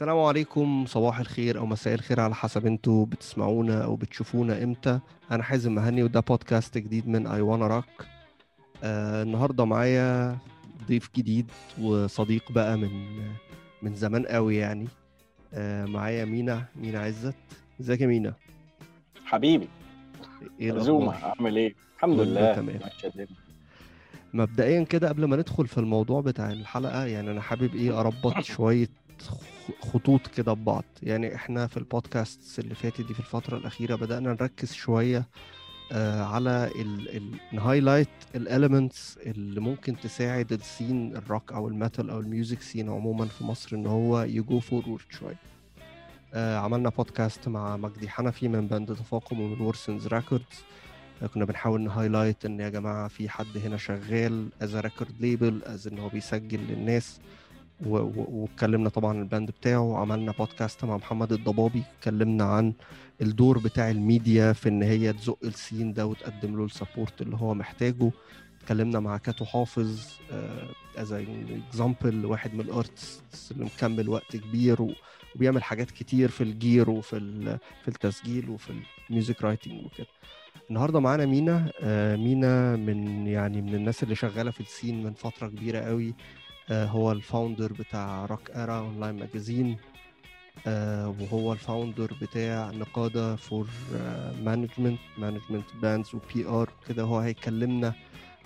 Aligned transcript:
السلام 0.00 0.18
عليكم. 0.18 0.84
صباح 0.86 1.18
الخير 1.18 1.58
أو 1.58 1.66
مساء 1.66 1.94
الخير 1.94 2.20
على 2.20 2.34
حسب 2.34 2.66
أنتوا 2.66 3.06
بتسمعونا 3.06 3.84
أو 3.84 3.96
بتشوفونا 3.96 4.62
إمتى. 4.62 5.00
أنا 5.30 5.42
حازم 5.42 5.74
مهني 5.74 6.02
وده 6.02 6.20
بودكاست 6.20 6.78
جديد 6.78 7.08
من 7.08 7.26
اي 7.26 7.40
وأنا 7.40 7.66
راك 7.66 8.06
آه 8.84 9.22
النهارده 9.22 9.64
معايا 9.64 10.38
ضيف 10.88 11.10
جديد 11.16 11.50
وصديق 11.80 12.52
بقى 12.52 12.76
من 12.78 12.90
من 13.82 13.94
زمان 13.94 14.26
قوي 14.26 14.56
يعني. 14.56 14.88
آه 15.54 15.84
معايا 15.84 16.24
مينا 16.24 16.64
مينا 16.76 17.00
عزت. 17.00 17.34
ازيك 17.80 18.00
يا 18.00 18.06
مينا؟ 18.06 18.34
حبيبي. 19.24 19.68
إيه 20.60 20.70
الأخبار؟ 20.72 21.34
اعمل 21.40 21.56
إيه؟ 21.56 21.74
الحمد 21.96 22.20
لله. 22.20 22.54
تمام. 22.54 22.80
مبدئيا 24.34 24.82
كده 24.84 25.08
قبل 25.08 25.24
ما 25.24 25.36
ندخل 25.36 25.66
في 25.66 25.78
الموضوع 25.78 26.20
بتاع 26.20 26.50
الحلقة 26.52 27.04
يعني 27.04 27.30
أنا 27.30 27.40
حابب 27.40 27.90
أربط 27.90 28.40
شوية 28.56 28.86
خ- 28.86 28.99
خطوط 29.82 30.26
كده 30.26 30.52
ببعض. 30.52 30.84
يعني 31.02 31.34
إحنا 31.34 31.66
في 31.66 31.76
البودكاست 31.76 32.58
اللي 32.58 32.74
فاتت 32.74 33.00
دي 33.00 33.14
في 33.14 33.20
الفترة 33.20 33.56
الأخيرة 33.56 33.94
بدأنا 33.94 34.32
نركز 34.32 34.72
شوية 34.72 35.26
آه 35.92 36.22
على 36.22 36.70
ن 37.52 37.58
highlight 37.58 38.08
ال 38.34 38.43
elements 38.43 39.18
اللي 39.26 39.60
ممكن 39.60 39.96
تساعد 40.00 40.52
السين 40.52 41.16
الروك 41.16 41.52
أو 41.52 41.68
الميتال 41.68 42.10
أو 42.10 42.20
الميوزك 42.20 42.62
سين 42.62 42.88
عموما 42.88 43.26
في 43.26 43.44
مصر 43.44 43.76
إن 43.76 43.86
هو 43.86 44.22
ي 44.22 44.35
go 44.35 44.60
forward 44.60 45.04
شوية. 45.10 45.36
آه 46.34 46.58
عملنا 46.58 46.88
بودكاست 46.88 47.48
مع 47.48 47.76
مجدي 47.76 48.08
حنفي 48.08 48.48
من 48.48 48.66
band 48.66 48.88
تفاقم 48.94 49.40
ومن 49.40 49.60
ورسنز 49.60 50.06
records 50.06 50.64
كنا 51.34 51.44
بنحاول 51.44 51.80
ن 51.80 51.86
highlight 51.86 52.44
إن 52.44 52.60
يا 52.60 52.68
جماعة 52.68 53.08
في 53.08 53.28
حد 53.28 53.58
هنا 53.64 53.76
شغال 53.76 54.48
as 54.62 54.76
record 54.76 55.12
label 55.20 55.60
as 55.66 55.86
إن 55.88 55.98
هو 55.98 56.08
بيسجل 56.08 56.60
للناس. 56.60 57.20
واتكلمنا 57.86 58.88
طبعا 58.88 59.18
ال 59.22 59.28
band 59.28 59.50
بتاعه 59.50 59.80
وعملنا 59.80 60.32
بودكاست 60.32 60.84
مع 60.84 60.96
محمد 60.96 61.32
الضبابي 61.32 61.82
اتكلمنا 61.98 62.44
عن 62.44 62.72
الدور 63.22 63.58
بتاع 63.58 63.90
الميديا 63.90 64.52
في 64.52 64.68
إن 64.68 64.82
هي 64.82 65.12
تزق 65.12 65.38
ال 65.44 65.52
scene 65.52 65.92
ده 65.92 66.06
وتقدم 66.06 66.56
له 66.56 66.64
ال 66.64 66.71
support 66.71 67.22
اللي 67.22 67.36
هو 67.36 67.54
محتاجه. 67.54 68.10
اتكلمنا 68.62 69.00
مع 69.00 69.16
كاتو 69.16 69.44
حافظ 69.44 70.06
as 70.96 71.12
example 71.12 72.26
واحد 72.26 72.54
من 72.54 72.60
ال 72.60 72.72
artists 72.72 73.52
اللي 73.52 73.64
مكمل 73.64 74.08
وقت 74.08 74.36
كبير 74.36 74.94
وبيعمل 75.36 75.62
حاجات 75.62 75.90
كتير 75.90 76.28
في 76.28 76.40
ال 76.44 76.53
gear 76.53 76.90
وفي 76.90 77.18
في 77.82 77.88
التسجيل 77.88 78.50
وفي 78.50 78.72
ال 79.10 79.15
music 79.15 79.42
writing 79.42 79.84
وكده. 79.84 80.06
النهارده 80.70 81.00
معانا 81.00 81.26
مينا 81.26 81.72
آه، 81.82 82.16
مينا 82.16 82.76
من 82.76 83.26
يعني 83.26 83.62
من 83.62 83.74
الناس 83.74 84.02
اللي 84.02 84.14
شغالة 84.14 84.50
في 84.50 84.60
ال 84.60 84.67
scene 84.67 85.02
من 85.02 85.12
فترة 85.12 85.48
كبيرة 85.48 85.78
قوي. 85.78 86.08
آه، 86.08 86.14
هو 86.72 87.12
ال 87.12 87.20
founder 87.20 87.72
بتاع 87.72 88.26
Rock 88.26 88.50
Era 88.50 88.78
online 88.78 89.14
magazine 89.18 89.76
وهو 90.66 91.52
ال 91.52 91.60
founder 91.60 92.14
بتاع 92.22 92.70
نقادة 92.70 93.36
for 93.36 93.68
management 94.44 94.98
management 95.18 95.64
bands 95.82 96.14
و 96.14 96.46
PR 96.46 96.70
كده 96.88 97.02
هو 97.02 97.18
هيكلمنا 97.18 97.94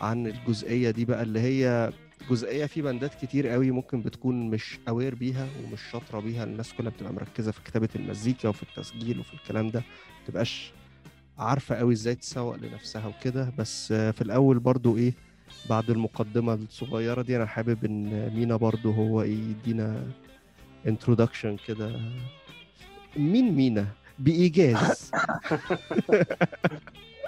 عن 0.01 0.27
الجزئية 0.27 0.91
دي 0.91 1.05
بقى 1.05 1.23
اللي 1.23 1.41
هي 1.41 1.93
جزئية 2.31 2.67
في 2.67 2.83
band 2.83 3.08
ات 3.08 3.15
كتير 3.15 3.49
قوي 3.49 3.71
ممكن 3.71 4.03
بتكون 4.03 4.51
مش 4.51 4.79
aware 4.89 5.15
بيها 5.15 5.49
ومش 5.65 5.81
شاطرة 5.93 6.21
بيها. 6.21 6.45
الناس 6.45 6.73
كلها 6.73 6.91
بتبقى 6.91 7.13
مركزة 7.13 7.53
في 7.53 7.61
كتابة 7.65 7.89
المزيكا 7.97 8.49
وفي 8.49 8.63
التسجيل 8.63 9.19
وفي 9.21 9.35
الكلام 9.35 9.71
ده. 9.71 9.83
متبقاش 10.25 10.73
عارفة 11.39 11.75
قوي 11.77 11.93
إزاي 11.93 12.15
تسوق 12.15 12.57
لنفسها 12.57 13.07
وكده. 13.07 13.53
بس 13.59 13.93
آه، 13.93 14.11
في 14.11 14.23
الأول 14.23 14.59
برضو 14.59 14.97
إيه 14.97 15.13
بعد 15.71 15.91
المقدمة 15.91 16.55
الصغيرة 16.55 17.23
دي 17.23 17.37
أنا 17.37 17.47
حابب 17.47 17.85
إن 17.85 18.31
مينا 18.37 18.57
برضو 18.57 18.91
هو 18.93 19.23
يدينا 19.23 20.03
introduction 20.87 21.57
كده. 21.69 21.91
مين 23.17 23.55
مينا؟ 23.57 23.87
بإيجاز. 24.19 25.11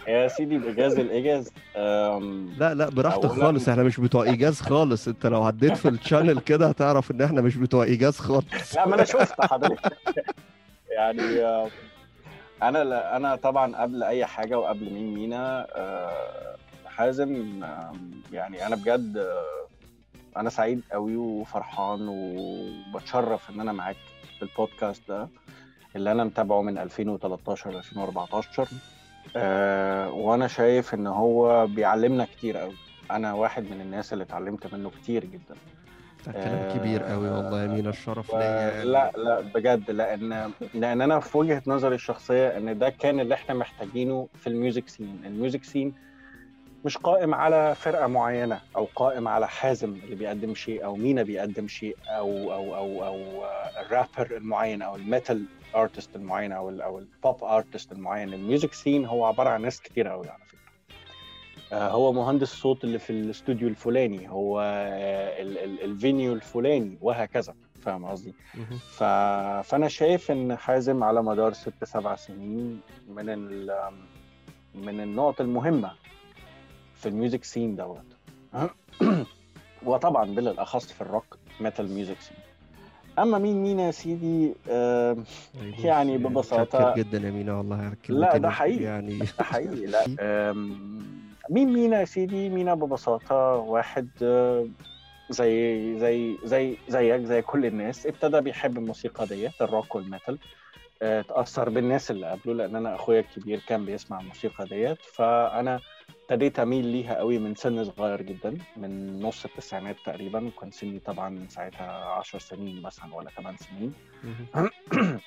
يا 0.09 0.28
سيدي 0.28 0.59
الإيجاز 0.99 1.50
أم، 1.77 2.53
لا 2.59 2.75
لا 2.75 2.89
براحتك 2.89 3.27
خالص. 3.27 3.69
إحنا 3.69 3.83
مش 3.83 4.00
بتوع 4.00 4.25
إيجاز 4.25 4.61
خالص. 4.61 5.09
أنت 5.09 5.27
لو 5.27 5.43
عديت 5.43 5.77
في 5.77 5.89
ال 5.89 5.95
channel 5.95 6.41
كده 6.41 6.69
هتعرف 6.69 7.11
إن 7.11 7.23
إحنا 7.23 7.41
مش 7.41 7.56
بتوع 7.56 7.84
إيجاز 7.84 8.19
خالص. 8.19 8.77
لا 8.77 8.89
ما 8.89 8.95
أنا 8.95 9.05
شفت 9.05 9.41
حضرتك. 9.41 9.93
يعني 10.91 11.23
لا- 12.84 13.17
أنا 13.17 13.37
طبعا 13.37 13.77
قبل 13.77 14.03
أي 14.03 14.27
حاجة 14.27 14.59
وقبل 14.59 14.93
مين 14.93 15.15
مينا 15.15 15.67
أه، 15.77 16.56
حازم 16.97 17.61
يعني 18.33 18.67
أنا 18.67 18.77
بجد 18.77 19.17
أه، 19.17 19.67
أنا 20.37 20.51
سعيد 20.51 20.83
قوي 20.93 21.17
وفرحان 21.17 22.07
وبتشرف 22.09 23.51
إن 23.51 23.61
أنا 23.61 23.73
معاك 23.73 23.97
في 24.39 24.43
البودكاست 24.43 25.03
ده 25.09 25.29
اللي 25.97 26.12
أنا 26.12 26.25
متابعه 26.25 26.62
من 26.62 26.79
2013 26.79 27.71
ل 27.71 27.77
2014 27.77 28.69
أه 29.37 30.11
وأنا 30.11 30.47
شايف 30.47 30.95
إن 30.95 31.06
هو 31.06 31.67
بيعلمنا 31.67 32.25
كتير 32.25 32.56
قوي 32.56 32.75
أنا 33.11 33.33
واحد 33.33 33.62
من 33.62 33.81
الناس 33.81 34.12
اللي 34.12 34.25
اتعلمت 34.25 34.75
منه 34.75 34.91
كتير 34.91 35.25
جدا. 35.25 35.55
ده 36.27 36.33
كلام 36.33 36.79
كبير 36.79 37.03
قوي 37.03 37.29
والله 37.31 37.62
يا 37.62 37.67
مينا 37.67 37.91
الشرف 37.91 38.35
ليا 38.35 38.41
يعني. 38.45 38.85
لا 38.85 39.12
لا 39.17 39.41
بجد 39.41 39.91
لأن 39.91 40.51
لأن 40.75 41.01
أنا 41.01 41.21
في 41.21 41.39
وجهة 41.39 41.62
نظري 41.67 41.95
الشخصية 41.95 42.49
إن 42.56 42.79
ده 42.79 42.91
كان 42.91 43.21
اللي 43.21 43.35
إحنا 43.35 43.55
محتاجينه 43.55 44.29
في 44.41 44.47
ال 44.47 44.53
music 44.53 44.89
scene. 44.89 45.21
ال 45.27 45.33
music 45.33 45.65
scene 45.65 45.94
مش 46.87 46.97
قائم 46.99 47.35
على 47.35 47.75
فرقة 47.75 48.07
معينة 48.07 48.61
أو 48.77 48.89
قائم 48.95 49.29
على 49.29 49.49
حازم 49.49 49.93
اللي 50.05 50.15
بيقدم 50.17 50.55
شيء 50.55 50.85
أو 50.85 50.97
مينا 50.97 51.23
بيقدم 51.23 51.69
شيء 51.69 51.97
أو 52.09 52.53
أو 52.53 52.77
أو 52.77 53.05
أو 53.07 53.45
الرابر 53.81 54.37
المعين 54.37 54.83
أو 54.83 54.97
ال 54.97 55.05
metal 55.05 55.44
artist 55.75 56.17
المعين 56.17 56.53
أو 56.53 56.69
ال 56.69 56.83
أو 56.83 56.99
ال 56.99 57.10
pop 57.10 57.44
artist 57.44 57.93
المعين. 57.93 58.35
ال 58.34 58.41
music 58.41 58.72
scene 58.72 59.05
هو 59.07 59.25
عبارة 59.25 59.49
عن 59.51 59.63
ناس 59.63 59.81
كتير 59.81 60.09
قوي 60.09 60.29
على 60.29 60.43
فكرة. 60.47 60.59
آه، 61.73 61.89
هو 61.91 62.13
مهندس 62.13 62.53
الصوت 62.53 62.85
اللي 62.85 62.99
في 62.99 63.11
الاستوديو 63.11 63.69
الفلاني 63.69 64.31
هو 64.31 64.61
ال- 65.41 65.59
ال- 65.59 65.83
ال 65.84 65.93
venue 65.93 66.33
الفلاني 66.33 66.99
وهكذا. 67.01 67.55
فاهم 67.83 68.05
قصدي. 68.05 68.35
ف... 68.91 69.03
فأنا 69.69 69.89
شايف 69.89 70.31
إن 70.31 70.57
حازم 70.57 71.05
على 71.05 71.23
مدار 71.23 71.53
ست 71.53 71.85
سبع 71.85 72.17
سنين 72.17 72.81
من 73.09 73.29
ال... 73.29 73.75
من 74.75 75.01
النقط 75.01 75.41
المهمة 75.41 75.91
في 76.97 77.09
ال 77.09 77.15
music 77.15 77.44
scene 77.44 77.77
دوت. 77.77 78.05
وطبعا 79.87 80.34
بالأخص 80.34 80.93
في 80.93 81.01
ال 81.00 81.08
rock 81.08 81.39
metal 81.61 81.91
music 81.91 82.21
scene. 82.21 82.37
أما 83.19 83.39
مين 83.39 83.62
مين 83.62 83.79
يا 83.79 83.91
سيدي؟ 83.91 84.55
آه 84.71 85.17
يعني 85.79 86.19
متشكر 86.19 86.95
جدا 86.97 87.19
يا 87.19 87.31
مينا 87.31 87.55
والله 87.59 87.77
على 87.77 87.97
لا، 88.09 88.37
ده 88.37 88.51
حقيقي. 88.51 88.85
يعني. 88.85 89.19
ده 89.19 89.45
حقيقي 89.45 89.87
لا 89.87 90.05
مين 91.51 91.73
مينا 91.73 92.01
يا 92.01 92.05
سيدي؟ 92.05 92.49
مينا 92.49 92.75
ببساطة 92.75 93.37
واحد 93.55 94.09
آه، 94.23 94.67
زي 95.31 95.99
زي 95.99 96.37
زي 96.45 96.77
زيك 96.89 97.21
زي 97.25 97.43
كل 97.43 97.67
الناس. 97.67 98.06
ابتدى 98.06 98.41
بيحب 98.41 98.79
الموسيقى 98.79 99.27
ديت 99.27 99.62
ال 99.62 99.69
rock 99.69 99.94
وال 99.94 100.06
metal. 100.06 100.39
آه، 101.03 101.21
اتأثر 101.21 101.71
بالناس 101.71 102.11
اللي 102.11 102.31
قبله 102.31 102.55
لأن 102.55 102.77
أنا 102.77 102.95
أخويا 102.95 103.21
الكبير 103.21 103.61
كان 103.69 103.85
بيسمع 103.85 104.21
الموسيقى 104.21 104.65
ديت. 104.65 104.99
فأنا 105.03 105.81
ابتديت 106.31 106.59
أميل 106.59 106.87
ليها 106.87 107.14
قوي 107.14 107.38
من 107.38 107.54
سن 107.54 107.84
صغير 107.84 108.22
جدا 108.22 108.59
من 108.76 109.20
نص 109.22 109.44
التسعينات 109.44 109.97
تقريبا 110.06 110.47
وكان 110.47 110.70
سني 110.70 110.98
طبعا 110.98 111.47
ساعتها 111.48 111.91
10 112.04 112.38
سنين 112.38 112.82
مثلا 112.82 113.14
ولا 113.14 113.31
8 113.37 113.56
سنين. 113.59 113.92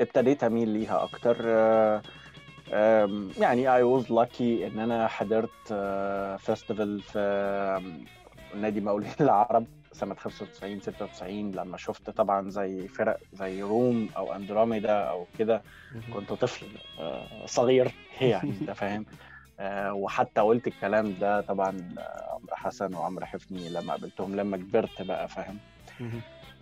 ابتديت 0.00 0.44
أميل 0.44 0.68
ليها 0.68 1.02
أكتر 1.02 1.36
آه، 1.44 2.02
يعني 3.38 3.66
I 3.80 3.82
was 4.02 4.06
lucky 4.06 4.40
إن 4.40 4.78
أنا 4.78 5.06
حضرت 5.08 5.72
festival 6.40 7.00
في 7.00 7.18
آم، 7.18 8.04
نادي 8.60 8.80
مقاولين 8.80 9.12
العرب 9.20 9.66
سنة 9.92 10.14
95 10.14 10.80
96 10.80 11.50
لما 11.52 11.76
شفت 11.76 12.10
طبعا 12.10 12.50
زي 12.50 12.88
فرق 12.88 13.18
زي 13.32 13.62
روم 13.62 14.08
أو 14.16 14.32
أندروميدا 14.32 14.92
أو 14.92 15.26
كده. 15.38 15.62
كنت 16.14 16.32
طفل 16.32 16.66
آه، 17.00 17.46
صغير 17.46 17.92
يعني 18.20 18.50
أنت 18.60 18.70
فاهم 18.70 19.06
آه، 19.10 19.33
وحتى 19.92 20.40
قلت 20.40 20.66
الكلام 20.66 21.14
ده 21.20 21.40
طبعا 21.40 21.68
آه، 21.98 22.34
عمرو 22.34 22.54
حسن 22.56 22.94
وعمرو 22.94 23.26
حفني 23.26 23.68
لما 23.68 23.92
قابلتهم 23.92 24.36
لما 24.36 24.56
كبرت 24.56 25.02
بقى 25.02 25.28
فاهم. 25.28 25.58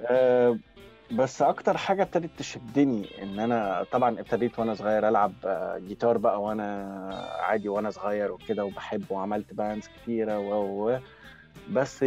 آه، 0.01 0.59
بس 1.13 1.43
أكتر 1.43 1.77
حاجة 1.77 2.03
ابتدت 2.03 2.31
تشدني 2.39 3.23
إن 3.23 3.39
أنا 3.39 3.87
طبعا 3.93 4.21
ابتديت 4.21 4.59
وأنا 4.59 4.75
صغير 4.75 5.09
ألعب 5.09 5.33
آه، 5.45 5.79
جيتار 5.79 6.19
بقى 6.19 6.43
وأنا 6.43 6.89
عادي 7.41 7.69
وأنا 7.69 7.91
صغير 7.91 8.33
وكده 8.33 8.65
وبحب 8.65 9.05
وعملت 9.11 9.55
باندز 9.55 9.89
كتيرة 9.89 10.39
و 10.39 10.89
و- 10.91 10.99
بس 11.71 12.05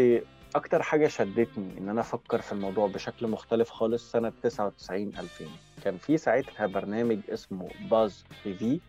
أكتر 0.55 0.81
حاجة 0.81 1.07
شدتني 1.07 1.77
إن 1.77 1.89
أنا 1.89 2.01
أفكر 2.01 2.41
في 2.41 2.51
الموضوع 2.51 2.87
بشكل 2.87 3.27
مختلف 3.27 3.69
خالص 3.69 4.11
سنة 4.11 4.31
99 4.43 5.07
2000 5.19 5.47
كان 5.83 5.97
في 5.97 6.17
ساعتها 6.17 6.65
برنامج 6.67 7.19
اسمه 7.29 7.67
Buzz 7.91 8.23
TV 8.43 8.79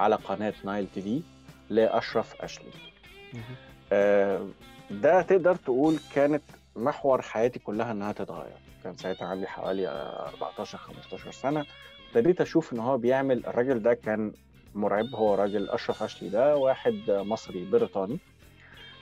على 0.00 0.14
قناة 0.16 0.54
Nile 0.64 0.86
TV. 0.94 1.22
لأشرف 1.70 2.42
أشلي. 2.42 2.70
آه، 3.92 4.46
ده 4.90 5.22
تقدر 5.22 5.54
تقول 5.54 5.96
كانت 6.14 6.42
محور 6.76 7.22
حياتي 7.22 7.58
كلها 7.58 7.92
إنها 7.92 8.12
تتغير. 8.12 8.56
كان 8.84 8.96
ساعتها 8.96 9.26
عندي 9.28 9.46
حوالي 9.46 9.88
14 9.88 10.78
15 10.78 11.30
سنة. 11.30 11.64
ابتديت 12.08 12.40
أشوف 12.40 12.72
إن 12.72 12.78
هو 12.78 12.98
بيعمل 12.98 13.46
الراجل 13.46 13.82
ده 13.82 13.94
كان 13.94 14.32
مرعب. 14.74 15.14
هو 15.14 15.34
راجل 15.34 15.70
أشرف 15.70 16.02
أشلي 16.02 16.28
ده 16.28 16.56
واحد 16.56 16.94
مصري 17.08 17.64
بريطاني 17.64 18.18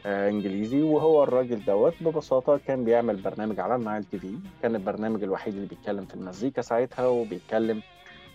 آه 0.07 0.29
إنجليزي. 0.29 0.83
وهو 0.83 1.23
الراجل 1.23 1.65
دوت 1.65 1.95
ببساطة 2.01 2.61
كان 2.67 2.85
بيعمل 2.85 3.17
برنامج 3.17 3.61
على 3.61 3.75
ال 3.75 4.05
Nile 4.05 4.19
TV. 4.19 4.39
كان 4.63 4.75
البرنامج 4.75 5.23
الوحيد 5.23 5.55
اللي 5.55 5.67
بيتكلم 5.67 6.05
في 6.05 6.15
المزيكا 6.15 6.63
ساعتها 6.63 7.07
وبيتكلم 7.07 7.83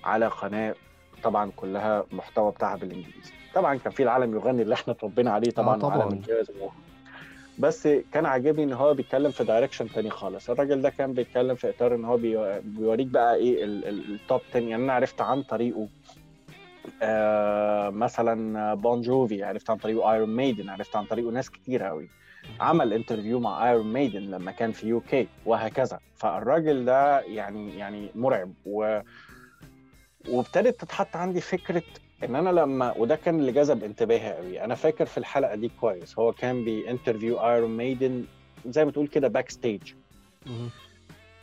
على 0.03 0.27
قناة 0.27 0.75
طبعا 1.23 1.51
كلها 1.55 2.03
محتوى 2.11 2.51
بتاعها 2.51 2.75
بالإنجليزي. 2.77 3.31
طبعا 3.55 3.75
كان 3.75 3.91
في 3.93 4.03
العالم 4.03 4.35
يغني 4.35 4.61
اللي 4.61 4.73
إحنا 4.73 4.93
اتربينا 4.93 5.31
عليه 5.31 5.51
طبعا, 5.51 5.75
آه 5.75 5.79
طبعاً. 5.79 6.13
الجاز 6.13 6.51
بس 7.59 7.87
كان 8.13 8.25
عاجبني 8.25 8.63
إن 8.63 8.73
هو 8.73 8.93
بيتكلم 8.93 9.31
في 9.31 9.43
direction 9.43 9.89
تاني 9.89 10.09
خالص. 10.09 10.49
الراجل 10.49 10.81
ده 10.81 10.89
كان 10.89 11.13
بيتكلم 11.13 11.55
في 11.55 11.69
إطار 11.69 11.95
إن 11.95 12.05
هو 12.05 12.17
بي- 12.17 12.59
بيوريك 12.59 13.07
بقى 13.07 13.35
إيه 13.35 13.63
ال- 13.63 13.85
ال- 13.87 14.13
ال 14.13 14.20
top 14.20 14.41
10 14.49 14.59
يعني 14.59 14.83
أنا 14.83 14.93
عرفت 14.93 15.21
عن 15.21 15.43
طريقه 15.43 15.87
آه 17.01 17.89
مثلا 17.89 18.73
Bon 18.73 19.01
Jovi 19.01 19.43
عرفت 19.43 19.69
عن 19.69 19.77
طريقه 19.77 20.13
Iron 20.13 20.35
Maiden 20.35 20.69
عرفت 20.69 20.95
عن 20.95 21.05
طريقه 21.05 21.31
ناس 21.31 21.49
كتير 21.49 21.83
قوي 21.83 22.09
عمل 22.59 22.93
interview 22.93 23.39
مع 23.39 23.69
Iron 23.69 23.93
Maiden 23.93 24.19
لما 24.21 24.51
كان 24.51 24.71
في 24.71 24.87
UK 24.87 25.27
وهكذا. 25.45 25.99
فالراجل 26.15 26.85
ده 26.85 27.19
يعني 27.21 27.77
يعني 27.77 28.09
مرعب. 28.15 28.51
و 28.65 28.99
وابتدت 30.27 30.81
تتحط 30.81 31.15
عندي 31.15 31.41
فكرة 31.41 31.83
إن 32.23 32.35
أنا 32.35 32.49
لما 32.49 32.93
وده 32.97 33.15
كان 33.15 33.39
اللي 33.39 33.51
جذب 33.51 33.83
انتباهي 33.83 34.33
قوي. 34.33 34.63
أنا 34.63 34.75
فاكر 34.75 35.05
في 35.05 35.17
الحلقة 35.17 35.55
دي 35.55 35.71
كويس 35.81 36.19
هو 36.19 36.33
كان 36.33 36.63
بي 36.63 36.77
interview 36.77 37.37
Iron 37.49 37.77
Maiden 37.77 38.25
زي 38.65 38.85
ما 38.85 38.91
تقول 38.91 39.07
كده 39.07 39.27
backstage. 39.27 39.81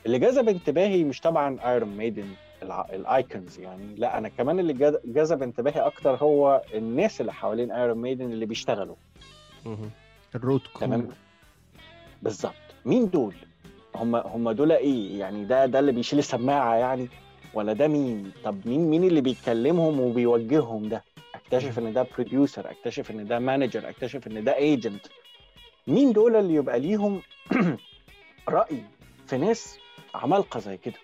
اللي 0.06 0.18
جذب 0.18 0.48
انتباهي 0.48 1.04
مش 1.04 1.20
طبعا 1.20 1.58
Iron 1.72 1.96
Maiden 1.96 2.28
ال 2.62 2.78
icons 2.78 3.58
يعني 3.58 3.94
لا 3.96 4.18
أنا 4.18 4.28
كمان 4.28 4.58
اللي 4.60 4.72
جذ- 4.72 5.00
جذب 5.04 5.42
انتباهي 5.42 5.80
أكتر 5.80 6.14
هو 6.16 6.62
الناس 6.74 7.20
اللي 7.20 7.32
حوالين 7.32 7.70
Iron 7.72 7.98
Maiden 7.98 8.24
اللي 8.32 8.46
بيشتغلوا. 8.46 8.96
crew 10.32 10.58
تمام؟ 10.80 11.08
بالظبط. 12.22 12.52
مين 12.84 13.10
دول؟ 13.10 13.34
هم 13.94 14.16
هم 14.16 14.50
دول 14.50 14.72
إيه؟ 14.72 15.18
يعني 15.20 15.44
ده 15.44 15.66
ده 15.66 15.78
اللي 15.78 15.92
بيشيل 15.92 16.18
السماعة 16.18 16.74
يعني؟ 16.74 17.08
ولا 17.54 17.72
ده 17.72 17.88
مين؟ 17.88 18.32
طب 18.44 18.66
مين 18.68 18.80
مين 18.90 19.04
اللي 19.04 19.20
بيتكلمهم 19.20 20.00
وبيوجههم 20.00 20.88
ده؟ 20.88 21.04
أكتشف 21.34 21.78
إن 21.78 21.92
ده 21.92 22.06
producer 22.14 22.70
أكتشف 22.70 23.10
إن 23.10 23.26
ده 23.26 23.38
manager 23.38 23.88
أكتشف 23.88 24.26
إن 24.26 24.44
ده 24.44 24.56
agent 24.56 25.06
مين 25.86 26.12
دول 26.12 26.36
اللي 26.36 26.54
يبقى 26.54 26.80
ليهم 26.80 27.22
رأي 28.48 28.82
في 29.26 29.36
ناس 29.36 29.78
عمالقة 30.14 30.60
زي 30.60 30.76
كده. 30.76 30.94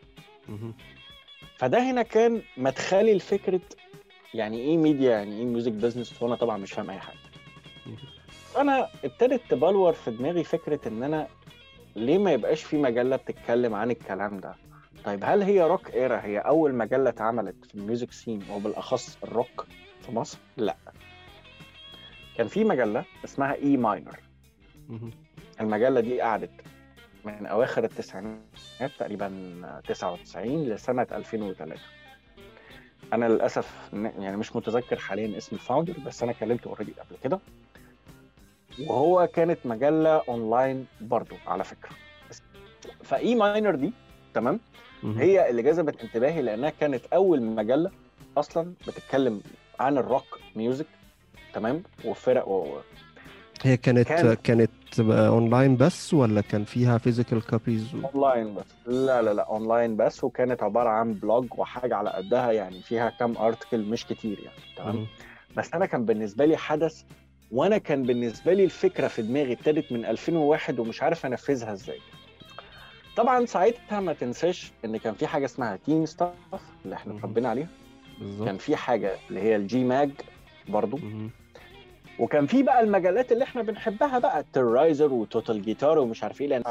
فده 1.56 1.90
هنا 1.90 2.02
كان 2.02 2.42
مدخلي 2.56 3.14
لفكرة 3.14 3.60
يعني 4.34 4.58
إيه 4.60 4.76
ميديا 4.76 5.10
يعني 5.10 5.38
إيه 5.38 5.44
music 5.44 5.72
business 5.72 6.22
وأنا 6.22 6.34
طبعا 6.36 6.56
مش 6.56 6.72
فاهم 6.72 6.90
أي 6.90 6.98
حاجة. 6.98 7.16
فانا 8.54 8.88
ابتدت 9.04 9.40
تبلور 9.50 9.92
في 9.92 10.10
دماغي 10.10 10.44
فكرة 10.44 10.88
إن 10.88 11.02
أنا 11.02 11.28
ليه 11.96 12.18
ما 12.18 12.32
يبقاش 12.32 12.62
في 12.62 12.76
مجلة 12.76 13.16
بتتكلم 13.16 13.74
عن 13.74 13.90
الكلام 13.90 14.40
ده؟ 14.40 14.54
طيب 15.04 15.20
هل 15.24 15.42
هي 15.42 15.62
Rock 15.62 15.90
Era 15.94 16.20
هي 16.24 16.38
أول 16.38 16.74
مجلة 16.74 17.08
اتعملت 17.10 17.64
في 17.64 17.74
ال 17.74 17.81
music 17.81 18.12
scene 18.12 18.42
وبالاخص 18.50 19.18
الروك 19.24 19.66
في 20.00 20.12
مصر؟ 20.12 20.38
لا. 20.56 20.76
كان 22.36 22.48
في 22.48 22.64
مجلة 22.64 23.04
اسمها 23.24 23.54
E 23.54 23.76
Minor 23.76 24.20
مهم. 24.88 25.10
المجلة 25.60 26.00
دي 26.00 26.20
قعدت 26.20 26.50
من 27.24 27.46
أواخر 27.46 27.84
التسعينات 27.84 28.40
تقريبا 28.98 29.80
99 29.88 30.64
لسنة 30.64 31.06
2003 31.12 31.80
أنا 33.12 33.24
للأسف 33.28 33.90
يعني 33.92 34.36
مش 34.36 34.56
متذكر 34.56 34.96
حاليا 34.98 35.38
اسم 35.38 35.56
ال 35.56 35.61
founder 35.61 35.94
بس 36.06 36.22
أنا 36.22 36.32
كلمته 36.32 36.68
already 36.68 36.92
قبل 36.92 37.16
كده. 37.24 37.38
وهو 38.86 39.26
كانت 39.26 39.58
مجلة 39.64 40.16
اونلاين 40.28 40.86
برضو 41.00 41.34
على 41.46 41.64
فكرة. 41.64 41.90
ف 43.04 43.34
E 43.34 43.41
Minor 43.41 43.74
دي 43.74 43.92
تمام. 44.34 44.60
هي 45.04 45.50
اللي 45.50 45.62
جذبت 45.62 46.02
انتباهي 46.02 46.42
لأنها 46.42 46.70
كانت 46.80 47.00
أول 47.12 47.42
مجلة 47.42 47.90
أصلا 48.36 48.72
بتتكلم 48.86 49.40
عن 49.80 49.98
ال 49.98 50.06
rock 50.06 50.38
music 50.56 50.86
تمام؟ 51.54 51.82
وفرق 52.04 52.48
و... 52.48 52.76
هي 53.62 53.76
كانت 53.76 54.08
كان- 54.08 54.34
كانت 54.34 54.70
اونلاين 55.00 55.76
بس 55.76 56.14
ولا 56.14 56.40
كان 56.40 56.64
فيها 56.64 56.98
physical 56.98 57.46
copies 57.46 57.94
و... 57.94 57.98
اونلاين 58.14 58.54
بس. 58.54 58.64
لا 58.86 59.22
لا 59.22 59.34
لا 59.34 59.42
اونلاين 59.42 59.96
بس 59.96 60.24
وكانت 60.24 60.62
عبارة 60.62 60.88
عن 60.88 61.14
blog 61.14 61.46
وحاجة 61.58 61.96
على 61.96 62.10
قدها 62.10 62.52
يعني 62.52 62.80
فيها 62.82 63.10
كام 63.10 63.36
article 63.36 63.80
مش 63.82 64.06
كتير 64.06 64.38
يعني 64.44 64.58
تمام. 64.76 65.06
بس 65.56 65.74
أنا 65.74 65.86
كان 65.86 66.04
بالنسبة 66.04 66.44
لي 66.44 66.56
حدث 66.56 67.02
وأنا 67.52 67.78
كان 67.78 68.02
بالنسبة 68.02 68.52
لي 68.52 68.64
الفكرة 68.64 69.08
في 69.08 69.22
دماغي 69.22 69.52
ابتدت 69.52 69.92
من 69.92 70.04
2001 70.04 70.78
ومش 70.78 71.02
عارف 71.02 71.26
أنفذها 71.26 71.72
إزاي. 71.72 71.98
طبعا 73.16 73.46
ساعتها 73.46 74.00
ما 74.00 74.12
تنساش 74.12 74.72
إن 74.84 74.96
كان 74.96 75.14
في 75.14 75.26
حاجة 75.26 75.44
اسمها 75.44 75.76
Teen 75.76 76.06
Stuff 76.06 76.32
اللي 76.84 76.94
إحنا. 76.96 77.16
اتربينا 77.18 77.48
عليها 77.48 77.68
بالظبط 78.18 78.46
كان 78.46 78.56
في 78.58 78.76
حاجة 78.76 79.16
اللي 79.30 79.40
هي 79.40 79.56
الجي 79.56 79.84
ماج 79.84 80.10
برضو 80.68 80.96
مهم. 80.96 81.30
وكان 82.18 82.46
في 82.46 82.62
بقى 82.62 82.80
المجلات 82.80 83.32
اللي 83.32 83.44
إحنا 83.44 83.62
بنحبها 83.62 84.18
بقى 84.18 84.40
ال 84.40 84.47
Terrorizer 84.47 85.12
و 85.12 85.21
Total 85.21 85.62
Guitar 85.62 85.98
ومش 85.98 86.22
عارف 86.22 86.40
إيه 86.40 86.46
لأن 86.48 86.62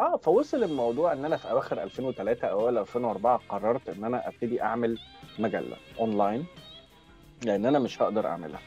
آه 0.00 0.16
فوصل 0.22 0.64
الموضوع 0.64 1.12
إن 1.12 1.24
أنا 1.24 1.36
في 1.36 1.50
أواخر 1.50 1.82
2003 1.82 2.48
اوائل 2.48 2.78
2004 2.78 3.40
قررت 3.48 3.88
إن 3.88 4.04
أنا 4.04 4.28
أبتدي 4.28 4.62
أعمل 4.62 4.98
مجلة 5.38 5.76
اونلاين 6.00 6.44
لأن 7.44 7.66
أنا 7.66 7.78
مش 7.78 8.02
هقدر 8.02 8.26
أعملها 8.26 8.60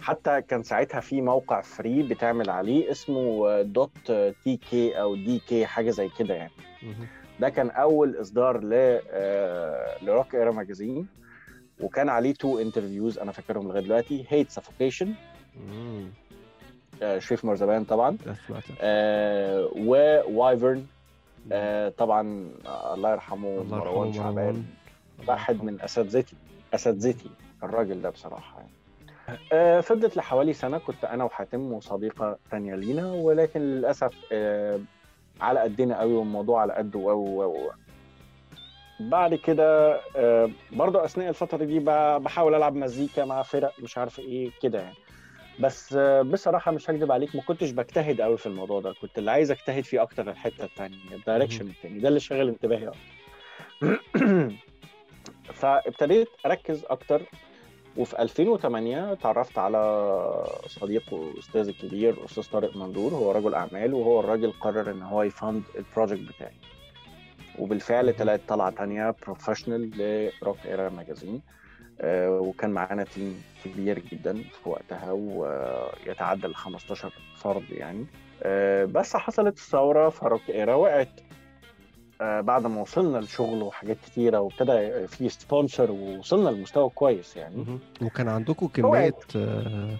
حتى 0.00 0.42
كان 0.42 0.62
ساعتها 0.62 1.00
في 1.00 1.20
موقع 1.20 1.60
free 1.60 2.02
بتعمل 2.02 2.50
عليه 2.50 2.90
اسمه 2.90 3.62
dot 3.62 4.12
tk 4.44 5.00
أو 5.00 5.14
dk 5.16 5.66
حاجة 5.66 5.90
زي 5.90 6.08
كده 6.18 6.34
يعني. 6.34 6.52
ده 7.40 7.48
كان 7.48 7.70
أول 7.70 8.20
إصدار 8.20 8.64
ل 8.64 8.70
آه، 9.10 10.04
ل 10.04 10.10
Rock 10.10 10.34
Era 10.34 10.50
Magazine 10.52 11.06
وكان 11.80 12.08
عليه 12.08 12.34
two 12.34 12.58
interviews 12.58 13.18
أنا 13.18 13.32
فاكرهم 13.32 13.68
لغاية 13.68 13.82
دلوقتي 13.82 14.26
Hate 14.28 14.50
Suffocation 14.50 15.14
مم. 15.68 16.10
شريف 17.18 17.44
مرزبان 17.44 17.84
طبعا. 17.84 18.16
آه 18.80 19.68
و 19.76 19.92
Wyvern 19.92 20.86
آه 21.52 21.88
طبعا 21.88 22.50
آه 22.66 22.94
الله 22.94 23.12
يرحمه 23.12 23.62
مروان 23.62 24.12
شعبان 24.12 24.64
واحد 25.28 25.64
من 25.64 25.80
أساتذتي 25.80 26.36
أساتذتي 26.74 27.30
الراجل 27.62 28.02
ده 28.02 28.10
بصراحة 28.10 28.58
يعني. 28.58 28.70
آه 29.52 29.80
فضلت 29.80 30.16
لحوالي 30.16 30.52
سنة 30.52 30.78
كنت 30.78 31.04
أنا 31.04 31.24
وحاتم 31.24 31.72
وصديقة 31.72 32.38
تانية 32.50 32.74
لينا 32.74 33.12
ولكن 33.12 33.60
للأسف 33.60 34.14
آه 34.32 34.80
على 35.40 35.60
قدنا 35.60 36.00
قوي 36.00 36.12
والموضوع 36.12 36.60
على 36.60 36.72
قده 36.72 37.00
قوي 37.00 37.70
بعد 39.00 39.34
كده 39.34 40.00
آه 40.16 40.50
برضو 40.72 40.98
أثناء 40.98 41.28
الفترة 41.28 41.64
دي 41.64 41.78
بحاول 42.18 42.54
ألعب 42.54 42.74
مزيكا 42.74 43.24
مع 43.24 43.42
فرق 43.42 43.72
مش 43.78 43.98
عارف 43.98 44.18
إيه 44.18 44.50
كده 44.62 44.78
يعني. 44.78 44.96
بس 45.60 45.94
بصراحة 46.24 46.72
مش 46.72 46.90
هكذب 46.90 47.12
عليك 47.12 47.36
ما 47.36 47.42
كنتش 47.42 47.70
بجتهد 47.70 48.20
قوي 48.20 48.38
في 48.38 48.46
الموضوع 48.46 48.80
ده. 48.80 48.92
كنت 48.92 49.18
اللي 49.18 49.30
عايز 49.30 49.50
أجتهد 49.50 49.84
فيه 49.84 50.02
أكتر 50.02 50.30
الحتة 50.30 50.64
الثانية 50.64 50.96
الدايركشن. 51.12 51.66
الثاني 51.66 51.98
ده 52.00 52.08
اللي 52.08 52.20
شغل 52.20 52.48
انتباهي 52.48 52.88
أكتر. 52.88 54.00
فابتديت 55.60 56.28
أركز 56.46 56.84
أكتر 56.84 57.22
وفي 57.96 58.22
2008 58.22 59.14
تعرفت 59.14 59.58
على 59.58 60.44
صديق 60.66 61.12
وأستاذ 61.12 61.68
الكبير 61.68 62.24
أستاذ 62.24 62.50
طارق 62.52 62.76
مندور 62.76 63.12
هو 63.12 63.32
رجل 63.32 63.54
أعمال 63.54 63.94
وهو 63.94 64.20
الراجل 64.20 64.52
قرر 64.60 64.90
إن 64.90 65.02
هو 65.02 65.22
ي 65.22 65.30
fund 65.30 65.62
ال 65.78 65.83
project 65.83 66.20
بتاعي. 66.34 66.54
وبالفعل. 67.58 68.16
طلعت 68.16 68.40
طلعة 68.48 68.70
تانية 68.70 69.14
professional 69.22 69.90
ل 70.42 70.45
Rock 70.45 70.56
Era 70.66 70.88
Magazine 70.88 71.40
وكان 72.04 72.70
معانا 72.70 73.04
team 73.04 73.42
كبير 73.64 73.98
جدا 73.98 74.34
في 74.34 74.68
وقتها 74.68 75.12
ويتعدى 75.12 76.46
ال 76.46 76.56
15 76.56 77.12
فرد 77.36 77.70
يعني. 77.70 78.06
آه، 78.42 78.84
بس 78.84 79.16
حصلت 79.16 79.56
الثوره 79.56 80.08
ف 80.08 80.14
Rock 80.14 80.40
Era 80.50 80.74
وقعت. 80.74 81.20
بعد 82.20 82.66
ما 82.66 82.80
وصلنا 82.80 83.18
لشغل 83.18 83.62
وحاجات 83.62 83.96
كتيرة 84.06 84.38
وابتدى 84.40 85.06
في 85.06 85.28
sponsor 85.28 85.90
ووصلنا 85.90 86.48
لمستوى 86.50 86.88
كويس 86.90 87.36
يعني. 87.36 87.78
وكان 88.02 88.28
عندكم 88.28 88.66
كمية 88.66 89.14
آه، 89.36 89.96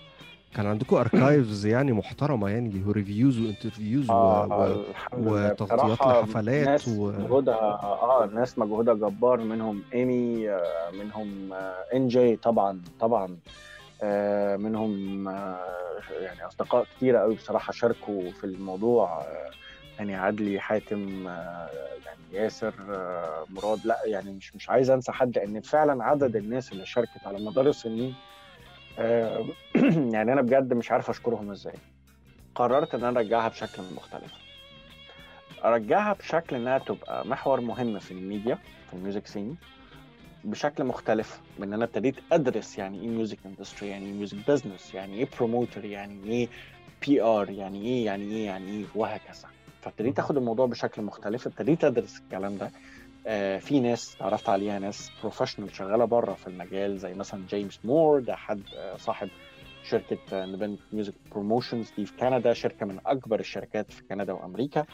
كان 0.55 0.67
عندكم 0.67 0.97
archives 0.97 1.67
يعني 1.67 1.93
محترمة 1.93 2.49
يعني 2.49 2.83
و 2.87 2.93
reviews 2.93 3.39
و 3.41 3.47
interviews 3.47 4.11
و... 4.11 4.15
و... 4.15 4.85
وتغطيات 5.19 6.01
لحفلات 6.01 6.67
ناس 6.69 6.89
و- 6.89 7.13
مجهودها 7.13 7.55
آه 7.83 8.31
ناس 8.35 8.59
مجهودها 8.59 8.95
جبار 8.95 9.41
منهم 9.41 9.83
ايمي 9.95 10.51
آه، 10.51 10.91
منهم 10.93 11.53
إنجي 11.95 12.37
طبعا 12.37 12.83
طبعا 13.01 13.37
آه، 14.03 14.57
منهم 14.57 15.29
آه، 15.29 15.59
يعني 16.21 16.47
أصدقاء 16.47 16.85
كتيرة 16.97 17.19
قوي 17.19 17.35
بصراحة 17.35 17.73
شاركوا 17.73 18.31
في 18.31 18.45
الموضوع 18.45 19.21
آه، 19.21 19.51
يعني 20.01 20.15
عدلي 20.15 20.61
حاتم 20.61 21.29
آه، 21.29 21.69
يعني 22.07 22.21
ياسر 22.45 22.75
آه، 22.91 23.45
مراد. 23.51 23.87
لا 23.87 23.99
يعني 24.05 24.33
مش 24.33 24.55
مش 24.57 24.71
عايز 24.71 24.91
انسى 24.91 25.13
حد 25.13 25.39
لأن 25.39 25.61
فعلا 25.61 26.05
عدد 26.05 26.37
الناس 26.37 26.73
اللي 26.73 26.87
شاركت 26.87 27.27
على 27.27 27.45
مدار 27.45 27.67
السنين 27.69 28.15
آه، 28.99 29.45
يعني 30.15 30.33
أنا 30.33 30.43
بجد 30.43 30.73
مش 30.73 30.91
عارف 30.91 31.11
أشكرهم 31.11 31.51
إزاي. 31.51 31.75
قررت 32.55 32.95
إن 32.95 33.05
أنا 33.05 33.21
أرجعها 33.21 33.49
بشكل 33.49 33.83
مختلف. 33.97 34.33
أرجعها 35.65 36.13
بشكل 36.13 36.57
إنها 36.57 36.79
تبقى 36.79 37.27
محور 37.27 37.61
مهم 37.61 37.99
في 37.99 38.11
الميديا 38.11 38.59
في 38.91 38.95
ال 38.97 39.02
music 39.02 39.27
scene 39.27 39.57
بشكل 40.45 40.85
مختلف 40.85 41.41
من 41.59 41.73
أنا 41.73 41.85
ابتديت 41.85 42.15
أدرس 42.33 42.79
يعني 42.79 43.01
إيه 43.01 43.09
music 43.09 43.39
industry 43.47 43.89
يعني 43.89 44.07
إيه 44.07 44.13
music 44.13 44.37
business 44.49 44.95
يعني 44.95 45.15
إيه 45.19 45.29
promoter 45.39 45.85
يعني 45.85 46.31
إيه 46.31 46.49
PR 47.07 47.51
يعني 47.51 47.83
إيه 47.87 48.07
يعني 48.07 48.25
إيه 48.25 48.47
يعني 48.47 48.71
إيه 48.71 48.85
وهكذا. 48.95 49.49
فابتديت 49.83 50.19
آخد 50.19 50.37
الموضوع 50.37 50.67
بشكل 50.67 51.03
مختلف 51.03 51.47
ابتديت 51.47 51.85
أدرس 51.85 52.19
الكلام 52.19 52.57
ده. 52.59 52.71
آه 53.27 53.59
في 53.59 53.81
ناس 53.81 54.17
تعرفت 54.17 54.49
عليها 54.49 54.79
ناس 54.79 55.11
professional 55.21 55.75
شغالة 55.77 56.05
بره 56.05 56.35
في 56.35 56.47
المجال 56.47 56.99
زي 56.99 57.15
مثلا 57.15 57.47
James 57.49 57.81
Moore 57.85 58.21
ده 58.21 58.37
حد 58.37 58.63
آه 58.77 58.97
صاحب 58.97 59.29
شركة 59.85 60.45
Independent 60.45 60.81
Music 60.93 61.15
Promotions 61.33 61.93
دي 61.97 62.07
في 62.07 62.13
كندا 62.17 62.53
شركة 62.53 62.87
من 62.87 62.99
أكبر 63.07 63.41
الشركات 63.41 63.93
في 63.93 64.03
كندا 64.11 64.33
وأمريكا. 64.33 64.85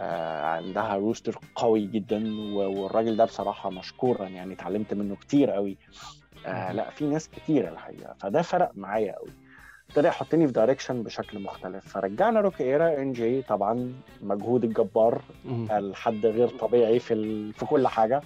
آه 0.00 0.42
عندها 0.42 0.96
roster 0.96 1.38
قوي 1.54 1.86
جدا 1.86 2.34
والراجل 2.54 3.16
ده 3.16 3.24
بصراحة 3.24 3.70
مشكورا 3.70 4.28
يعني 4.28 4.54
اتعلمت 4.54 4.94
منه 4.94 5.16
كتير 5.16 5.50
قوي. 5.50 5.76
آه 6.46 6.72
لا 6.72 6.90
في 6.90 7.04
ناس 7.06 7.28
كتير 7.28 7.68
الحقيقة. 7.68 8.14
فده 8.20 8.42
فرق 8.42 8.70
معايا 8.74 9.14
قوي. 9.18 9.30
ابتدى 9.88 10.08
يحطني 10.08 10.46
في 10.46 10.52
direction 10.52 11.02
بشكل 11.02 11.38
مختلف. 11.40 11.88
فرجعنا 11.88 12.40
Rock 12.40 12.60
Era 12.60 13.02
إنجي 13.02 13.42
طبعا 13.42 13.92
مجهود 14.22 14.64
الجبار 14.64 15.22
الحد 15.70 16.26
غير 16.26 16.48
طبيعي 16.48 16.98
في 16.98 17.14
ال... 17.14 17.52
في 17.52 17.66
كل 17.66 17.88
حاجة. 17.88 18.22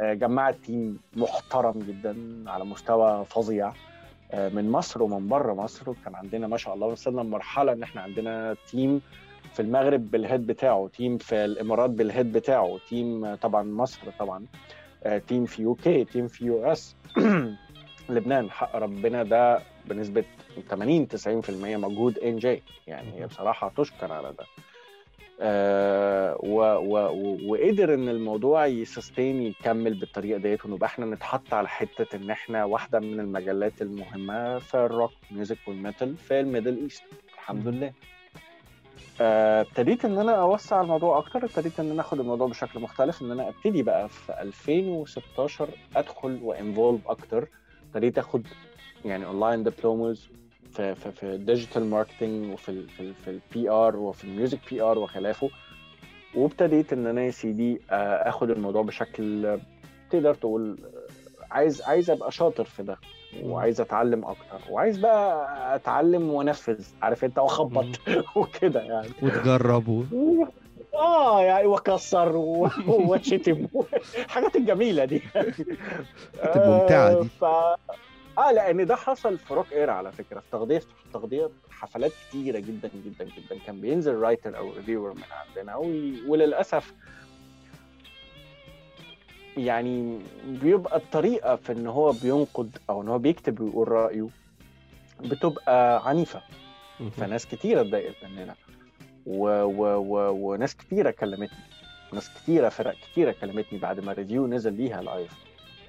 جمعت 0.00 0.54
team 0.54 0.98
محترم 1.16 1.78
جدا 1.78 2.16
على 2.50 2.64
مستوى 2.64 3.24
فظيع. 3.24 3.72
من 4.34 4.70
مصر 4.70 5.02
ومن 5.02 5.28
بره 5.28 5.52
مصر 5.54 5.90
وكان 5.90 6.14
عندنا 6.14 6.46
ما 6.46 6.56
شاء 6.56 6.74
الله 6.74 6.86
وصلنا 6.86 7.20
لمرحلة 7.20 7.72
إن 7.72 7.82
إحنا 7.82 8.00
عندنا 8.00 8.56
team 8.70 9.00
في 9.52 9.62
المغرب 9.62 10.10
بال 10.10 10.22
head 10.22 10.46
بتاعه 10.46 10.88
team 10.96 11.18
في 11.18 11.44
الإمارات 11.44 11.90
بال 11.90 12.04
head 12.04 12.32
بتاعه 12.32 12.78
team 12.88 13.34
طبعا 13.34 13.62
مصر 13.62 13.98
طبعا. 14.18 14.46
team 15.28 15.44
في 15.46 15.62
UK 15.62 16.04
team 16.04 16.28
في 16.28 16.44
US 16.46 16.96
لبنان 18.08 18.50
حق 18.50 18.76
ربنا 18.76 19.22
ده 19.22 19.60
بنسبة 19.86 20.24
80 20.68 21.08
90% 21.08 21.50
مجهود 21.76 22.18
إن 22.18 22.36
جي. 22.38 22.62
يعني 22.86 23.20
هي 23.20 23.26
بصراحة 23.26 23.72
تشكر 23.76 24.12
على 24.12 24.32
ده. 24.38 24.44
آه 25.40 26.36
و 26.42 26.60
و 26.62 27.36
وقدر 27.46 27.94
إن 27.94 28.08
الموضوع 28.08 28.66
ي 28.66 28.75
sustain 28.75 29.42
يكمل 29.42 29.94
بالطريقة 29.94 30.38
ديت 30.38 30.64
ونبقى 30.64 30.86
إحنا 30.86 31.06
نتحط 31.06 31.54
على 31.54 31.68
حتة 31.68 32.16
إن 32.16 32.30
إحنا 32.30 32.64
واحدة 32.64 33.00
من 33.00 33.20
المجالات 33.20 33.82
المهمة 33.82 34.58
في 34.58 34.74
ال 34.74 34.82
rock 34.82 35.12
music 35.30 35.58
وال 35.66 35.80
metal 35.80 36.16
في 36.16 36.40
ال 36.40 36.45
Middle 36.45 36.78
East. 36.82 37.02
الحمد 37.34 37.68
لله. 37.68 37.92
ابتديت 39.20 40.04
آه 40.04 40.08
إن 40.08 40.18
أنا 40.18 40.32
أوسع 40.42 40.80
الموضوع 40.80 41.18
أكتر 41.18 41.44
ابتديت 41.44 41.80
إن 41.80 41.90
أنا 41.90 42.00
آخد 42.00 42.20
الموضوع 42.20 42.46
بشكل 42.48 42.80
مختلف 42.80 43.22
إن 43.22 43.30
أنا 43.30 43.48
أبتدي 43.48 43.82
بقى 43.82 44.08
في 44.08 44.40
2016 44.42 45.68
أدخل 45.96 46.38
و 46.42 46.50
involve 46.50 47.08
أكتر. 47.08 47.48
ابتديت 47.88 48.18
آخد 48.18 48.46
يعني 49.04 49.26
online 49.26 49.62
diplomas 49.62 50.28
في 50.72 50.94
في 50.94 51.12
في 51.12 51.22
ال 51.22 51.30
digital 51.30 51.84
marketing 51.90 52.52
وفي 52.52 52.68
ال 52.68 52.88
في 52.88 53.00
ال 53.00 53.14
في 53.14 53.30
ال 53.30 53.70
PR 53.70 53.96
وفي 53.96 54.24
ال 54.24 54.58
music 54.70 54.82
PR 54.82 54.98
وخلافه. 54.98 55.50
وابتديت 56.34 56.92
إن 56.92 57.06
أنا 57.06 57.22
يا 57.24 57.30
سيدي 57.30 57.80
آخد 57.90 58.50
الموضوع 58.50 58.82
بشكل 58.82 59.58
تقدر 60.10 60.34
تقول 60.34 60.78
عايز 61.50 61.82
عايز 61.82 62.10
أبقى 62.10 62.32
شاطر 62.32 62.64
في 62.64 62.82
ده 62.82 62.96
وعايز 63.42 63.80
أتعلم 63.80 64.24
أكتر 64.24 64.70
وعايز 64.70 64.98
بقى 64.98 65.74
أتعلم 65.74 66.30
وأنفذ 66.30 66.84
عارف 67.02 67.24
أنت؟ 67.24 67.38
وأخبط 67.38 67.86
وكده 68.36 68.80
يعني. 68.82 69.08
وتجرب 69.22 69.88
و... 69.88 70.04
آه 70.94 71.42
يعني 71.42 71.66
وأكسر 71.66 72.36
وأتشتم. 72.86 73.66
الحاجات 74.18 74.56
الجميلة 74.56 75.04
دي 75.04 75.22
ممتعه 76.56 77.22
دي. 77.22 77.28
ف... 77.28 77.44
آه 78.38 78.52
لأن 78.52 78.86
ده 78.86 78.96
حصل 78.96 79.38
في 79.38 79.54
Rock 79.54 79.72
Era 79.72 79.90
على 79.90 80.12
فكرة 80.12 80.40
في 80.40 80.46
تغطية 80.52 80.78
في 80.78 80.86
تغطية 81.12 81.48
حفلات 81.70 82.12
كتيرة 82.28 82.58
جدا 82.58 82.90
جدا 83.06 83.24
جدا. 83.24 83.58
كان 83.66 83.80
بينزل 83.80 84.14
writer 84.14 84.56
أو 84.58 84.72
reviewer 84.72 85.14
من 85.14 85.22
عندنا 85.48 85.76
وي... 85.76 86.22
وللأسف 86.28 86.92
يعني 89.56 90.18
بيبقى 90.46 90.96
الطريقة 90.96 91.56
في 91.56 91.72
إن 91.72 91.86
هو 91.86 92.12
بينقد 92.12 92.78
أو 92.90 93.02
إن 93.02 93.08
هو 93.08 93.18
بيكتب 93.18 93.60
ويقول 93.60 93.88
رأيه 93.88 94.28
بتبقى 95.20 96.08
عنيفة. 96.08 96.42
فناس 97.16 97.46
كتيرة 97.46 97.80
اتضايقت 97.80 98.24
مننا. 98.24 98.54
و... 99.26 99.46
و... 99.62 99.96
و... 99.96 100.30
وناس 100.30 100.76
كتيرة 100.76 101.10
كلمتني. 101.10 101.58
ناس 102.12 102.30
كتيرة 102.34 102.68
فرق 102.68 102.94
كتيرة 103.12 103.34
كلمتني 103.40 103.78
بعد 103.78 104.00
ما 104.00 104.12
review 104.12 104.46
نزل 104.46 104.72
ليها 104.72 105.02
live 105.02 105.32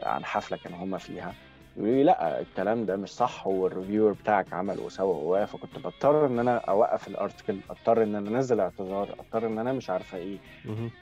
عن 0.03 0.25
حفلة 0.25 0.57
كانوا 0.57 0.77
هم 0.79 0.97
فيها. 0.97 1.33
يقولوا 1.77 1.95
لي 1.95 2.03
لا 2.03 2.39
الكلام 2.39 2.85
ده 2.85 2.95
مش 2.95 3.09
صح 3.09 3.47
وال 3.47 3.60
reviewer 3.60 4.11
بتاعك 4.11 4.53
عمل 4.53 4.79
وسوى 4.79 5.13
ووقف 5.15 5.51
فكنت 5.55 5.79
بضطر 5.79 6.25
إن 6.25 6.39
أنا 6.39 6.57
أوقف 6.57 7.07
ال 7.07 7.13
article 7.14 7.57
اضطر 7.69 8.03
إن 8.03 8.15
أنا 8.15 8.29
أنزل 8.29 8.59
اعتذار 8.59 9.09
اضطر 9.19 9.47
إن 9.47 9.59
أنا 9.59 9.73
مش 9.73 9.89
عارف 9.89 10.17
إيه. 10.17 10.37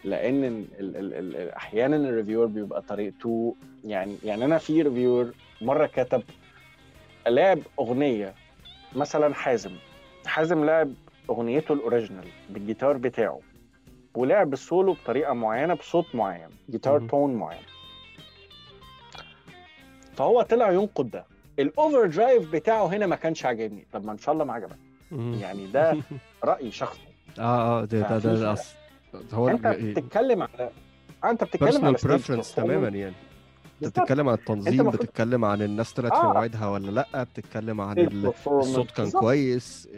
لأن 0.03 0.43
ال 0.43 0.65
ال 0.97 1.13
ال 1.35 1.49
أحيانا 1.51 1.95
ال 1.95 2.01
reviewer 2.01 2.45
بيبقى 2.45 2.81
طريقته 2.81 3.55
يعني 3.83 4.17
يعني 4.23 4.45
أنا 4.45 4.57
في 4.57 4.81
reviewer 4.81 5.33
مرة 5.61 5.85
كتب 5.85 6.23
لعب 7.27 7.59
أغنية 7.79 8.33
مثلا 8.95 9.33
حازم. 9.33 9.71
حازم 10.25 10.65
لعب 10.65 10.93
أغنيته 11.29 11.73
ال 11.73 11.79
original 11.79 12.27
بالجيتار 12.49 12.97
بتاعه 12.97 13.39
ولعب 14.15 14.53
السولو 14.53 14.93
بطريقة 14.93 15.33
معينة 15.33 15.73
بصوت 15.73 16.15
معين 16.15 16.49
guitar 16.69 16.99
tone 17.07 17.33
معين. 17.33 17.61
فهو 20.21 20.41
طلع 20.41 20.71
ينقد 20.71 21.11
ده. 21.11 21.25
ال 21.59 22.05
overdrive 22.05 22.51
بتاعه 22.51 22.85
هنا 22.87 23.07
ما 23.07 23.15
كانش 23.15 23.45
عاجبني. 23.45 23.87
طب 23.93 24.05
ما 24.05 24.11
إن 24.11 24.17
شاء 24.17 24.33
الله 24.33 24.45
ما 24.45 24.53
عجبك. 24.53 24.77
يعني 25.11 25.67
ده 25.67 25.97
رأي 26.43 26.71
شخصي. 26.71 26.99
آه 27.39 27.81
آه 27.81 27.85
ده 27.85 28.01
ده 28.01 28.17
ده, 28.17 28.35
ده 28.35 28.53
أص... 28.53 28.73
هو 29.33 29.49
أنت 29.49 29.67
بتتكلم 29.67 30.41
على 30.41 30.69
أنت 31.25 31.43
بتتكلم 31.43 31.85
على 31.85 31.95
preference 32.03 32.55
تماما 32.55 32.87
يعني. 32.87 33.15
أنت 33.83 33.99
بتتكلم 33.99 34.29
عن 34.29 34.35
التنظيم 34.35 34.89
بتتكلم 34.89 35.45
عن 35.45 35.61
الناس 35.61 35.93
طلعت 35.93 36.11
آه. 36.11 36.21
في 36.21 36.27
موعدها 36.27 36.67
ولا 36.69 36.91
لأ 36.91 37.23
بتتكلم 37.23 37.81
عن 37.81 37.99
الصوت 37.99 38.91
كان 38.91 39.05
بالظبط. 39.05 39.21
كويس 39.21 39.89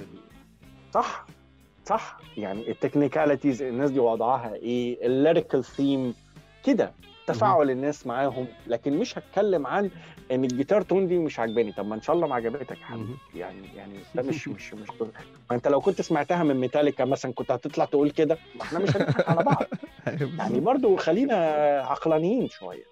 صح. 0.93 1.25
صح. 1.85 2.17
يعني 2.37 2.71
ال 2.71 2.77
technicalities 2.77 3.61
الناس 3.61 3.91
دي 3.91 3.99
وضعها 3.99 4.53
إيه 4.53 5.05
ال 5.05 5.12
lyrical 5.13 5.63
theme 5.63 6.13
كده. 6.63 6.91
تفاعل 7.27 7.69
الناس 7.69 8.07
معاهم 8.07 8.47
لكن 8.67 8.97
مش 8.97 9.17
هتكلم 9.17 9.67
عن 9.67 9.89
إن 10.31 10.43
ال 10.43 10.49
guitar 10.49 10.81
tone 10.81 11.07
دي 11.07 11.17
مش 11.19 11.39
عجباني 11.39 11.71
طب 11.71 11.85
ما 11.87 11.95
إن 11.95 12.01
شاء 12.01 12.15
الله 12.15 12.27
ما 12.27 12.35
عجبتك 12.35 12.71
يا 12.81 12.85
حبيبي. 12.85 13.17
يعني 13.35 13.67
يعني 13.75 13.93
ده 14.15 14.21
مش 14.21 14.47
مش 14.47 14.73
مش 14.73 14.89
ما 15.49 15.55
أنت 15.55 15.67
لو 15.67 15.81
كنت 15.81 16.01
سمعتها 16.01 16.43
من 16.43 16.55
ميتاليكا 16.55 17.05
مثلا 17.05 17.33
كنت 17.33 17.51
هتطلع 17.51 17.85
تقول 17.85 18.11
كده. 18.11 18.37
ما 18.55 18.61
إحنا 18.61 18.79
مش 18.79 18.97
هنضحك 18.97 19.29
على 19.29 19.43
بعض. 19.43 19.65
يعني 20.39 20.59
برضو 20.59 20.95
خلينا 20.95 21.35
عقلانيين 21.89 22.49
شوية. 22.49 22.83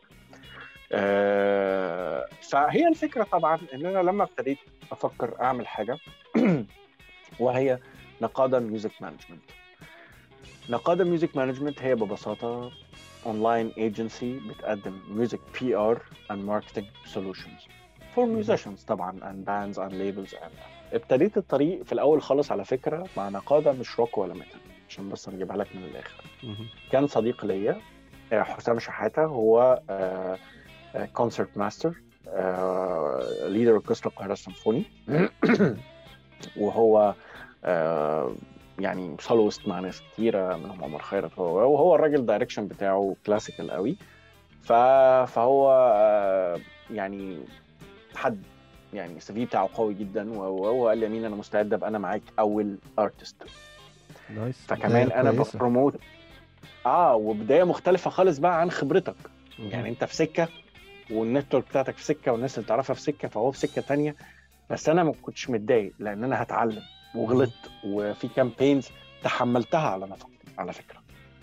آه 0.91 2.25
فهي 2.41 2.87
الفكرة 2.87 3.23
طبعا 3.23 3.59
إن 3.73 3.85
أنا 3.85 3.99
لما 3.99 4.23
ابتديت 4.23 4.57
أفكر 4.91 5.41
أعمل 5.41 5.67
حاجة 5.67 5.97
وهي 7.39 7.79
نقادة 8.21 8.59
music 8.59 8.91
management 9.01 9.41
نقادة 10.69 11.03
music 11.03 11.37
management 11.37 11.81
هي 11.81 11.95
ببساطة 11.95 12.71
online 13.25 13.71
agency 13.77 14.39
بتقدم 14.49 14.99
music 15.09 15.39
PR 15.61 16.01
and 16.31 16.43
marketing 16.45 16.85
solutions 17.05 17.67
for 18.15 18.25
musicians 18.25 18.83
طبعا 18.83 19.29
and 19.29 19.45
bands 19.45 19.79
and 19.79 19.93
labels 19.93 20.35
and 20.35 20.51
ابتديت 20.93 21.37
الطريق 21.37 21.83
في 21.83 21.91
الأول 21.91 22.21
خالص 22.21 22.51
على 22.51 22.65
فكرة 22.65 23.07
مع 23.17 23.29
نقادة 23.29 23.71
مش 23.71 23.99
روك 23.99 24.17
ولا 24.17 24.33
metal 24.33 24.59
عشان 24.89 25.09
بس 25.09 25.29
نجيبها 25.29 25.57
لك 25.57 25.75
من 25.75 25.83
الآخر. 25.83 26.23
كان 26.91 27.07
صديق 27.07 27.45
ليا 27.45 27.81
حسام 28.31 28.79
شحاتة 28.79 29.25
هو 29.25 29.81
concertmaster 31.13 31.93
leader 33.47 33.71
اوركسترا 33.71 34.09
القاهره 34.11 34.33
السيمفوني 34.33 34.83
وهو 36.57 37.15
يعني 38.81 39.15
soloist 39.19 39.67
مع 39.67 39.79
ناس 39.79 40.01
كتيرة 40.13 40.57
منهم 40.57 40.83
عمر 40.83 41.01
خيرت 41.01 41.39
هو 41.39 41.73
وهو 41.73 41.95
الراجل 41.95 42.15
ال 42.15 42.20
direction 42.20 42.67
بتاعه 42.67 43.15
classical 43.25 43.71
قوي. 43.71 43.95
ف... 44.63 44.73
فهو 45.31 45.71
يعني 46.93 47.39
حد 48.15 48.43
يعني 48.93 49.17
ال 49.17 49.33
CV 49.33 49.45
بتاعه 49.45 49.69
قوي 49.73 49.93
جدا 49.93 50.31
وهو 50.39 50.87
قال 50.87 50.97
لي 50.97 51.07
أمين 51.07 51.25
أنا 51.25 51.35
مستعد 51.35 51.73
أبقى 51.73 51.89
أنا 51.89 51.97
معاك 51.97 52.21
أول 52.39 52.77
artist 52.99 53.35
nice 54.35 54.65
فكمان 54.67 55.11
أنا. 55.11 55.31
ب 55.31 55.39
promote 55.39 55.95
آه 56.85 57.15
وبداية 57.15 57.63
مختلفة 57.63 58.09
خالص 58.09 58.37
بقى 58.37 58.61
عن 58.61 58.71
خبرتك. 58.71 59.15
يعني 59.59 59.89
أنت 59.89 60.03
في 60.03 60.15
سكة 60.15 60.47
وال 61.11 61.24
network 61.24 61.67
بتاعتك 61.69 61.97
في 61.97 62.03
سكة 62.03 62.31
والناس 62.31 62.57
اللي 62.57 62.67
تعرفها 62.67 62.93
في 62.93 63.01
سكة 63.01 63.27
فهو 63.27 63.51
في 63.51 63.59
سكة 63.59 63.81
تانية. 63.81 64.15
بس 64.69 64.89
أنا 64.89 65.03
ما 65.03 65.13
كنتش 65.21 65.49
متضايق 65.49 65.93
لأن 65.99 66.23
أنا 66.23 66.41
هتعلم. 66.41 66.81
وغلطت 67.15 67.69
وفي 67.83 68.27
campaigns 68.27 68.87
تحملتها 69.23 69.89
على 69.89 70.05
نفقتي 70.07 70.29
على 70.57 70.73
فكرة 70.73 70.99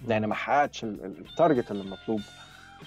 لأن 0.08 0.26
ما 0.26 0.34
حققتش 0.34 0.84
ال- 0.84 1.04
ال- 1.04 1.18
ال 1.30 1.36
target 1.36 1.70
اللي 1.70 1.90
مطلوب 1.90 2.20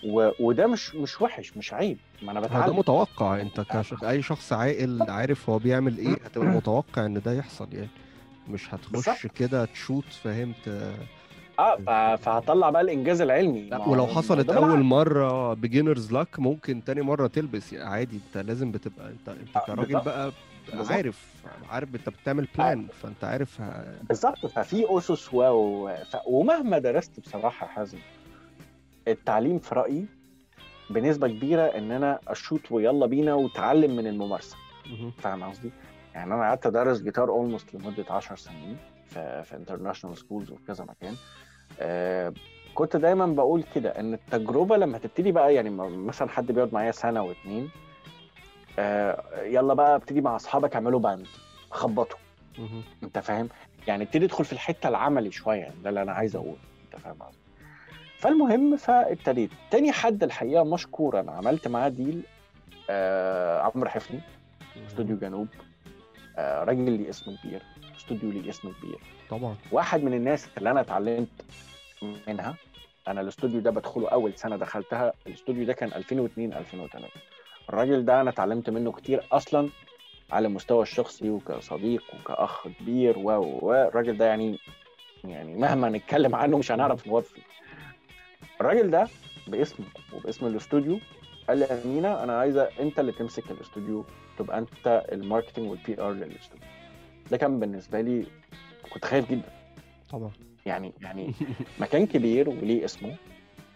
و... 0.04 0.30
وده 0.40 0.68
مش 0.68 0.96
مش 0.96 1.22
وحش 1.22 1.58
مش 1.58 1.74
عيب 1.74 1.98
ما 2.22 2.32
أنا 2.32 2.40
هو 2.40 2.44
ده 2.44 2.48
بتعلم 2.50 2.78
متوقع 2.80 3.42
أنت 3.42 3.62
كش... 3.62 3.94
أي 4.04 4.22
شخص 4.22 4.54
عاقل 4.54 5.06
عارف 5.10 5.50
هو 5.50 5.58
بيعمل 5.60 5.98
إيه 5.98 6.14
هتبقى 6.26 6.48
متوقع 6.58 7.06
إن 7.06 7.22
ده 7.22 7.34
يحصل 7.34 7.68
يعني 7.74 7.88
مش 8.50 8.74
هتخش. 8.74 9.28
كده 9.28 9.66
ت 9.66 9.72
shoot 9.72 10.06
فهمت 10.24 10.68
آه. 11.60 12.16
فهطلع 12.16 12.70
بقى 12.70 12.82
الإنجاز 12.82 13.22
العلمي 13.22 13.62
لا 13.62 13.88
ولو 13.88 14.08
حصلت 14.08 14.50
أول. 14.50 14.84
مرة 14.84 15.54
beginner's 15.54 16.14
luck 16.14 16.40
ممكن 16.40 16.84
تاني 16.84 17.02
مرة 17.02 17.28
تلبس 17.28 17.74
يعني 17.74 17.90
عادي 17.90 18.20
أنت 18.28 18.46
لازم 18.46 18.72
بتبقى 18.72 19.08
أنت 19.10 19.30
أنت 19.30 19.58
آه، 19.58 19.66
كراجل. 19.66 20.00
بقى. 20.00 20.32
عارف 20.74 21.44
عارف 21.70 21.96
انت 21.96 22.10
بتعمل 22.10 22.48
plan 22.58 22.88
فانت 22.88 23.24
عارف 23.24 23.62
ه- 23.62 24.02
بالظبط. 24.04 24.46
ففي 24.46 24.86
أسس 24.98 25.34
و... 25.34 25.88
ف... 26.06 26.18
ومهما 26.26 26.78
درست 26.78 27.20
بصراحة 27.20 27.68
حازم 27.68 27.98
التعليم 29.08 29.60
في 29.60 29.76
رأيي 29.76 30.06
بنسبة 30.90 31.28
كبيرة 31.28 31.62
إن 31.62 31.92
أنا 31.92 32.20
ا 32.28 32.35
shoot 32.35 32.72
ويلا 32.72 33.06
بينا 33.06 33.34
وتعلم 33.34 33.96
من 33.96 34.08
الممارسة. 34.08 34.58
فاهم 35.18 35.44
قصدي؟ 35.44 35.72
يعني 36.16 36.34
أنا 36.34 36.42
قعدت 36.44 36.66
أدرس 36.66 37.02
جيتار 37.02 37.30
almost 37.30 37.74
لمدة 37.76 38.06
10 38.10 38.36
سنين 38.36 38.78
في 39.06 39.44
في 39.44 39.56
international 39.56 40.18
schools 40.18 40.52
وفي 40.52 40.64
كذا 40.68 40.84
مكان. 40.86 41.16
آه 41.80 42.34
كنت 42.76 42.96
دايما 42.98 43.26
بقول 43.26 43.64
كده 43.76 43.90
إن 43.90 44.14
التجربة 44.14 44.78
لما 44.78 44.98
تبتدي 44.98 45.32
بقى 45.32 45.54
يعني 45.54 45.70
مثلا 45.98 46.30
حد 46.30 46.52
بيقعد 46.52 46.74
معايا 46.74 46.92
سنة 46.92 47.24
واتنين 47.24 47.70
آه 48.80 49.24
يلا 49.44 49.74
بقى 49.74 49.96
ابتدي 49.96 50.22
مع 50.22 50.36
اصحابك 50.36 50.76
اعملوا 50.76 51.00
band 51.00 51.28
خبطوا. 51.72 52.18
انت 53.04 53.20
فاهم؟ 53.20 53.50
يعني 53.88 54.04
ابتدي 54.04 54.26
ادخل 54.26 54.46
في 54.46 54.54
الحتة 54.54 54.90
العملي 54.90 55.32
شوية. 55.32 55.72
ده 55.84 55.90
اللي 55.90 56.02
أنا 56.02 56.12
عايز 56.12 56.36
أقوله. 56.36 56.58
انت 56.86 57.02
فاهم 57.02 57.16
قصدي؟ 57.24 57.38
فالمهم 58.18 58.78
فابتديت. 58.78 59.50
تاني 59.72 59.92
حد 59.92 60.24
الحقيقة 60.24 60.64
مشكورا 60.64 61.32
عملت 61.32 61.68
معاه 61.68 61.90
deal 61.90 62.22
آه 62.90 63.62
عمرو 63.62 63.90
حفني 63.90 64.20
استوديو 64.88 65.18
جنوب. 65.18 65.48
آه 66.38 66.64
راجل 66.64 66.92
ليه 66.92 67.10
اسم 67.10 67.36
كبير. 67.44 67.62
استوديو 67.98 68.32
ليه 68.32 68.50
اسم 68.50 68.72
كبير. 68.72 69.00
طبعا. 69.30 69.56
واحد 69.72 70.04
من 70.04 70.14
الناس 70.14 70.48
اللي 70.58 70.72
أنا 70.72 70.82
اتعلمت 70.82 71.46
منها 72.28 72.56
أنا 73.08 73.22
الاستوديو 73.22 73.60
ده 73.60 73.72
بدخله 73.72 74.10
أول 74.10 74.34
سنة 74.36 74.56
دخلتها. 74.56 75.14
الاستوديو 75.28 75.66
ده 75.66 75.74
كان 75.74 75.90
2002 75.96 76.54
2003 76.54 77.10
الراجل 77.70 78.06
ده 78.06 78.22
أنا 78.22 78.30
اتعلمت 78.30 78.70
منه 78.70 78.92
كتير 78.92 79.24
أصلا 79.32 79.70
على 80.32 80.48
المستوى 80.48 80.82
الشخصي 80.82 81.30
وكصديق 81.30 82.04
وكأخ 82.20 82.68
كبير. 82.68 83.18
و 83.20 83.32
و- 83.62 83.74
الراجل 83.74 84.18
ده 84.18 84.26
يعني 84.26 84.60
يعني 85.24 85.56
مهما 85.58 85.90
نتكلم 85.90 86.36
عنه 86.36 86.58
مش 86.58 86.72
هنعرف 86.72 87.08
نوفي. 87.08 87.42
الراجل 88.62 88.92
ده 88.92 89.08
باسمه 89.48 89.86
وباسم 90.14 90.48
الاستوديو 90.48 91.00
قال 91.50 91.58
لي 91.58 91.66
امين 91.66 92.24
أنا 92.24 92.40
عايزه 92.40 92.70
أنت 92.80 93.00
اللي 93.00 93.12
تمسك 93.12 93.52
الاستوديو 93.52 94.06
تبقى 94.38 94.58
أنت 94.58 95.06
ال 95.12 95.18
marketing 95.18 95.70
وال 95.70 96.02
PR 96.02 96.12
للاستوديو. 96.12 96.68
ده 97.32 97.38
كان 97.38 97.60
بالنسبة 97.60 98.02
لي 98.02 98.26
كنت 98.94 99.06
خايف 99.06 99.32
جدا. 99.32 99.50
طبعا. 100.12 100.32
يعني 100.66 100.94
يعني 101.02 101.34
مكان 101.80 102.06
كبير 102.08 102.50
وليه 102.50 102.86
اسمه 102.86 103.16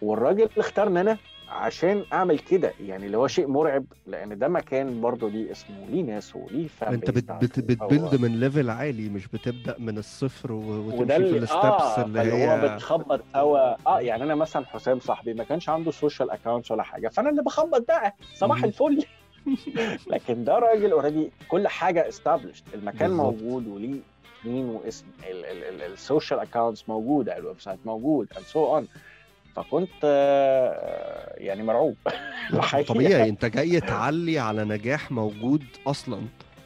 والراجل 0.02 0.48
اختارني 0.58 1.00
أنا 1.00 1.18
عشان 1.48 2.04
أعمل 2.12 2.38
كده. 2.38 2.72
يعني 2.80 3.06
اللي 3.06 3.16
هو 3.18 3.26
شيء 3.26 3.46
مرعب 3.46 3.84
لأن 4.06 4.38
ده 4.38 4.48
مكان 4.48 5.00
برضه 5.00 5.28
ليه 5.28 5.50
اسمه 5.50 5.76
وليه 5.88 6.02
ناس 6.02 6.36
وليه 6.36 6.68
fan 6.68 6.92
أنت 6.94 7.10
بت 7.10 7.32
بت. 7.32 7.60
بت 7.60 7.77
build 7.77 8.20
من 8.20 8.40
level 8.40 8.70
عالي 8.70 9.08
مش 9.08 9.26
بتبدأ 9.28 9.76
من 9.78 9.98
الصفر 9.98 10.52
وتمشي 10.52 11.06
في 11.06 11.16
اللي 11.16 11.38
ال 11.38 11.41
steps 11.41 11.54
آه 11.62 12.04
اللي 12.04 12.22
اللي 12.22 12.32
هو 12.46 12.50
هي 12.50 12.74
بتخبط 12.74 13.20
سوا 13.32 13.76
آه 13.86 14.00
يعني 14.00 14.22
أنا 14.24 14.34
مثلا 14.34 14.66
حسام 14.66 15.00
صاحبي 15.00 15.34
ما 15.34 15.44
كانش 15.44 15.68
عنده 15.68 15.90
social 15.90 16.30
accounts 16.30 16.70
ولا 16.70 16.82
حاجة 16.82 17.08
فأنا 17.08 17.30
اللي 17.30 17.42
بخبط 17.42 17.84
بقى. 17.88 18.14
صباح. 18.34 18.64
الفل. 18.64 19.04
لكن 20.12 20.44
ده 20.44 20.58
راجل 20.58 20.92
already 20.92 21.30
كل 21.48 21.68
حاجة 21.68 22.08
established 22.08 22.64
المكان 22.74 23.08
بالظبط. 23.08 23.42
موجود 23.42 23.66
وليه 23.68 23.96
مين 24.44 24.68
واسم. 24.68 25.04
ال 25.92 25.99
social 25.99 26.40
accounts 26.40 26.88
موجودة 26.88 27.36
ال 27.38 27.60
website 27.60 27.78
موجود 27.86 28.28
and 28.34 28.36
so 28.52 28.80
on. 28.80 28.84
فكنت 29.56 30.02
يعني 31.38 31.62
مرعوب. 31.62 31.96
طبيعي. 32.88 33.28
انت 33.28 33.44
جاي 33.44 33.80
تعلي 33.80 34.38
على 34.38 34.64
نجاح 34.64 35.12
موجود 35.12 35.64
أصلا. 35.86 36.16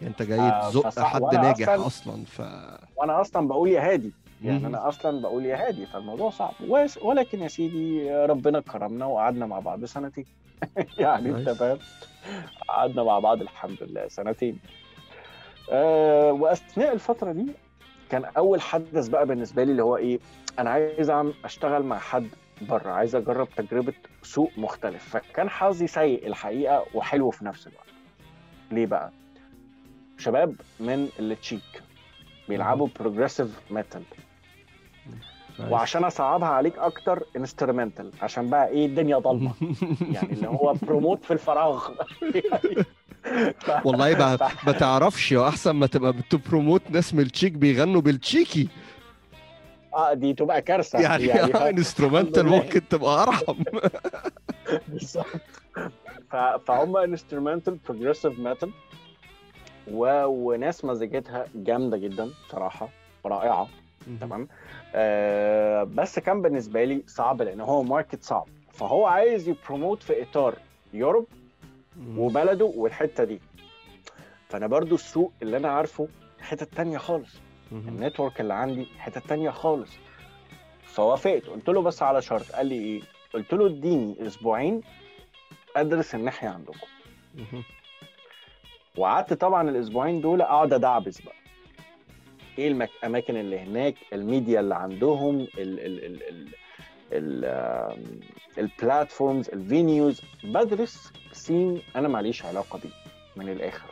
يعني 0.01 0.13
انت 0.13 0.23
جاي 0.23 0.41
آه، 0.41 0.71
تزق 0.71 1.01
حد 1.03 1.23
ناجح 1.35 1.67
أصلاً- 1.67 1.81
أصلا 1.87 2.25
ف 2.25 2.41
وأنا 2.97 3.21
أصلا 3.21 3.49
بقول 3.49 3.69
يا 3.71 3.93
هادي. 3.93 4.13
يعني. 4.45 4.67
أنا 4.67 4.89
أصلا 4.89 5.23
بقول 5.23 5.47
يا 5.47 5.69
هادي 5.69 5.87
فالموضوع 5.87 6.31
صعب. 6.31 6.53
ولكن 7.03 7.41
يا 7.43 7.49
سيدي 7.49 8.11
ربنا 8.15 8.61
كرمنا 8.61 9.05
وقعدنا 9.07 9.47
مع 9.47 9.59
بعض 9.59 9.85
سنتين. 9.85 10.27
يعني 10.99 11.31
أنت. 11.31 11.51
فاهم؟ 11.51 11.79
قعدنا 12.69 13.03
مع 13.03 13.19
بعض 13.19 13.41
الحمد 13.41 13.77
لله 13.83 14.09
سنتين. 14.09 14.59
أه 15.73 16.33
وأثناء 16.33 16.93
الفترة 16.93 17.33
دي 17.33 17.47
كان 18.11 18.25
أول 18.25 18.61
حدث 18.61 19.09
بقى 19.09 19.27
بالنسبة 19.27 19.65
لي 19.65 19.71
اللي 19.73 19.83
هو 19.83 19.97
إيه 19.97 20.19
أنا 20.59 20.71
عايز 20.71 21.11
أشتغل 21.45 21.83
مع 21.83 21.99
حد 21.99 22.27
بره 22.61 22.91
عايز 22.91 23.15
أجرب 23.15 23.49
تجربة 23.57 23.93
سوق 24.23 24.51
مختلف. 24.57 25.09
فكان 25.09 25.51
حظي 25.51 25.87
سيء 25.87 26.27
الحقيقة 26.27 26.85
وحلو 26.95 27.31
في 27.31 27.45
نفس 27.45 27.67
الوقت. 27.67 27.87
ليه 28.73 28.87
بقى؟ 28.87 29.11
شباب 30.19 30.55
من 30.81 31.09
التشيك 31.19 31.83
بيلعبوا 32.49 32.89
progressive 33.01 33.61
metal. 33.71 34.03
وعشان 35.71 36.05
أصعبها 36.05 36.49
عليك 36.49 36.79
أكتر 36.79 37.23
instrumental 37.37 38.11
عشان 38.23 38.51
بقى 38.51 38.69
إيه 38.69 38.87
الدنيا 38.87 39.19
ضلمة. 39.19 39.53
يعني 40.15 40.33
اللي 40.33 40.49
هو 40.49 40.75
promote 40.83 41.25
في 41.25 41.31
الفراغ. 41.33 41.89
يعني 42.23 42.85
ف- 43.61 43.87
والله 43.87 44.39
ما 44.67 44.73
تعرفش 44.73 45.33
أحسن 45.33 45.71
ما 45.71 45.87
تبقى 45.87 46.13
بت 46.13 46.28
promote 46.28 46.83
ناس 46.91 47.15
من 47.15 47.21
التشيك 47.21 47.53
بيغنوا 47.53 48.01
بالتشيكي. 48.01 48.69
آه 49.95 50.15
دي 50.15 50.35
تبقى 50.35 50.63
كارثة. 50.63 51.01
يعني, 51.01 51.25
يعني 51.25 51.69
instrumental 51.69 52.41
الحمد 52.41 52.53
لله. 52.53 52.65
ممكن 52.65 52.89
تبقى 52.89 53.23
أرحم. 53.23 53.63
بالظبط 54.89 55.27
فهم 56.67 56.97
instrumental 56.97 57.79
progressive 57.89 58.39
metal 58.39 58.71
وناس 59.93 60.85
مزيكتها 60.85 61.47
جامدة 61.55 61.97
جدا 61.97 62.31
صراحة 62.51 62.89
رائعة. 63.27 63.69
تمام؟ 64.21 64.49
آه 64.95 65.83
بس 65.83 66.19
كان 66.19 66.43
بالنسبة 66.43 66.85
لي 66.85 67.03
صعب 67.07 67.43
لأن 67.43 67.61
هو 67.61 67.83
market 67.83 68.23
صعب. 68.23 68.47
فهو 68.73 69.07
عايز 69.07 69.49
ي 69.49 69.55
promote 69.55 70.03
في 70.03 70.23
إطار 70.23 70.55
Europe 70.93 71.27
وبلده 72.17 72.65
والحتة 72.65 73.25
دي. 73.25 73.41
فأنا 74.49 74.67
برضو 74.67 74.95
السوق 74.95 75.33
اللي 75.43 75.57
أنا 75.57 75.69
عارفه 75.69 76.09
حتة 76.41 76.67
تانية 76.77 76.99
خالص. 76.99 77.35
ال 77.73 77.81
network 77.81 78.41
اللي 78.41 78.55
عندي 78.55 78.87
حتة 78.99 79.21
تانية 79.21 79.51
خالص. 79.51 79.91
فوافقت. 80.85 81.47
قلت 81.47 81.69
له 81.69 81.83
بس 81.83 82.03
على 82.03 82.23
شرط. 82.23 82.53
قال 82.53 82.67
لي 82.67 82.75
إيه؟ 82.75 83.01
قلت 83.35 83.55
له 83.55 83.67
اديني 83.67 84.27
أسبوعين 84.27 84.81
أدرس 85.77 86.15
الناحية 86.15 86.49
عندكم. 86.49 86.87
وقعدت 88.97 89.33
طبعا 89.33 89.71
الأسبوعين 89.71 90.21
دول 90.21 90.43
أقعد 90.43 90.73
أدعبس 90.73 91.21
بقى. 91.21 91.35
إيه. 92.59 92.69
الاماكن 92.69 93.37
اللي 93.37 93.59
هناك؟ 93.59 93.95
الميديا 94.13 94.61
اللي 94.61 94.75
عندهم 94.75 95.41
ال 95.41 95.51
ال 95.59 96.05
ال 96.05 96.23
ال 96.29 96.55
ال 97.13 98.21
ال 98.59 98.68
platforms 98.68 99.49
ال 99.49 99.59
venues 99.59 100.23
بدرس 100.45 101.13
scene 101.33 101.83
أنا 101.97 102.09
ماليش 102.09 102.45
علاقة 102.45 102.79
بيه 102.79 102.91
من 103.37 103.49
الآخر. 103.49 103.91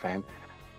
فاهم؟ 0.00 0.24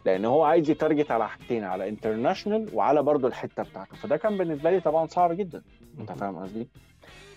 لأن 0.06 0.26
هو 0.26 0.44
عايز 0.44 0.70
ي 0.70 0.76
target 0.76 1.12
على 1.12 1.30
حاجتين 1.30 1.64
على 1.64 1.90
international 1.90 2.70
وعلى 2.74 3.04
برضه 3.04 3.28
الحتة 3.28 3.64
بتاعته. 3.64 3.96
فده 3.96 4.18
كان 4.18 4.38
بالنسبة 4.38 4.72
لي 4.72 4.80
طبعا 4.80 5.08
صعب 5.08 5.32
جدا. 5.34 5.62
أنت 6.00 6.12
فاهم 6.12 6.38
قصدي؟ 6.38 6.68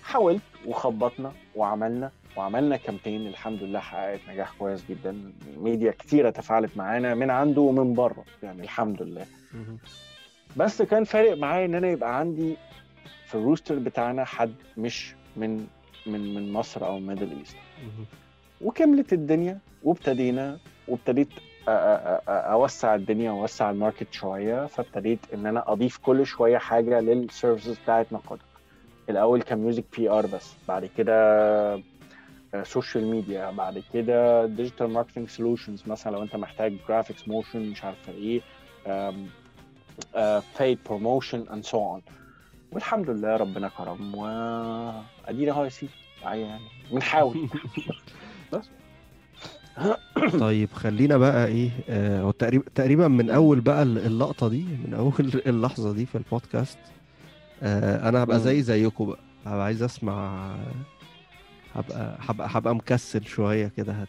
حاولت 0.03 0.43
وخبطنا 0.67 1.33
وعملنا 1.57 2.11
وعملنا 2.37 2.77
campaign 2.77 3.27
الحمد 3.27 3.63
لله 3.63 3.81
حققت 3.81 4.21
نجاح 4.29 4.53
كويس 4.59 4.85
جدا. 4.91 5.33
ميديا 5.57 5.91
كتيره 5.91 6.31
تفاعلت 6.31 6.77
معانا 6.77 7.15
من 7.15 7.31
عنده 7.31 7.61
ومن 7.61 7.95
بره 7.95 8.25
يعني 8.43 8.63
الحمد 8.63 9.03
لله. 9.03 9.27
بس 10.57 10.83
كان 10.83 11.05
فارق 11.05 11.37
معايا 11.37 11.65
إن 11.67 11.75
أنا 11.75 11.89
يبقى 11.89 12.19
عندي 12.19 12.57
في 13.27 13.35
ال 13.35 13.41
roster 13.41 13.79
بتاعنا 13.79 14.25
حد 14.25 14.55
مش 14.77 15.15
من 15.37 15.67
من 16.07 16.35
من 16.35 16.53
مصر 16.53 16.87
أو 16.87 16.99
Middle 16.99 17.39
East 17.39 17.57
وكملت 18.61 19.13
الدنيا 19.13 19.59
وابتدينا 19.83 20.59
وابتديت 20.89 21.29
أوسع 22.29 22.95
الدنيا 22.95 23.31
وأوسع 23.31 23.71
ال 23.71 23.77
market 23.77 24.13
شوية 24.13 24.67
فابتديت 24.67 25.19
إن 25.35 25.47
أنا 25.47 25.73
أضيف 25.73 25.99
كل 25.99 26.27
شوية 26.27 26.59
حاجة 26.59 27.01
لل 27.01 27.16
services 27.16 27.79
بتاعت 27.79 28.13
نقادك 28.13 28.43
الأول 29.09 29.43
كان 29.43 29.59
music 29.59 29.85
PR 29.97 30.27
بس 30.27 30.53
بعد 30.69 30.91
كده 30.97 31.81
social 32.63 33.07
media 33.07 33.51
بعد 33.51 33.83
كده 33.95 34.47
digital 34.47 34.91
marketing 34.91 35.29
solutions 35.29 35.83
مثلا 35.87 36.13
لو 36.13 36.23
أنت 36.23 36.37
محتاج 36.37 36.77
graphics 36.89 37.29
motion 37.29 37.71
مش 37.71 37.85
عارف 37.85 38.09
إيه 38.09 38.41
paid 40.59 40.79
promotion 40.89 41.41
and 41.51 41.65
so 41.71 41.77
on. 41.77 42.01
والحمد 42.73 43.11
لله 43.11 43.37
ربنا 43.37 43.69
كرم 43.69 44.15
وادينا 44.15 45.53
هو 45.53 45.65
يا 45.65 45.69
سيدي. 45.69 45.93
يعني. 46.23 46.61
بنحاول. 46.91 47.49
بس. 48.53 48.69
طيب 50.41 50.69
خلينا 50.73 51.17
بقى 51.17 51.47
إيه 51.47 51.71
آه 51.89 52.21
هو 52.23 52.31
تقريبا 52.31 52.65
تقريبا 52.75 53.09
من 53.09 53.31
أول 53.31 53.61
بقى 53.61 53.83
اللقطة 53.83 54.49
دي 54.49 54.65
من 54.87 54.95
أول 54.95 55.13
اللحظة 55.47 55.93
دي 55.93 56.07
في 56.07 56.19
البودكاست 56.19 56.79
آه 57.63 58.09
أنا 58.09 58.23
هبقى. 58.23 58.41
زي 58.41 58.63
زيكم 58.63 59.07
بقى. 59.07 59.19
هبقى 59.47 59.65
عايز 59.65 59.83
أسمع 59.83 60.51
هبقى 61.75 62.19
هبقى 62.21 62.49
هبقى 62.51 62.75
مكسل 62.75 63.25
شوية 63.27 63.73
كده 63.77 63.93
هت 63.93 64.09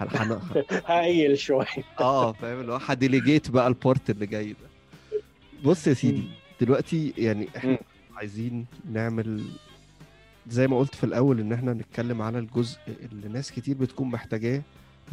هايل 0.86 1.38
شوية. 1.38 1.66
آه 2.00 2.32
فاهم؟ 2.32 2.60
اللي 2.60 2.72
هو 2.72 2.76
ه 2.86 2.93
delegate 2.93 3.50
بقى 3.50 3.66
ال 3.68 3.76
part 3.76 4.10
اللي 4.10 4.26
جاي 4.26 4.48
ده. 4.52 5.18
بص 5.64 5.86
يا 5.86 5.94
سيدي 5.94 6.22
دلوقتي 6.60 7.12
يعني 7.18 7.48
إحنا. 7.56 7.78
عايزين 8.16 8.66
نعمل 8.92 9.42
زي 10.48 10.66
ما 10.66 10.78
قلت 10.78 10.94
في 10.94 11.04
الأول 11.04 11.40
إن 11.40 11.52
إحنا 11.52 11.72
نتكلم 11.72 12.22
على 12.22 12.38
الجزء 12.38 12.78
اللي 13.12 13.28
ناس 13.28 13.52
كتير 13.52 13.76
بتكون 13.76 14.08
محتاجاه 14.08 14.62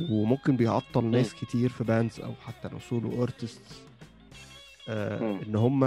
وممكن 0.10 0.56
بيعطل 0.56 1.06
ناس 1.06 1.34
كتير 1.34 1.70
في 1.70 1.84
bands 1.84 2.20
أو 2.20 2.34
حتى 2.46 2.68
لو 2.68 2.80
solo 2.80 3.24
artist 3.24 3.62
آه. 4.90 5.40
إن 5.48 5.56
هم 5.56 5.84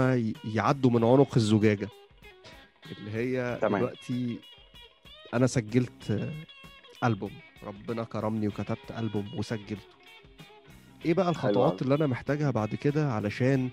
يعدوا 0.53 0.91
من 0.91 1.03
عنق 1.03 1.35
الزجاجة 1.35 1.89
اللي 2.97 3.11
هي 3.11 3.57
تمام. 3.61 3.81
دلوقتي 3.81 4.39
أنا 5.33 5.47
سجلت 5.47 6.29
ألبوم 7.03 7.31
ربنا 7.63 8.03
كرمني 8.03 8.47
وكتبت 8.47 8.91
ألبوم 8.97 9.27
وسجلته 9.37 9.99
إيه 11.05 11.13
بقى 11.13 11.29
الخطوات. 11.29 11.81
اللي 11.81 11.95
أنا 11.95 12.07
محتاجها 12.07 12.51
بعد 12.51 12.75
كده 12.75 13.11
علشان 13.13 13.69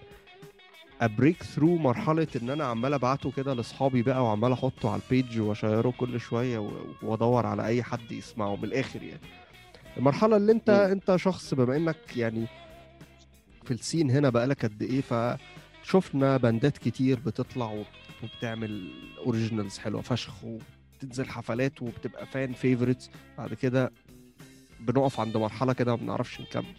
ا 1.00 1.08
break 1.08 1.42
through 1.42 1.76
مرحلة 1.76 2.26
إن 2.42 2.50
أنا 2.50 2.64
عمال 2.64 2.94
أبعته 2.94 3.30
كده 3.30 3.54
لأصحابي 3.54 4.02
بقى 4.02 4.24
وعمال 4.24 4.52
أحطه 4.52 4.90
على 4.90 5.02
ال 5.05 5.12
page 5.12 5.40
وأ 5.40 5.53
share 5.53 5.84
ه 5.84 5.90
كل 5.98 6.20
شوية 6.20 6.70
وأدور 7.02 7.46
على 7.46 7.66
أي 7.66 7.82
حد 7.82 8.12
يسمعه 8.12 8.56
من 8.56 8.64
الآخر 8.64 9.02
يعني 9.02 9.20
المرحلة 9.96 10.37
اللي 10.37 10.52
أنت 10.52 10.70
مم. 10.70 10.76
أنت 10.76 11.16
شخص 11.16 11.54
بما 11.54 11.76
إنك 11.76 12.16
يعني 12.16 12.46
في 13.64 13.70
ال 13.70 13.77
scene 13.77 14.11
هنا 14.11 14.28
بقالك 14.30 14.64
قد 14.64 14.82
إيه 14.82 15.00
فشفنا 15.00 16.37
باندات 16.37 16.78
كتير 16.78 17.18
بتطلع 17.20 17.70
وب- 17.70 17.87
وبتعمل 18.22 18.90
originals 19.18 19.79
حلوة 19.78 20.02
فشخ 20.02 20.35
وبتنزل 20.44 21.26
حفلات 21.28 21.82
وبتبقى 21.82 22.26
fan 22.26 22.52
favorites 22.52 23.11
بعد 23.38 23.54
كده 23.54 23.92
بنقف 24.80 25.20
عند 25.20 25.37
مرحلة 25.37 25.72
كده 25.72 25.96
ما 25.96 26.02
بنعرفش 26.02 26.40
نكمل. 26.40 26.74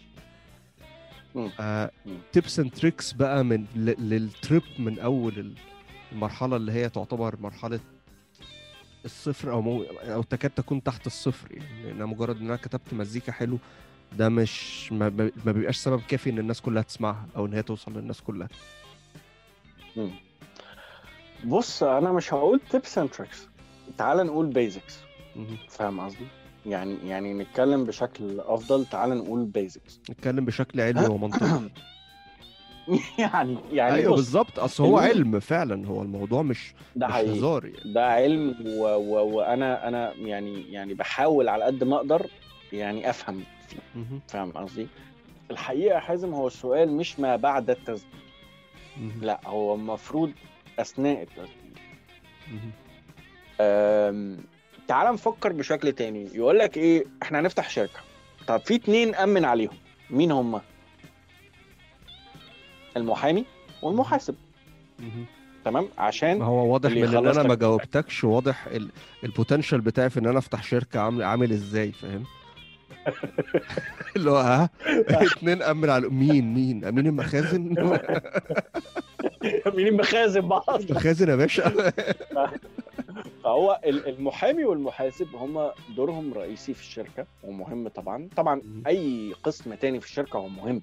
tips 2.32 2.60
and 2.60 2.71
tricks 2.71 3.12
بقى 3.13 3.43
من 3.43 3.65
للتريب 3.76 4.62
من 4.80 5.00
أول 5.00 5.39
ال- 5.39 5.54
المرحلة 6.12 6.56
اللي 6.56 6.71
هي 6.71 6.89
تعتبر 6.89 7.36
مرحلة 7.39 7.80
الصفر 9.06 9.52
أو 9.52 9.62
مو 9.62 9.84
أو 9.84 10.21
تكاد 10.23 10.52
تكون 10.52 10.84
تحت 10.84 11.08
الصفر. 11.08 11.52
يعني 11.52 11.93
لأن 11.93 12.08
مجرد 12.10 12.38
إن 12.38 12.45
أنا 12.45 12.56
كتبت 12.56 12.93
مزيكا 12.93 13.32
حلو 13.32 13.58
ده 14.17 14.30
مش 14.30 14.91
ما, 14.91 15.10
ما 15.10 15.32
ما 15.45 15.52
بيبقاش 15.52 15.78
سبب 15.78 16.02
كافي 16.08 16.30
إن 16.30 16.39
الناس 16.39 16.62
كلها 16.62 16.82
تسمعها 16.84 17.26
أو 17.36 17.45
إن 17.45 17.54
هي 17.54 17.63
توصل 17.63 17.93
للناس 17.93 18.21
كلها. 18.21 18.47
مم. 19.97 20.12
بص 21.45 21.84
أنا 21.84 22.12
مش 22.12 22.34
هقول 22.34 22.60
tips 22.69 22.97
and 22.97 23.10
tricks 23.10 23.47
تعال 23.97 24.17
نقول 24.26 24.45
basics. 24.47 24.97
فاهم 25.69 26.00
قصدي؟ 26.00 26.26
يعني 26.67 26.97
يعني 27.06 27.34
نتكلم 27.34 27.84
بشكل 27.84 28.39
أفضل. 28.39 28.86
تعال 28.86 29.10
نقول 29.10 29.45
basics 29.45 30.00
نتكلم 30.10 30.45
بشكل 30.45 30.82
علمي 30.82 31.08
ومنطقي 31.08 31.69
يعني 33.19 33.58
يعني 33.71 33.95
أيوه 33.95 34.15
بالظبط. 34.15 34.60
أصل 34.60 34.84
هو 34.84 34.97
علم 34.97 35.39
فعلا. 35.39 35.88
هو 35.88 36.01
الموضوع 36.01 36.41
مش 36.41 36.73
ده 36.95 37.08
مش 37.08 37.13
هزار 37.13 37.65
يعني. 37.65 37.93
ده 37.93 38.08
علم 38.08 38.56
و... 38.65 38.84
و... 38.84 39.36
وأنا 39.38 39.88
أنا 39.88 40.13
يعني 40.13 40.71
يعني 40.71 40.93
بحاول 40.93 41.49
على 41.49 41.63
قد 41.63 41.84
ما 41.84 41.95
أقدر 41.95 42.27
يعني 42.73 43.10
أفهم. 43.10 43.43
فيه. 43.67 44.19
فاهم 44.27 44.51
قصدي؟ 44.51 44.88
الحقيقة 45.51 45.95
يا 45.95 45.99
حازم 45.99 46.34
هو 46.34 46.47
السؤال 46.47 46.91
مش 46.91 47.19
ما 47.19 47.36
بعد 47.36 47.69
التسجيل. 47.69 48.12
لا 49.21 49.41
هو 49.45 49.75
المفروض 49.75 50.32
أثناء 50.80 51.21
التسجيل. 51.23 51.77
تعال 54.88 55.13
نفكر 55.13 55.54
بشكل 55.54 55.91
تاني. 55.91 56.30
يقول 56.34 56.60
لك 56.60 56.78
إيه 56.78 57.06
إحنا 57.23 57.39
هنفتح 57.39 57.69
شركة. 57.69 58.00
طب 58.47 58.60
في 58.65 58.76
اتنين 58.76 59.15
أمن 59.15 59.45
عليهم. 59.45 59.78
مين 60.10 60.32
هما 60.32 60.62
المحامي 62.97 63.45
والمحاسب. 63.82 64.36
تمام؟ 65.65 65.88
عشان 65.97 66.39
ما 66.39 66.45
هو 66.45 66.73
واضح 66.73 66.89
اللي 66.89 67.08
من 67.08 67.15
ان 67.17 67.28
أنا 67.28 67.43
ما 67.43 67.56
جاوبتكش 67.56 68.23
واضح 68.23 68.67
ال- 68.67 68.89
البوتنشال 69.23 69.82
بتاعي 69.82 70.10
في 70.10 70.19
إن 70.19 70.26
أنا 70.28 70.38
أفتح 70.39 70.63
شركة 70.63 71.00
عامل 71.00 71.23
عامل 71.23 71.52
إزاي 71.52 71.91
فاهم؟ 71.91 72.23
اللي 74.15 74.32
هو 74.32 74.38
ها؟ 74.38 74.69
اتنين 75.10 75.62
أمن 75.62 75.89
على 75.89 76.10
مين 76.10 76.54
مين؟ 76.54 76.86
أمين 76.86 77.08
المخازن؟ 77.08 77.62
مين 79.76 79.88
المخازن 79.88 80.47
بقى 80.47 80.63
أصلا 80.67 80.95
مخازن 80.95 81.30
يا 81.30 81.36
باشا. 81.36 81.91
فهو 83.43 83.80
ال- 83.86 84.08
المحامي 84.10 84.65
والمحاسب 84.65 85.36
هم 85.36 85.71
دورهم 85.95 86.34
رئيسي 86.34 86.73
في 86.73 86.82
الشركة 86.82 87.25
ومهم 87.43 87.88
طبعا. 87.88 88.30
طبعا 88.36 88.62
أي 88.88 89.34
قسم 89.43 89.73
تاني 89.73 89.99
في 89.99 90.06
الشركة 90.06 90.38
هو 90.38 90.47
مهم. 90.47 90.82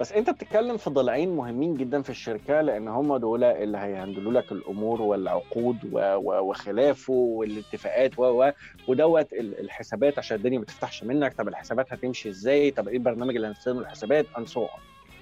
بس 0.00 0.12
أنت 0.12 0.30
بتتكلم 0.30 0.76
في 0.76 0.90
ضلعين 0.90 1.36
مهمين 1.36 1.74
جدا 1.74 2.02
في 2.02 2.10
الشركة 2.10 2.60
لأن 2.60 2.88
هم 2.88 3.16
دول 3.16 3.44
اللي 3.44 3.78
هيهندلوا 3.78 4.32
لك 4.32 4.52
الأمور 4.52 5.02
والعقود 5.02 5.76
وخلافه 5.92 7.12
والاتفاقات 7.12 8.18
و 8.18 8.50
ودوت 8.88 9.32
ال- 9.32 9.60
الحسابات 9.60 10.18
عشان 10.18 10.36
الدنيا 10.36 10.58
ما 10.58 10.64
تفتحش 10.64 11.04
منك. 11.04 11.32
طب 11.34 11.48
الحسابات 11.48 11.92
هتمشي 11.92 12.28
إزاي؟ 12.28 12.70
طب 12.70 12.88
إيه 12.88 12.96
البرنامج 12.96 13.34
اللي 13.36 13.46
هنستخدمه 13.48 13.80
الحسابات 13.80 14.26
on. 14.36 14.56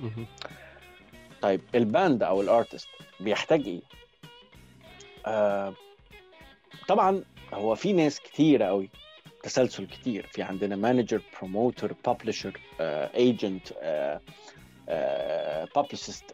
مهم. 0.00 0.26
طيب 1.42 1.60
ال 1.74 1.84
band 1.84 2.22
أو 2.22 2.40
ال 2.40 2.47
artist 2.47 2.88
بيحتاج 3.20 3.66
إيه؟ 3.66 3.80
آه 5.26 5.74
طبعا 6.88 7.24
هو 7.52 7.74
في 7.74 7.92
ناس 7.92 8.20
كتيرة 8.20 8.64
قوي 8.64 8.90
تسلسل 9.42 9.86
كتير. 9.86 10.26
في 10.32 10.42
عندنا 10.42 10.76
manager 10.76 11.22
promoter 11.38 11.94
publisher 12.06 12.60
agent 12.80 13.68
publicist 15.76 16.24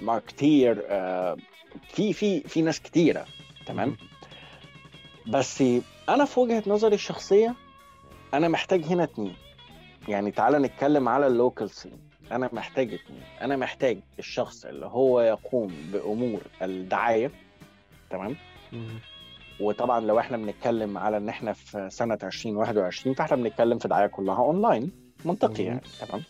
marketeer 0.00 0.74
في 1.88 2.12
في 2.12 2.40
في 2.40 2.62
ناس 2.62 2.80
كتيرة. 2.80 3.26
تمام؟ 3.66 3.96
بس 5.26 5.64
أنا 6.08 6.24
في 6.24 6.40
وجهة 6.40 6.62
نظري 6.66 6.94
الشخصية 6.94 7.54
أنا 8.34 8.48
محتاج 8.48 8.84
هنا 8.84 9.04
اتنين. 9.04 9.36
يعني 10.08 10.30
تعالى 10.30 10.58
نتكلم 10.58 11.08
على 11.08 11.26
ال 11.26 11.33
local 11.33 11.70
scene 11.70 11.98
أنا 12.32 12.50
محتاج 12.52 12.94
اتنين. 12.94 13.22
أنا 13.40 13.56
محتاج 13.56 13.98
الشخص 14.18 14.64
اللي 14.64 14.86
هو 14.86 15.20
يقوم 15.20 15.74
بأمور 15.92 16.40
الدعاية. 16.62 17.30
تمام. 18.10 18.36
وطبعا 19.60 20.00
لو 20.00 20.18
إحنا 20.18 20.36
بنتكلم 20.36 20.98
على 20.98 21.16
إن 21.16 21.28
إحنا 21.28 21.52
في 21.52 21.88
سنة 21.90 22.18
2021 22.22 23.14
فإحنا 23.14 23.36
بنتكلم 23.36 23.78
في 23.78 23.88
دعاية 23.88 24.06
كلها 24.06 24.36
اونلاين 24.36 24.92
منطقي 25.24 25.62
يعني 25.62 25.80
تمام؟ 26.00 26.22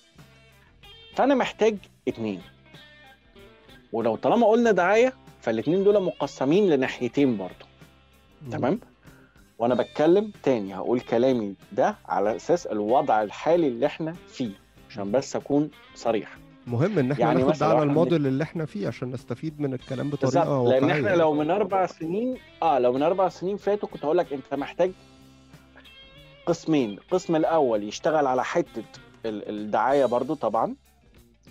فأنا 1.14 1.35
محتاج 1.35 1.77
اتنين. 2.09 2.43
ولو 3.93 4.17
طالما 4.17 4.47
قلنا 4.47 4.71
دعاية 4.71 5.12
فالاتنين 5.41 5.85
دول 5.85 6.03
مقسمين 6.03 6.71
لناحيتين 6.71 7.37
برضه. 7.37 7.67
تمام؟ 8.51 8.81
وأنا 9.59 9.75
بتكلم 9.75 10.33
تاني 10.43 10.75
هقول 10.77 11.01
كلامي 11.01 11.55
ده 11.73 11.97
على 12.07 12.37
أساس 12.37 12.67
الوضع 12.67 13.23
الحالي 13.23 13.69
اللي 13.69 13.87
إحنا 13.87 14.12
فيه 14.29 14.51
عشان 14.91 15.12
بس 15.12 15.37
أكون 15.37 15.71
صريح. 15.95 16.37
مهم 16.70 16.98
إن 16.98 17.12
إحنا 17.12 17.24
يعني 17.26 17.42
ناخد 17.42 17.62
على 17.62 17.83
الموديل 17.83 18.26
اللي 18.26 18.44
إحنا 18.44 18.66
فيه 18.66 18.88
عشان 18.88 19.11
نستفيد 19.11 19.61
من 19.61 19.74
الكلام 19.74 20.11
بطريقة 20.11 20.59
واقعيه 20.59 20.81
لأن 20.81 20.90
إحنا 20.90 21.16
لو 21.16 21.33
من 21.35 21.50
أربع 21.50 21.87
سنين 21.87 22.37
آه 22.62 22.78
لو 22.78 22.92
من 22.92 23.02
أربع 23.02 23.28
سنين 23.28 23.57
فاتوا 23.57 23.88
كنت 23.88 24.04
هقول 24.04 24.18
لك 24.18 24.33
أنت 24.33 24.54
محتاج 24.54 24.90
قسمين. 26.46 26.92
القسم 26.98 27.37
الأول 27.37 27.83
يشتغل 27.85 28.26
على 28.26 28.44
حتة 28.44 28.83
ال- 29.26 29.48
الدعاية 29.48 30.04
برضو 30.04 30.35
طبعا 30.35 30.74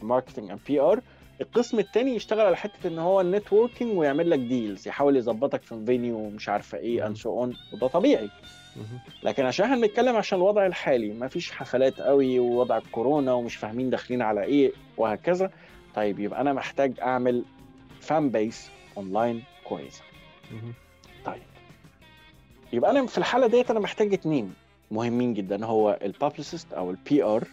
marketing 0.01 0.49
and 0.51 0.59
PR 0.67 1.01
القسم 1.41 1.79
الثاني 1.79 2.15
يشتغل 2.15 2.45
على 2.45 2.57
حتة 2.57 2.87
إن 2.87 2.99
هو 2.99 3.21
ال 3.21 3.28
networking 3.28 3.97
ويعمل 3.97 4.29
لك 4.29 4.39
deals 4.39 4.87
يحاول 4.87 5.17
يظبطك 5.17 5.61
في 5.61 5.85
venue 5.85 6.17
ومش 6.17 6.49
عارفة 6.49 6.77
إيه 6.77 7.07
and 7.07 7.15
so 7.17 7.39
on 7.39 7.53
وده 7.73 7.87
طبيعي. 7.87 8.29
لكن 9.23 9.45
عشان 9.45 9.65
إحنا 9.65 9.77
بنتكلم 9.81 10.15
عشان 10.15 10.37
الوضع 10.37 10.65
الحالي 10.65 11.13
ما 11.13 11.27
فيش 11.27 11.51
حفلات 11.51 12.01
قوي 12.01 12.39
ووضع 12.39 12.77
الكورونا 12.77 13.33
ومش 13.33 13.55
فاهمين 13.55 13.89
داخلين 13.89 14.21
على 14.21 14.43
إيه 14.43 14.71
وهكذا 14.97 15.51
طيب 15.95 16.19
يبقى 16.19 16.41
أنا 16.41 16.53
محتاج 16.53 16.99
أعمل 17.01 17.43
fan 18.01 18.29
base 18.29 18.69
online 18.97 19.43
كويسة. 19.63 20.01
طيب. 21.25 21.41
يبقى 22.73 22.91
أنا 22.91 23.05
في 23.05 23.17
الحالة 23.17 23.47
ديت 23.47 23.71
أنا 23.71 23.79
محتاج 23.79 24.13
اتنين 24.13 24.53
مهمين 24.91 25.33
جدا 25.33 25.65
هو 25.65 25.99
ال 26.01 26.09
publicist 26.09 26.73
أو 26.73 26.89
ال 26.91 27.23
PR 27.23 27.47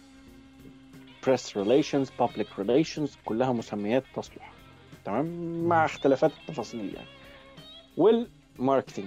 press 1.27 1.57
relations 1.57 2.11
public 2.19 2.47
relations 2.59 3.17
كلها 3.25 3.51
مسميات 3.53 4.03
تصلح. 4.15 4.51
تمام؟ 5.05 5.25
مع 5.67 5.85
اختلافات 5.85 6.31
التفاصيل 6.41 6.95
يعني. 6.95 7.07
وال 7.97 8.17
marketing 8.17 9.05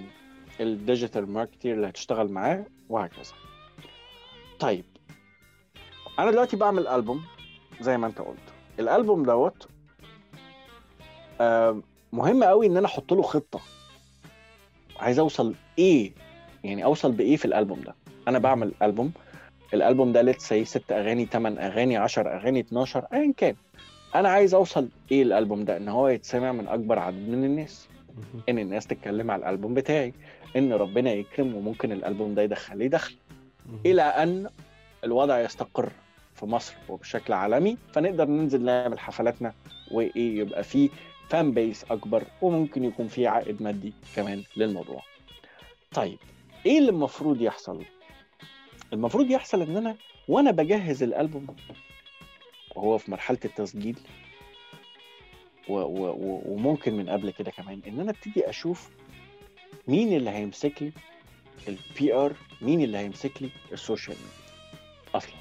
ال 0.60 0.69
digital 0.69 1.30
marketer 1.30 1.74
اللي 1.74 1.88
هتشتغل 1.88 2.28
معاه 2.28 2.66
وهكذا. 2.88 3.32
طيب 4.58 4.84
أنا 6.18 6.30
دلوقتي 6.30 6.56
بعمل 6.56 6.86
ألبوم 6.88 7.24
زي 7.80 7.98
ما 7.98 8.06
أنت 8.06 8.18
قلت. 8.18 8.38
الألبوم 8.78 9.22
دوت 9.22 9.68
مهم 12.12 12.44
قوي 12.44 12.66
إن 12.66 12.76
أنا 12.76 12.86
أحط 12.86 13.12
له 13.12 13.22
خطة. 13.22 13.60
عايز 14.96 15.18
أوصل 15.18 15.54
إيه؟ 15.78 16.12
يعني 16.64 16.84
أوصل 16.84 17.12
بإيه 17.12 17.36
في 17.36 17.44
الألبوم 17.44 17.80
ده؟ 17.80 17.94
أنا 18.28 18.38
بعمل 18.38 18.72
ألبوم. 18.82 19.12
الألبوم 19.74 20.12
ده 20.12 20.22
let's 20.22 20.48
say 20.48 20.64
ست 20.64 20.92
أغاني 20.92 21.26
8 21.26 21.60
أغاني 21.60 21.96
10 21.96 22.36
أغاني 22.36 22.60
12 22.60 23.06
ايا 23.12 23.32
كان. 23.36 23.54
أنا 24.14 24.28
عايز 24.28 24.54
أوصل 24.54 24.88
إيه 25.12 25.22
الألبوم 25.22 25.64
ده؟ 25.64 25.76
إن 25.76 25.88
هو 25.88 26.08
يتسمع 26.08 26.52
من 26.52 26.68
أكبر 26.68 26.98
عدد 26.98 27.28
من 27.28 27.44
الناس. 27.44 27.88
إن 28.48 28.58
الناس 28.58 28.86
تتكلم 28.86 29.30
على 29.30 29.40
الألبوم 29.42 29.74
بتاعي 29.74 30.14
إن 30.56 30.72
ربنا 30.72 31.10
يكرم 31.12 31.54
وممكن 31.54 31.92
الألبوم 31.92 32.34
ده 32.34 32.42
يدخل 32.42 32.78
لي 32.78 32.88
دخل. 32.88 33.14
إلى 33.86 34.02
أن 34.02 34.48
الوضع 35.04 35.40
يستقر 35.40 35.92
في 36.34 36.46
مصر 36.46 36.74
وبشكل 36.88 37.32
عالمي 37.32 37.76
فنقدر 37.92 38.24
ننزل 38.28 38.64
نعمل 38.64 38.98
حفلاتنا 38.98 39.52
وإيه 39.90 40.38
يبقى 40.38 40.64
في 40.64 40.90
fan 41.28 41.52
base 41.52 41.84
أكبر 41.90 42.24
وممكن 42.42 42.84
يكون 42.84 43.08
في 43.08 43.26
عائد 43.26 43.62
مادي 43.62 43.92
كمان 44.16 44.42
للموضوع. 44.56 45.02
طيب 45.92 46.18
إيه 46.66 46.78
اللي 46.78 46.90
المفروض 46.90 47.42
يحصل؟ 47.42 47.82
المفروض 48.92 49.30
يحصل 49.30 49.62
إن 49.62 49.76
أنا 49.76 49.96
وأنا 50.28 50.50
بجهز 50.50 51.02
الألبوم 51.02 51.46
وهو 52.76 52.98
في 52.98 53.10
مرحلة 53.10 53.38
التسجيل 53.44 53.98
وممكن 55.68 56.94
من 56.96 57.08
قبل 57.08 57.30
كده 57.30 57.50
كمان 57.50 57.80
إن 57.86 58.00
أنا 58.00 58.10
أبتدي 58.10 58.50
أشوف 58.50 58.90
مين 59.88 60.12
اللي 60.16 60.30
هيمسك 60.30 60.82
لي 60.82 60.92
ال 61.68 62.14
PR 62.14 62.32
مين 62.62 62.80
اللي 62.82 62.98
هيمسك 62.98 63.42
لي 63.42 63.50
ال 63.72 63.79
social 63.79 64.16
media 64.16 64.54
أصلا. 65.14 65.34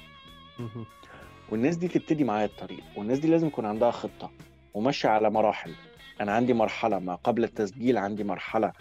والناس 1.50 1.76
دي 1.76 1.88
تبتدي 1.88 2.24
معايا 2.24 2.44
الطريق 2.46 2.84
والناس 2.96 3.18
دي 3.18 3.28
لازم 3.28 3.46
يكون 3.46 3.66
عندها 3.66 3.90
خطة 3.90 4.30
وماشية 4.74 5.08
على 5.08 5.30
مراحل. 5.30 5.74
أنا 6.20 6.32
عندي 6.32 6.52
مرحلة 6.54 6.98
ما 6.98 7.14
قبل 7.14 7.44
التسجيل 7.44 7.98
عندي 7.98 8.24
مرحلة 8.24 8.72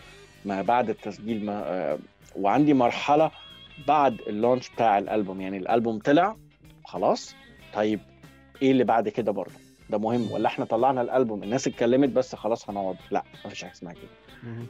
ما 0.45 0.61
بعد 0.61 0.89
التسجيل 0.89 1.45
ما 1.45 1.63
آه، 1.65 1.99
وعندي 2.35 2.73
مرحلة 2.73 3.31
بعد 3.87 4.21
اللونش 4.27 4.69
بتاع 4.69 4.97
الألبوم. 4.97 5.41
يعني 5.41 5.57
الألبوم 5.57 5.99
طلع 5.99 6.35
خلاص 6.85 7.35
طيب 7.73 7.99
إيه 8.61 8.71
اللي 8.71 8.83
بعد 8.83 9.09
كده 9.09 9.31
برضه؟ 9.31 9.66
ده 9.89 9.97
مهم 9.97 10.31
ولا 10.31 10.47
إحنا 10.47 10.65
طلعنا 10.65 11.01
الألبوم 11.01 11.43
الناس 11.43 11.67
اتكلمت 11.67 12.09
بس 12.09 12.35
خلاص 12.35 12.69
هنقعد. 12.69 12.95
لا 13.11 13.23
مفيش 13.45 13.63
حاجة 13.63 13.71
اسمها 13.71 13.93
كده. 13.93 14.09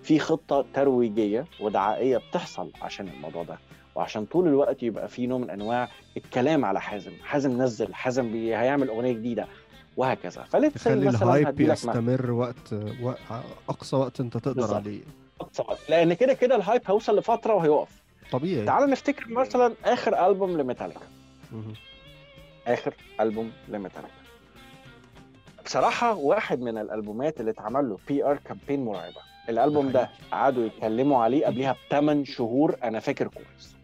في 0.03 0.19
خطة 0.19 0.65
ترويجية 0.73 1.45
ودعائية 1.59 2.17
بتحصل 2.17 2.71
عشان 2.81 3.07
الموضوع 3.07 3.43
ده. 3.43 3.57
وعشان 3.95 4.25
طول 4.25 4.47
الوقت 4.47 4.83
يبقى 4.83 5.07
في 5.07 5.27
نوع 5.27 5.37
من 5.37 5.49
أنواع 5.49 5.89
الكلام 6.17 6.65
على 6.65 6.81
حازم. 6.81 7.11
حازم 7.23 7.61
نزل 7.61 7.93
حازم 7.93 8.31
بي... 8.31 8.55
هيعمل 8.57 8.87
أغنية 8.87 9.11
جديدة 9.13 9.47
وهكذا. 9.97 10.41
تخلي 10.75 11.05
مثلا 11.05 11.23
ال 11.37 11.42
hype 11.42 11.61
يستمر 11.61 12.31
وقت 12.31 12.73
وق- 13.01 13.17
أقصى 13.69 13.95
وقت 13.95 14.19
أنت 14.19 14.37
تقدر 14.37 14.53
بالظبط. 14.61 14.75
عليه. 14.75 15.01
أقصى 15.41 15.61
وقت. 15.61 15.79
لأن 15.89 16.13
كده 16.13 16.33
كده 16.33 16.55
ال 16.55 16.61
hype 16.61 16.81
هيوصل 16.87 17.17
لفترة 17.19 17.53
وهيقف. 17.53 18.01
طبيعي. 18.31 18.65
تعال 18.65 18.89
نفتكر 18.89 19.29
مثلا 19.29 19.73
آخر 19.85 20.27
ألبوم 20.29 20.57
لميتاليكا. 20.57 20.99
آخر 22.67 22.93
ألبوم 23.19 23.51
لميتاليكا. 23.67 24.11
بصراحة 25.71 26.15
واحد 26.15 26.59
من 26.61 26.77
الألبومات 26.77 27.39
اللي 27.39 27.51
اتعمل 27.51 27.89
له 27.89 27.97
PR 28.07 28.37
campaign 28.45 28.85
مرعبة. 28.85 29.15
الألبوم 29.49 29.89
ده 29.91 30.09
قعدوا 30.31 30.65
يتكلموا 30.65 31.23
عليه 31.23 31.45
قبلها 31.45 31.75
بثمان 31.91 32.25
شهور 32.25 32.75
أنا 32.83 32.99
فاكر 32.99 33.27
كويس. 33.27 33.75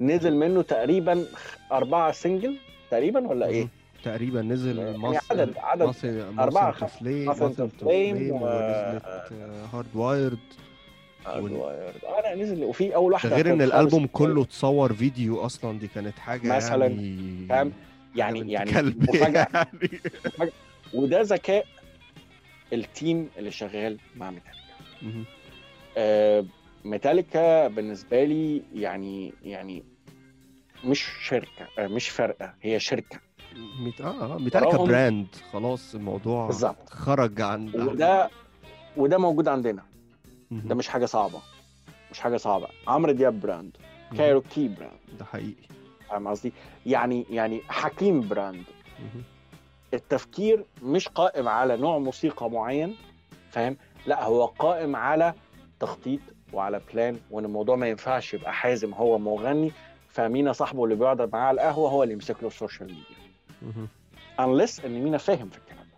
نزل 0.00 0.36
منه 0.36 0.62
تقريبا 0.62 1.24
أربعة 1.72 2.12
سينجل 2.12 2.56
تقريبا 2.90 3.28
ولا 3.28 3.46
إيه؟ 3.46 3.68
تقريبا 4.04 4.42
نزل 4.42 4.78
يعني 4.78 4.98
مصر 4.98 5.18
عدد- 5.30 5.56
عدد 5.58 5.82
مصر 5.82 6.22
أربعة،. 6.38 6.72
فليم 6.86 7.28
مصر 7.30 7.48
فليم 7.68 7.68
فليم 8.16 8.32
و- 8.32 8.36
ونزلت 8.36 9.04
هارد 9.74 9.86
وايرد 9.94 10.38
أنا 11.26 12.34
نزل 12.34 12.64
وفي 12.64 12.94
أول 12.94 13.10
ده 13.10 13.14
واحدة 13.14 13.36
غير 13.36 13.52
إن 13.52 13.62
الألبوم 13.62 14.06
كله 14.06 14.42
اتصور 14.42 14.92
فيديو 14.92 15.40
أصلا 15.40 15.78
دي 15.78 15.88
كانت 15.88 16.18
حاجة 16.18 16.56
مثلاً، 16.56 16.86
يعني 16.86 17.70
يعني 18.16 18.52
يعني 18.52 18.70
مفاجأة. 18.98 19.48
يعني. 19.54 20.50
وده 20.94 21.20
ذكاء 21.22 21.66
ال 22.72 22.84
team 22.84 23.30
اللي 23.38 23.50
شغال 23.50 23.98
مع 24.16 24.30
ميتاليكا. 24.30 25.24
آه، 25.96 26.44
ميتاليكا 26.84 27.68
بالنسبة 27.68 28.24
لي 28.24 28.62
يعني 28.74 29.32
يعني 29.42 29.84
مش 30.84 31.04
شركة 31.22 31.68
آه، 31.78 31.86
مش 31.86 32.08
فرقة 32.08 32.54
هي 32.62 32.80
شركة 32.80 33.20
ميت... 33.80 34.00
آه 34.00 34.38
ميتاليكا 34.38 34.70
وراهم- 34.70 34.88
brand 34.88 35.26
خلاص 35.52 35.94
الموضوع 35.94 36.46
بالظبط 36.46 36.88
خرج 36.90 37.40
عن 37.40 37.72
وده 37.74 38.30
وده 38.96 39.18
موجود 39.18 39.48
عندنا 39.48 39.82
مهم. 40.50 40.68
ده 40.68 40.74
مش 40.74 40.88
حاجة 40.88 41.06
صعبة 41.06 41.42
مش 42.10 42.20
حاجة 42.20 42.36
صعبة 42.36 42.68
عمرو 42.88 43.12
دياب 43.12 43.40
brand. 43.40 43.76
كايروكي 44.16 44.68
brand 44.68 45.18
ده 45.18 45.24
حقيقي 45.24 45.62
فاهم 46.08 46.28
قصدي؟ 46.28 46.52
يعني 46.86 47.26
يعني 47.30 47.60
حكيم 47.68 48.28
brand 48.28 48.64
مهم. 48.98 49.22
التفكير 49.94 50.64
مش 50.82 51.08
قائم 51.08 51.48
على 51.48 51.76
نوع 51.76 51.98
موسيقى 51.98 52.50
معين 52.50 52.96
فاهم؟ 53.50 53.76
لا 54.06 54.24
هو 54.24 54.44
قائم 54.46 54.96
على 54.96 55.34
تخطيط 55.80 56.20
وعلى 56.52 56.80
plan 56.92 57.20
وإن 57.30 57.44
الموضوع 57.44 57.76
ما 57.76 57.88
ينفعش 57.88 58.34
يبقى 58.34 58.52
حازم 58.52 58.94
هو 58.94 59.18
مغني 59.18 59.72
فمينا 60.08 60.52
صاحبه 60.52 60.84
اللي 60.84 60.94
بيقعد 60.96 61.32
معاه 61.32 61.42
على 61.46 61.54
القهوة 61.54 61.90
هو 61.90 62.02
اللي 62.02 62.14
يمسك 62.14 62.36
له 62.42 62.48
ال 62.48 62.54
social 62.54 62.88
media. 62.88 63.86
unless 64.40 64.84
إن 64.84 65.02
مينا 65.04 65.18
فاهم 65.18 65.48
في 65.48 65.58
الكلام 65.58 65.84
ده. 65.86 65.96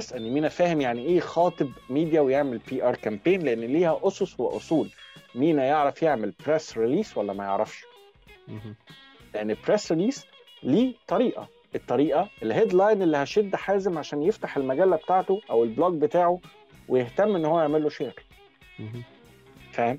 unless 0.00 0.14
إن 0.14 0.32
مينا 0.34 0.48
فاهم 0.48 0.80
يعني 0.80 1.00
إيه 1.06 1.20
خاطب 1.20 1.68
ميديا 1.90 2.20
ويعمل 2.20 2.58
PR 2.58 2.96
campaign 2.96 3.42
لأن 3.42 3.60
ليها 3.60 4.00
أسس 4.02 4.40
وأصول. 4.40 4.90
مينا 5.34 5.64
يعرف 5.64 6.02
يعمل 6.02 6.32
press 6.46 6.78
release 6.78 7.18
ولا 7.18 7.32
ما 7.32 7.44
يعرفش. 7.44 7.84
لأن 9.34 9.56
press 9.66 9.92
release 9.92 10.26
ليه 10.62 10.94
طريقة. 11.08 11.48
الطريقة 11.74 12.28
ال 12.42 12.49
headline 12.49 13.02
اللي 13.02 13.16
هتشد 13.16 13.56
حازم 13.56 13.98
عشان 13.98 14.22
يفتح 14.22 14.56
المجلة 14.56 14.96
بتاعته 14.96 15.40
أو 15.50 15.64
ال 15.64 15.70
blog 15.70 15.94
بتاعه 16.00 16.40
ويهتم 16.88 17.36
إن 17.36 17.44
هو 17.44 17.60
يعمل 17.60 17.82
له 17.82 17.88
share. 17.88 18.14
فاهم؟ 19.72 19.98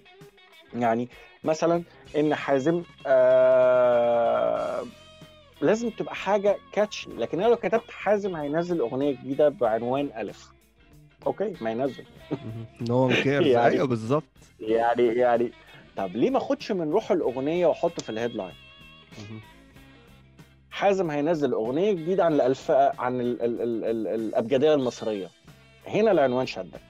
يعني 0.76 1.08
مثلا 1.44 1.84
إن 2.18 2.36
حازم 2.36 2.84
آه 3.06 4.84
لازم 5.62 5.90
تبقى 5.90 6.16
حاجة 6.16 6.58
catch 6.74 7.08
لكن 7.08 7.40
أنا 7.40 7.50
لو 7.50 7.56
كتبت 7.56 7.92
حازم 7.92 8.36
هينزل 8.36 8.80
أغنية 8.80 9.12
جديدة 9.12 9.50
بعنوان 9.50 10.10
ألف. 10.18 10.52
okay 11.28 11.54
ما 11.62 11.72
ينزل. 11.72 12.04
no 12.82 12.96
one 13.06 13.14
cares 13.14 13.48
يعني- 13.48 13.66
أيوه 13.76 13.88
بالظبط. 13.88 14.24
يعني 14.60 15.04
يعني. 15.08 15.52
طب 15.98 16.16
ليه 16.16 16.30
ما 16.30 16.38
أخدش 16.38 16.72
من 16.72 16.92
روح 16.92 17.12
الأغنية 17.12 17.66
وأحطه 17.68 18.04
في 18.04 18.10
ال 18.10 18.14
headline. 18.14 18.54
حازم 20.72 21.12
هينزل 21.12 21.52
أغنية 21.54 21.92
جديدة 21.94 22.26
عن 22.26 22.34
الالف 22.34 22.72
عن 22.72 23.22
ال... 23.22 23.42
ال... 23.42 23.62
ال... 23.62 23.84
ال... 23.86 24.08
الأبجدية 24.08 24.74
المصرية 24.74 25.28
هنا 25.88 26.12
العنوان 26.12 26.46
شدك. 26.46 26.82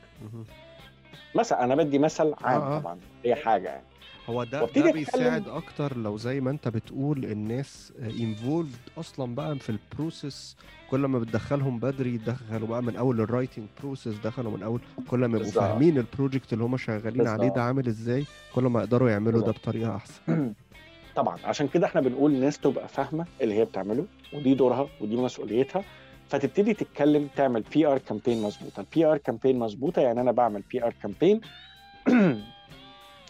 مثلا 1.36 1.64
أنا 1.64 1.76
بدي 1.76 2.00
مثل 2.00 2.34
عام 2.42 2.62
آه، 2.62 2.76
آه. 2.76 2.80
طبعا 2.80 3.00
هي 3.26 3.36
حاجة 3.36 3.70
يعني 3.70 3.84
هو 4.30 4.44
ده 4.44 4.60
ده 4.60 4.68
أتكلم- 4.68 4.94
بيساعد 4.94 5.48
أكتر 5.48 5.98
لو 5.98 6.18
زي 6.18 6.42
ما 6.42 6.52
أنت 6.52 6.68
بتقول 6.68 7.26
الناس 7.26 7.94
involved 8.20 8.76
أصلا 8.98 9.36
بقى 9.36 9.60
في 9.60 9.70
ال 9.70 9.80
process 9.80 10.56
كل 10.92 11.00
ما 11.00 11.20
بتدخلهم 11.20 11.80
بدري 11.80 12.18
دخلوا 12.18 12.68
بقى 12.68 12.84
من 12.84 12.96
أول 12.96 13.22
ال 13.22 13.27
writing 13.27 13.66
process 13.82 14.16
دخلوا 14.24 14.52
من 14.58 14.64
اول 14.64 14.80
كل 15.08 15.20
ما 15.26 15.38
يبقوا. 15.38 15.52
فاهمين 15.52 15.98
ال 15.98 16.05
project 16.05 16.54
اللي 16.54 16.64
هم 16.64 16.78
شغالين 16.78 17.28
عليه 17.28 17.38
بالظبط. 17.40 17.56
ده 17.56 17.64
عامل 17.64 17.88
إزاي 17.88 18.26
كل 18.56 18.64
ما 18.64 18.80
يقدروا 18.80 19.10
يعملوا 19.10 19.40
ده 19.40 19.46
بالظبط. 19.46 19.60
بطريقة 19.62 19.96
أحسن 19.96 20.22
طبعا 21.16 21.38
عشان 21.44 21.68
كده 21.68 21.88
إحنا 21.88 22.02
بنقول 22.02 22.32
الناس 22.32 22.60
تبقى 22.60 22.88
فاهمة 22.88 23.26
اللي 23.42 23.54
هي 23.56 23.66
بتعمله 23.66 24.06
ودي 24.34 24.54
دورها 24.54 24.88
ودي 25.02 25.16
مسؤوليتها. 25.16 25.84
فتبتدي 26.30 26.74
تتكلم 26.74 27.30
تعمل 27.36 27.62
PR 27.62 27.98
campaign 27.98 28.42
مظبوطة. 28.42 28.80
ال 28.80 29.06
PR 29.06 29.18
campaign 29.18 29.60
مظبوطة 29.60 30.02
يعني 30.02 30.22
أنا 30.22 30.32
بعمل 30.32 30.62
PR 30.62 30.94
campaign 31.04 31.42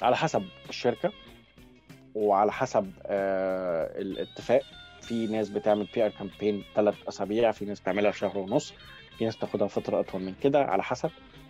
على 0.01 0.15
حسب 0.17 0.43
الشركة 0.69 1.11
وعلى 2.15 2.51
حسب 2.51 2.91
آه 3.05 4.01
الاتفاق. 4.01 4.61
في 5.01 5.27
ناس 5.27 5.49
بتعمل 5.49 5.87
PR 5.95 6.09
campaign 6.09 6.63
ثلاث 6.75 6.95
أسابيع 7.07 7.51
في 7.51 7.65
ناس 7.65 7.79
بتعملها 7.79 8.11
شهر 8.11 8.37
ونص 8.37 8.73
في 9.17 9.25
ناس 9.25 9.37
تاخدها 9.37 9.67
فترة 9.67 9.99
أطول 9.99 10.21
من 10.21 10.33
كده 10.43 10.63
على 10.63 10.83
حسب. 10.83 11.09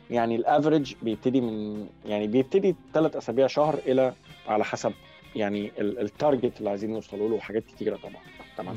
يعني 0.09 0.35
ال 0.35 0.42
average 0.42 0.93
بيبتدي 1.01 1.41
من 1.41 1.87
يعني 2.05 2.27
بيبتدي 2.27 2.75
ثلاث 2.93 3.15
أسابيع 3.15 3.47
شهر 3.47 3.79
إلى 3.87 4.13
على 4.47 4.63
حسب 4.65 4.93
يعني 5.35 5.71
ال 5.79 5.90
target 5.90 6.57
اللي 6.59 6.69
عايزين 6.69 6.93
يوصلوا 6.93 7.29
له 7.29 7.35
وحاجات 7.35 7.65
كتيرة 7.65 7.97
طبعا. 7.97 8.21
تمام. 8.57 8.75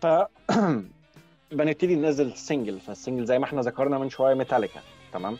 ف 0.00 0.06
بنبتدي 1.52 1.96
ننزل 1.96 2.32
single 2.36 2.80
فال 2.80 2.91
single 2.91 3.24
زي 3.24 3.38
ما 3.38 3.44
إحنا 3.44 3.60
ذكرنا 3.60 3.98
من 3.98 4.10
شوية 4.10 4.34
ميتاليكا 4.34 4.80
تمام. 5.12 5.36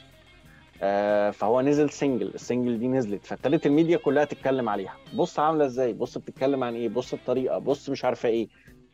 آه 0.82 1.30
فهو 1.30 1.60
نزل 1.60 1.90
single 1.90 2.26
ال 2.34 2.41
single 2.41 2.78
دي 2.78 2.88
نزلت. 2.88 3.26
فابتدت 3.26 3.66
الميديا 3.66 3.96
كلها 3.96 4.24
تتكلم 4.24 4.68
عليها. 4.68 4.94
بص 5.14 5.38
عاملة 5.38 5.64
إزاي؟ 5.64 5.92
بص 5.92 6.18
بتتكلم 6.18 6.64
عن 6.64 6.74
إيه؟ 6.74 6.88
بص 6.88 7.12
الطريقة 7.12 7.58
بص 7.58 7.88
مش 7.90 8.04
عارفة 8.04 8.28
إيه. 8.28 8.48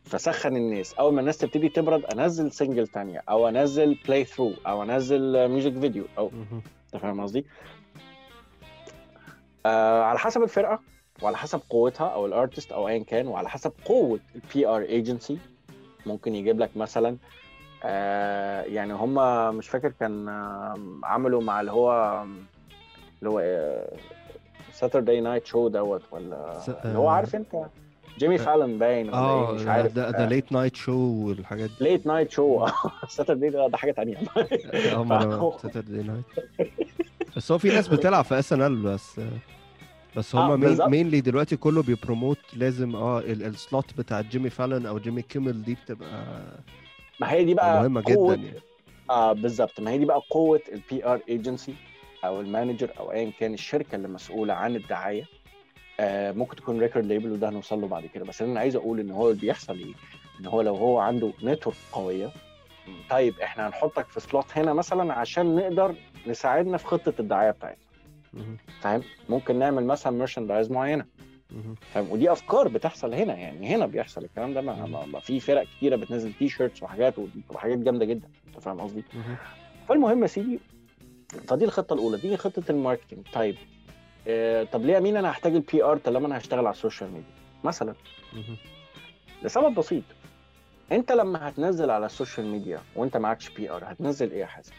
فسخن 0.04 0.56
الناس. 0.56 0.94
أول 0.94 1.14
ما 1.14 1.20
الناس 1.20 1.38
تبتدي 1.38 1.68
تبرد 1.68 2.04
أنزل 2.04 2.52
single 2.52 2.86
تانية. 2.86 3.22
أو 3.28 3.48
أنزل 3.48 3.98
playthrough 4.06 4.52
أو 4.66 4.82
أنزل 4.82 5.48
music 5.48 5.78
video 5.78 6.04
أو 6.18 6.30
أنت 6.94 7.02
فاهم 7.02 7.20
قصدي؟ 7.20 7.46
آه 9.66 10.02
على 10.02 10.18
حسب 10.18 10.42
الفرقة. 10.42 10.80
وعلى 11.22 11.36
حسب 11.36 11.60
قوتها 11.70 12.06
أو 12.08 12.26
ال 12.26 12.33
artist 12.33 12.72
أو 12.72 12.88
ايا 12.88 13.04
كان 13.04 13.26
وعلى 13.26 13.48
حسب 13.48 13.72
قوة 13.84 14.18
ال 14.34 14.66
PR 14.66 14.82
agency 14.82 15.38
ممكن 16.06 16.34
يجيب 16.34 16.60
لك 16.60 16.70
مثلا 16.76 17.16
آه 17.84 18.62
يعني 18.62 18.92
هم 18.92 19.14
مش 19.56 19.68
فاكر 19.68 19.92
كان 20.00 20.28
آه 20.28 20.74
عملوا 21.04 21.42
مع 21.42 21.60
اللي 21.60 21.72
هو 21.72 22.22
اللي 23.22 23.30
هو 23.30 23.40
Saturday 24.72 25.20
Night 25.20 25.46
Show 25.46 25.68
دوت 25.68 26.02
ولا 26.10 26.58
س... 26.66 26.68
اللي 26.68 26.98
هو 26.98 27.08
عارف 27.08 27.36
أنت؟ 27.36 27.64
جيمي 28.18 28.38
فالون 28.38 28.78
باين 28.78 29.14
آه 29.14 29.52
مش 29.52 29.66
عارف. 29.66 29.94
ده 29.94 30.10
ده 30.10 30.24
late 30.26 30.52
night 30.52 30.76
show 30.76 30.96
والحاجات 31.26 31.70
دي. 31.70 31.84
late 31.84 32.06
night 32.06 32.30
show 32.30 32.66
Saturday 33.08 33.50
ده, 33.50 33.66
ده 33.68 33.76
حاجة 33.76 33.92
ثانية 33.92 34.16
آه 35.12 35.58
Saturday 35.62 36.02
Night 36.02 36.24
بس 37.36 37.52
هو 37.52 37.58
في 37.58 37.68
ناس 37.68 37.88
بتلعب 37.88 38.24
في 38.24 38.38
SNL 38.38 38.76
بس. 38.82 39.20
بس 40.16 40.34
هم 40.34 40.64
آه 40.64 40.88
mainly 40.88 41.20
دلوقتي 41.20 41.56
كله 41.56 41.82
بي 41.82 41.95
promote 41.95 42.38
لازم 42.56 42.96
آه 42.96 43.18
ال 43.20 43.35
slot 43.35 43.94
بتاع 43.98 44.20
جيمي 44.20 44.50
فالون 44.50 44.86
أو 44.86 44.98
جيمي 44.98 45.22
كيمل 45.22 45.62
دي 45.62 45.74
بتبقى 45.74 46.42
ما 47.20 47.32
هي 47.32 47.44
دي 47.44 47.54
بقى 47.54 47.80
مهمة 47.80 48.02
قوة... 48.06 48.34
جدا 48.34 48.46
يعني. 48.46 48.60
آه 49.10 49.32
بالظبط. 49.32 49.80
ما 49.80 49.90
هي 49.90 49.98
دي 49.98 50.04
بقى 50.04 50.22
قوة 50.30 50.60
ال 50.72 51.06
PR 51.06 51.20
agency 51.28 51.74
أو 52.24 52.40
ال 52.40 52.47
manager 52.47 52.90
أو 53.00 53.12
ايا 53.12 53.32
كان 53.40 53.54
الشركة 53.54 53.96
اللي 53.96 54.08
مسؤولة 54.08 54.54
عن 54.54 54.76
الدعاية. 54.76 55.24
آه 56.00 56.32
ممكن 56.32 56.56
تكون 56.56 56.80
record 56.80 57.06
label 57.06 57.32
وده 57.32 57.48
هنوصل 57.48 57.80
له 57.80 57.88
بعد 57.88 58.06
كده. 58.06 58.24
بس 58.24 58.42
أنا 58.42 58.60
عايز 58.60 58.76
أقول 58.76 59.00
إن 59.00 59.10
هو 59.10 59.30
اللي 59.30 59.40
بيحصل 59.40 59.78
إيه؟ 59.78 59.94
إن 60.40 60.46
هو 60.46 60.60
لو 60.60 60.76
هو 60.76 60.98
عنده 60.98 61.32
network 61.42 61.76
قوية 61.92 62.30
طيب 63.10 63.40
إحنا 63.40 63.68
هنحطك 63.68 64.06
في 64.08 64.20
slot 64.20 64.46
هنا 64.58 64.72
مثلا 64.72 65.12
عشان 65.14 65.56
نقدر 65.56 65.94
نساعدنا 66.26 66.76
في 66.76 66.86
خطة 66.86 67.14
الدعاية 67.20 67.50
بتاعتنا. 67.50 67.82
فاهم؟ 68.80 69.02
ممكن 69.28 69.58
نعمل 69.58 69.84
مثلا 69.84 70.12
merchandise 70.18 70.70
معينة. 70.70 71.04
فاهم؟ 71.92 72.10
ودي 72.10 72.32
أفكار 72.32 72.68
بتحصل 72.68 73.14
هنا 73.14 73.34
يعني 73.34 73.66
هنا 73.74 73.86
بيحصل 73.86 74.24
الكلام 74.24 74.54
ده. 74.54 74.60
ما, 74.60 74.86
ما, 74.86 75.06
ما 75.06 75.20
في 75.20 75.40
فرق 75.40 75.64
كتيرة 75.76 75.96
بتنزل 75.96 76.32
T-shirts 76.32 76.82
وحاجات 76.82 77.14
وحاجات 77.50 77.78
جامدة 77.78 78.04
جدا. 78.04 78.28
أنت 78.48 78.60
فاهم 78.60 78.80
قصدي؟ 78.80 79.04
فالمهم 79.88 80.22
يا 80.22 80.26
سيدي 80.26 80.58
فدي 81.48 81.64
الخطة 81.64 81.94
الأولى 81.94 82.16
دي 82.18 82.36
خطة 82.36 82.62
ال 82.70 82.76
marketing 82.76 83.26
طيب 83.32 83.56
آه 84.28 84.64
طب 84.64 84.84
ليه 84.84 84.98
مين 84.98 85.16
أنا 85.16 85.30
هحتاج 85.30 85.54
ال 85.54 85.84
PR 85.84 85.96
طالما 85.98 86.26
أنا 86.26 86.38
هشتغل 86.38 86.66
على 86.66 86.74
ال 86.74 86.79
social 86.79 87.10
media؟ 87.10 87.30
مثلا. 87.64 87.94
لسبب 89.42 89.74
بسيط. 89.74 90.02
أنت 90.92 91.12
لما 91.12 91.48
هتنزل 91.48 91.90
على 91.90 92.06
ال 92.06 92.12
social 92.12 92.46
media 92.46 92.80
وأنت 92.96 93.16
معكش 93.16 93.48
PR 93.48 93.82
هتنزل 93.84 94.30
إيه 94.30 94.40
يا 94.40 94.46
حازم؟ 94.46 94.72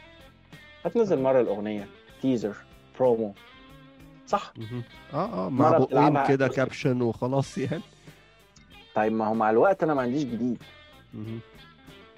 هتنزل 0.85 1.21
مرة 1.21 1.41
الأغنية 1.41 1.87
teaser 2.21 2.56
promo 2.99 3.34
صح؟ 4.27 4.53
آه 5.13 5.45
آه 5.45 5.49
مع 5.49 5.77
بقين 5.77 6.25
كده 6.27 6.47
caption 6.47 7.01
وخلاص 7.01 7.58
يعني. 7.58 7.84
طيب 8.95 9.13
ما 9.13 9.27
هو 9.27 9.34
مع 9.34 9.49
الوقت 9.49 9.84
أنا 9.84 9.93
ما 9.93 10.01
عنديش 10.01 10.23
جديد. 10.23 10.63
مه. 11.13 11.39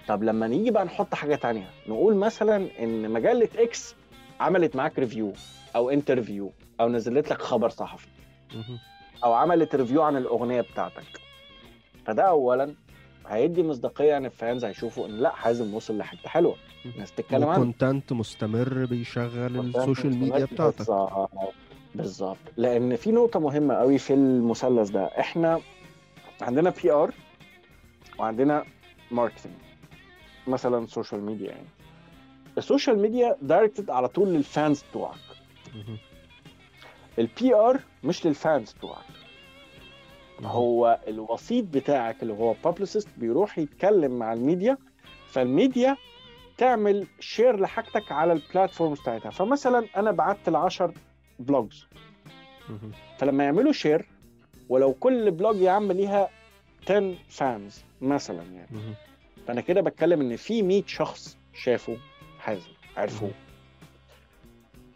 طب 0.08 0.24
لما 0.24 0.48
نيجي 0.48 0.72
بقى 0.72 0.86
نحط 0.86 1.16
حاجة 1.16 1.36
تانية 1.36 1.70
نقول 1.88 2.16
مثلا 2.16 2.70
إن 2.80 3.10
مجلة 3.12 3.50
X 3.58 3.96
عملت 4.40 4.76
معاك 4.76 5.00
review 5.00 5.34
أو 5.76 5.90
interview 5.90 6.52
أو 6.80 6.90
نزلت 6.90 7.32
لك 7.32 7.42
خبر 7.42 7.70
صحفي 7.70 8.08
مه. 8.56 8.80
أو 9.24 9.34
عملت 9.34 9.76
review 9.76 10.02
عن 10.02 10.18
الأغنية 10.18 10.62
بتاعتك. 10.62 11.22
فده 12.06 12.24
اولا. 12.24 12.76
هيدي 13.28 13.64
مصداقية 13.64 14.16
عن 14.16 14.26
ال 14.26 14.34
fans 14.34 14.66
هيشوفوا 14.66 15.08
إن 15.08 15.18
لأ 15.18 15.30
حازم 15.36 15.74
وصل 15.74 15.98
لحتة 15.98 16.30
حلوة. 16.30 16.56
الناس 16.86 17.12
تتكلم 17.12 17.44
عنه. 17.48 17.56
content 17.56 18.14
مستمر 18.14 18.86
بيشغل 18.86 19.60
ال 19.60 19.68
social 19.68 20.18
media 20.18 20.46
بتاعتك. 20.46 20.78
بالظبط. 20.78 21.30
بالظبط. 21.96 22.38
لأن 22.58 22.96
في 22.96 23.12
نقطة 23.12 23.40
مهمة 23.40 23.74
قوي 23.74 23.98
في 23.98 24.14
المثلث 24.14 24.90
ده. 24.90 25.06
إحنا 25.06 25.60
عندنا 26.42 26.74
PR 26.84 27.14
وعندنا 28.20 28.64
marketing 29.12 29.54
مثلا 30.48 30.86
social 30.86 31.22
media 31.22 31.52
يعني. 31.52 31.68
ال 32.58 32.64
social 32.64 33.00
media 33.00 33.36
directed 33.42 33.90
على 33.90 34.08
طول 34.08 34.28
لل 34.30 34.48
fans 34.48 34.84
بتوعك. 34.90 35.20
ال 37.20 37.56
PR 37.56 37.80
مش 38.04 38.26
لل 38.26 38.41
fans 38.41 38.72
بتوعك. 38.74 39.06
هو 40.44 41.00
الوسيط 41.08 41.66
بتاعك 41.66 42.24
اللي 42.24 42.34
هو 42.34 42.56
publicist 42.64 43.10
بيروح 43.18 43.58
يتكلم 43.58 44.20
مع 44.20 44.34
الميديا 44.34 44.78
فالميديا 45.28 45.98
تعمل 46.58 47.08
share 47.20 47.60
لحاجتك 47.60 48.12
على 48.12 48.34
ال 48.34 48.40
platforms 48.40 49.00
بتاعتها. 49.00 49.30
فمثلا 49.30 49.88
أنا 49.98 50.12
بعت 50.12 50.50
ل 50.50 50.56
10 50.56 50.94
blogs 51.40 51.88
فلما 53.18 53.44
يعملوا 53.44 53.72
share 53.72 54.06
ولو 54.70 54.94
كل 54.94 55.32
blog 55.32 55.56
يا 55.56 55.72
عم 55.72 55.92
ليها 55.92 56.30
10 56.84 57.16
fans 57.30 57.84
مثلا 58.02 58.44
يعني. 58.44 58.96
فأنا 59.48 59.62
كده 59.62 59.82
بتكلم 59.82 60.22
إن 60.22 60.36
في 60.36 60.62
100 60.62 60.84
شخص 60.88 61.38
شافوا 61.54 61.96
حازم 62.40 62.70
عرفوه. 62.98 63.32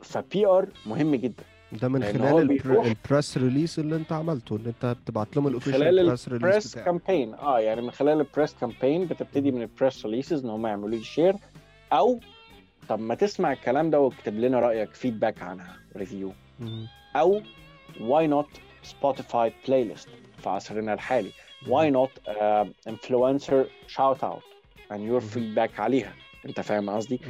ف 0.02 0.46
PR 0.46 0.68
مهم 0.86 1.16
جدا. 1.16 1.44
ده 1.72 1.88
من 1.88 2.04
خلال 2.04 2.60
ال 2.88 2.96
press 2.96 3.38
release 3.38 3.80
اللي 3.80 3.96
انت 3.96 4.12
عملته 4.12 4.56
اللي 4.56 4.70
انت 4.70 4.86
بتبعت 5.04 5.36
لهم 5.36 5.48
ال 5.48 5.51
official 5.51 5.80
press 5.80 5.94
release 6.00 6.28
ال 6.28 6.36
press 6.36 6.76
campaign 6.78 7.34
آه 7.34 7.60
يعني 7.60 7.82
من 7.82 7.92
خلال 7.92 8.20
ال 8.20 8.26
press 8.26 8.56
campaign 8.62 9.06
بتبتدي 9.06 9.52
من 9.52 9.62
ال 9.62 9.69
press 9.69 10.06
releases 10.06 10.44
إن 10.44 10.50
هم 10.50 10.68
يعملوا 10.68 10.90
لي 10.90 11.04
share 11.04 11.36
أو 11.94 12.20
طب 12.90 13.00
ما 13.00 13.16
تسمع 13.16 13.52
الكلام 13.54 13.90
ده 13.90 14.00
واكتب 14.00 14.40
لنا 14.40 14.60
رأيك 14.60 14.94
feedback 14.94 15.42
عنها 15.42 15.76
review 15.98 16.32
أو 17.16 17.42
why 18.02 18.28
not 18.28 18.50
Spotify 18.84 19.54
playlist 19.68 20.10
في 20.38 20.50
عصرنا 20.50 20.94
الحالي؟ 20.94 21.30
why 21.68 21.90
not 21.90 22.10
influencer 22.88 23.66
shout 23.88 24.24
out 24.24 24.42
and 24.94 24.98
your 25.12 25.22
feedback 25.36 25.80
عليها؟ 25.80 26.14
أنت 26.46 26.60
فاهم 26.62 26.90
قصدي؟ 26.90 27.22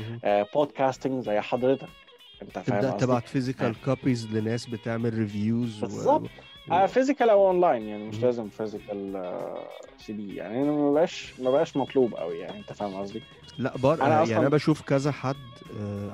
podcasting 0.56 1.24
uh, 1.24 1.26
زي 1.26 1.40
حضرتك. 1.40 1.88
انت 2.42 2.60
فاهم 2.60 2.82
تبدا 2.82 2.92
تبعت 2.98 3.28
physical 3.28 3.76
copies 3.86 4.28
لناس 4.28 4.66
بتعمل 4.66 5.14
reviews 5.14 5.80
بالظبط. 5.80 6.30
physical 6.88 7.30
أو 7.30 7.48
اونلاين 7.48 7.82
يعني 7.82 8.04
مش 8.08 8.20
لازم 8.20 8.50
physical 8.50 9.34
CD 9.98 10.36
يعني 10.36 10.64
ما 10.64 10.92
بقاش 10.94 11.34
ما 11.40 11.52
بقاش 11.52 11.78
مطلوب 11.78 12.14
قوي 12.16 12.40
يعني 12.40 12.60
أنت 12.60 12.74
فاهم 12.74 12.94
قصدي؟ 12.96 13.22
لا 13.58 13.78
بار 13.78 14.02
أنا 14.02 14.16
يعني 14.24 14.38
أنا 14.38 14.50
بشوف 14.50 14.82
كذا 14.82 15.12
حد 15.12 15.36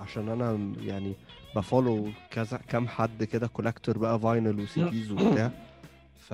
عشان 0.02 0.30
أنا 0.30 0.74
يعني 0.82 1.14
ب 1.56 1.63
follow 1.63 2.08
كذا 2.32 2.60
كام 2.70 2.88
حد 2.88 3.24
كده 3.24 3.48
collector 3.48 3.98
بقى 3.98 4.20
vinyl 4.20 4.60
و 4.60 4.84
CDs 4.90 5.12
وبتاع. 5.12 5.52
ف 6.20 6.34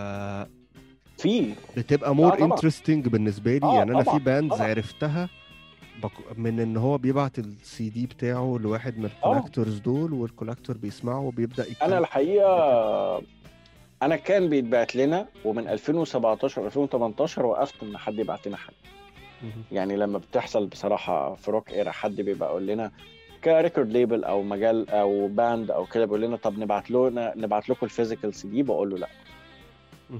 في. 1.17 1.53
بتبقى 1.77 2.15
more. 2.15 2.39
interesting 2.43 3.07
بالنسبة 3.07 3.57
لي. 3.57 3.65
آه، 3.65 3.75
يعني 3.75 3.91
أنا 3.91 4.03
في 4.03 4.19
bands. 4.19 4.61
عرفتها 4.61 5.29
من 6.37 6.59
إن 6.59 6.77
هو 6.77 6.97
بيبعت 6.97 7.39
السي 7.39 7.89
دي 7.89 8.05
بتاعه 8.07 8.57
لواحد 8.61 8.97
من 8.97 9.05
ال 9.05 9.12
collectors 9.12 9.79
دول 9.79 10.13
وال 10.13 10.25
collector 10.25 10.77
بيسمعه 10.77 11.19
وبيبدأ 11.19 11.63
أنا 11.63 11.71
يتكلم 11.71 11.97
الحقيقة 11.97 13.21
أنا 14.01 14.15
كان 14.15 14.49
بيتبعت 14.49 14.95
لنا 14.95 15.25
ومن 15.45 15.67
2017 15.67 16.65
2018 16.65 17.45
وقفت 17.45 17.83
إن 17.83 17.97
حد 17.97 18.19
يبعت 18.19 18.47
لنا 18.47 18.57
مهم. 19.43 19.63
يعني 19.71 19.95
لما 19.97 20.17
بتحصل 20.17 20.65
بصراحة 20.67 21.35
في 21.35 21.51
Rock 21.51 21.71
Era 21.71 21.91
حد 21.91 22.15
بيبقى 22.21 22.49
يقول 22.49 22.67
لنا 22.67 22.91
ك 23.43 23.50
record 23.50 23.91
label 23.91 24.23
أو 24.23 24.43
مجال 24.43 24.89
أو 24.89 25.27
band 25.27 25.71
أو 25.71 25.85
كده 25.85 26.05
بيقول 26.05 26.21
لنا 26.21 26.35
طب 26.37 26.59
نبعت 26.59 26.91
له 26.91 27.09
نبعت 27.35 27.69
لكم 27.69 27.85
ال 27.85 28.33
physical 28.33 28.47
CD 28.47 28.63
بقول 28.63 28.89
له 28.89 28.97
لأ. 28.97 29.07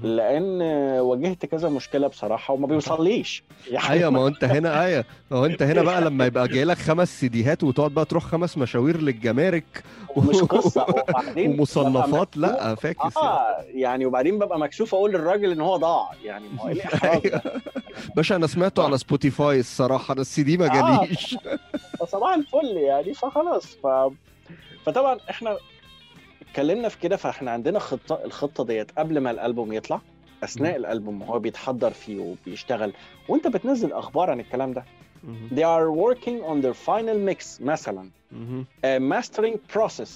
لأن 0.02 0.62
واجهت 1.00 1.46
كذا 1.46 1.68
مشكلة 1.68 2.06
بصراحة 2.08 2.54
وما 2.54 2.66
بيوصليش. 2.66 3.42
يعني 3.70 3.90
أيوه 3.90 4.10
ما 4.10 4.18
هو 4.20 4.28
أنت 4.32 4.44
هنا 4.44 4.84
أيوه. 4.84 5.04
ما 5.30 5.36
هو 5.38 5.46
أنت 5.46 5.62
هنا 5.62 5.82
بقى 5.82 6.00
لما 6.00 6.26
يبقى 6.26 6.48
جاي 6.48 6.64
لك 6.64 6.78
خمس 6.78 7.20
سيديهات 7.20 7.64
وتقعد 7.64 7.90
بقى 7.90 8.04
تروح 8.04 8.24
خمس 8.24 8.58
مشاوير 8.58 9.00
للجمارك 9.00 9.84
ومش 10.16 10.36
قصة. 10.36 10.86
وبعدين 11.08 11.50
ومصنفات 11.60 12.36
لا 12.36 12.74
فاكس 12.74 13.00
يعني. 13.16 13.28
آه 13.28 13.56
يعني. 13.74 14.06
وبعدين 14.06 14.38
ببقى 14.38 14.58
مكسوف 14.58 14.94
أقول 14.94 15.10
للراجل 15.12 15.50
إن 15.52 15.60
هو 15.60 15.76
ضاع. 15.76 16.10
يعني 16.24 16.44
ما 16.48 16.62
هو 16.62 16.68
إيه 16.68 16.74
الاحراج 16.84 17.28
ده؟ 17.28 17.42
باشا 18.16 18.36
أنا 18.36 18.46
سمعته 18.46 18.84
على 18.84 18.98
Spotify 18.98 19.60
الصراحة 19.60 20.12
أنا 20.12 20.20
السي 20.20 20.42
دي 20.42 20.56
ما 20.56 20.66
آه. 20.66 21.04
جاليش. 21.04 21.36
فصباح 22.00 22.34
الفل 22.34 22.76
يعني 22.76 23.14
فخلاص. 23.14 23.66
ف... 23.66 23.86
فطبعا 24.86 25.18
إحنا 25.30 25.56
اتكلمنا 26.52 26.88
في 26.88 26.98
كده 26.98 27.16
فاحنا 27.16 27.50
عندنا 27.50 27.78
خطة 27.78 28.24
الخطة 28.24 28.64
ديت 28.64 28.98
قبل 28.98 29.18
ما 29.18 29.30
الألبوم 29.30 29.72
يطلع 29.72 30.00
أثناء. 30.44 30.76
الألبوم 30.76 31.22
وهو 31.22 31.38
بيتحضر 31.38 31.90
فيه 31.90 32.18
وبيشتغل 32.20 32.92
وأنت 33.28 33.46
بتنزل 33.46 33.92
أخبار 33.92 34.30
عن 34.30 34.40
الكلام 34.40 34.72
ده. 34.72 34.84
they 35.50 35.62
are 35.64 35.90
working 35.90 36.42
on 36.50 36.62
their 36.64 36.74
final 36.86 37.16
mix 37.30 37.60
مثلا. 37.62 38.10
uh, 38.32 38.84
mastering 39.12 39.56
process. 39.76 40.10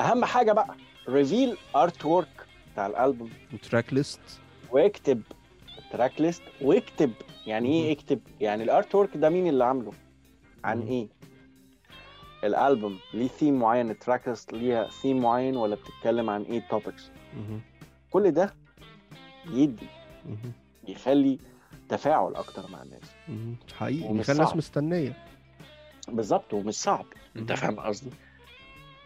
أهم 0.00 0.24
حاجة 0.24 0.52
بقى 0.52 0.74
reveal 1.08 1.56
artwork 1.76 2.44
بتاع 2.72 2.86
الألبوم. 2.86 3.30
track 3.70 3.92
list 3.92 4.20
واكتب 4.70 5.22
ال 5.78 5.85
track 5.85 6.20
list 6.20 6.42
واكتب 6.62 7.12
يعني. 7.46 7.68
إيه 7.84 7.92
اكتب؟ 7.92 8.20
يعني 8.40 8.62
ال 8.62 8.94
artwork 8.94 9.16
ده 9.16 9.28
مين 9.28 9.46
اللي 9.46 9.64
عامله؟ 9.64 9.92
عن. 10.64 10.80
إيه؟ 10.82 11.08
الألبوم 12.44 12.98
ليه 13.14 13.28
ثيم 13.28 13.58
معين 13.58 13.90
ال 13.90 13.96
track 13.96 14.28
list 14.28 14.52
ليها 14.52 14.88
ثيم 14.88 15.22
معين 15.22 15.56
ولا 15.56 15.74
بتتكلم 15.74 16.30
عن 16.30 16.42
إيه 16.42 16.62
topics. 16.70 17.10
كل 18.10 18.30
ده 18.30 18.54
يدي. 19.50 19.86
يخلي 20.88 21.38
تفاعل 21.88 22.34
أكتر 22.34 22.70
مع 22.70 22.82
الناس. 22.82 23.10
حقيقي 23.76 24.08
ومش 24.08 24.18
بيخلي 24.18 24.34
الناس. 24.36 24.56
مستنية 24.56 25.16
بالظبط 26.08 26.54
ومش 26.54 26.74
صعب 26.74 27.04
انت. 27.36 27.52
فاهم 27.52 27.80
قصدي 27.80 28.10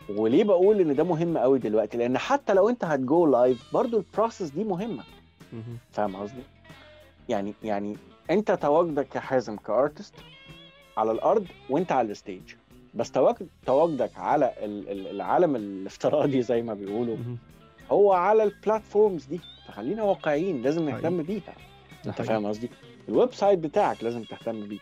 وليه 0.09 0.45
بقول 0.45 0.81
إن 0.81 0.95
ده 0.97 1.05
مهم 1.05 1.39
قوي 1.39 1.59
دلوقتي 1.59 1.99
لأن 1.99 2.19
حتى 2.19 2.55
لو 2.55 2.69
أنت 2.69 2.85
هتgo 2.85 3.27
live 3.27 3.73
برضو 3.75 3.97
ال 3.97 4.03
process 4.03 4.51
دي 4.51 4.65
مهمة 4.65 5.05
مهم. 5.53 5.79
فاهم 5.93 6.17
قصدي؟ 6.17 6.43
يعني 7.29 7.55
يعني 7.63 7.97
أنت 8.31 8.51
تواجدك 8.53 9.09
كحازم 9.09 9.57
ك 9.57 9.65
artist 9.65 10.15
على 10.97 11.13
الأرض 11.13 11.47
وأنت 11.71 11.93
على 11.93 12.11
ال 12.11 12.18
stage 12.18 12.55
بس 12.95 13.11
تواجد 13.11 13.49
تواجدك 13.67 14.11
على 14.19 14.53
ال- 14.63 14.89
ال- 14.89 15.07
العالم 15.07 15.57
الافتراضي 15.57 16.43
زي 16.43 16.63
ما 16.63 16.75
بيقولوا. 16.75 17.17
هو 17.91 18.13
على 18.13 18.43
ال 18.43 18.51
platforms 18.51 19.25
دي 19.25 19.41
فخلينا 19.69 20.03
واقعيين 20.03 20.63
لازم. 20.63 20.89
نهتم 20.89 21.23
بيها 21.23 21.55
أنت. 22.07 22.23
فاهم 22.23 22.47
قصدي؟ 22.47 22.71
ال 23.09 23.35
website 23.35 23.59
بتاعك 23.59 24.05
لازم 24.05 24.23
تهتم 24.23 24.67
بيه 24.67 24.79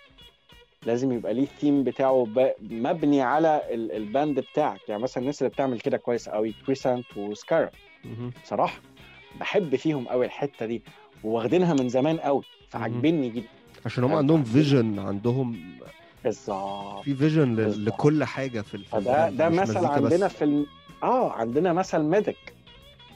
لازم 0.86 1.12
يبقى 1.12 1.34
ليه 1.34 1.42
الثيم 1.42 1.84
بتاعه 1.84 2.26
مبني 2.70 3.22
على 3.22 3.62
ال- 3.70 3.92
ال 3.92 4.02
band 4.02 4.40
بتاعك 4.40 4.88
يعني 4.88 5.02
مثلا 5.02 5.20
الناس 5.20 5.42
اللي 5.42 5.50
بتعمل 5.50 5.80
كده 5.80 5.96
كويس 5.96 6.28
قوي 6.28 6.54
كايروكي 6.66 6.96
ومسار 6.96 7.16
اجباري. 7.16 7.70
بصراحة 8.44 8.80
بحب 9.40 9.76
فيهم 9.76 10.08
قوي 10.08 10.26
الحتة 10.26 10.66
دي 10.66 10.82
واخدينها 11.24 11.74
من 11.74 11.88
زمان 11.88 12.16
قوي 12.18 12.42
فعجبني 12.68 13.28
جدا 13.30 13.46
عشان 13.86 14.04
هم؟ 14.04 14.14
عندهم 14.14 14.44
vision 14.44 14.98
عندهم 14.98 15.56
بالظبط. 16.24 17.02
في 17.04 17.14
vision. 17.14 17.56
لكل 17.84 18.24
حاجة 18.24 18.60
في 18.60 18.74
الفيلم 18.74 19.02
فده 19.02 19.30
ده 19.30 19.48
مثل 19.48 19.86
عندنا 19.86 20.28
في 20.28 20.44
الم... 20.44 20.66
آه 21.02 21.32
عندنا 21.32 21.72
مثل 21.72 21.98
ميديك 21.98 22.54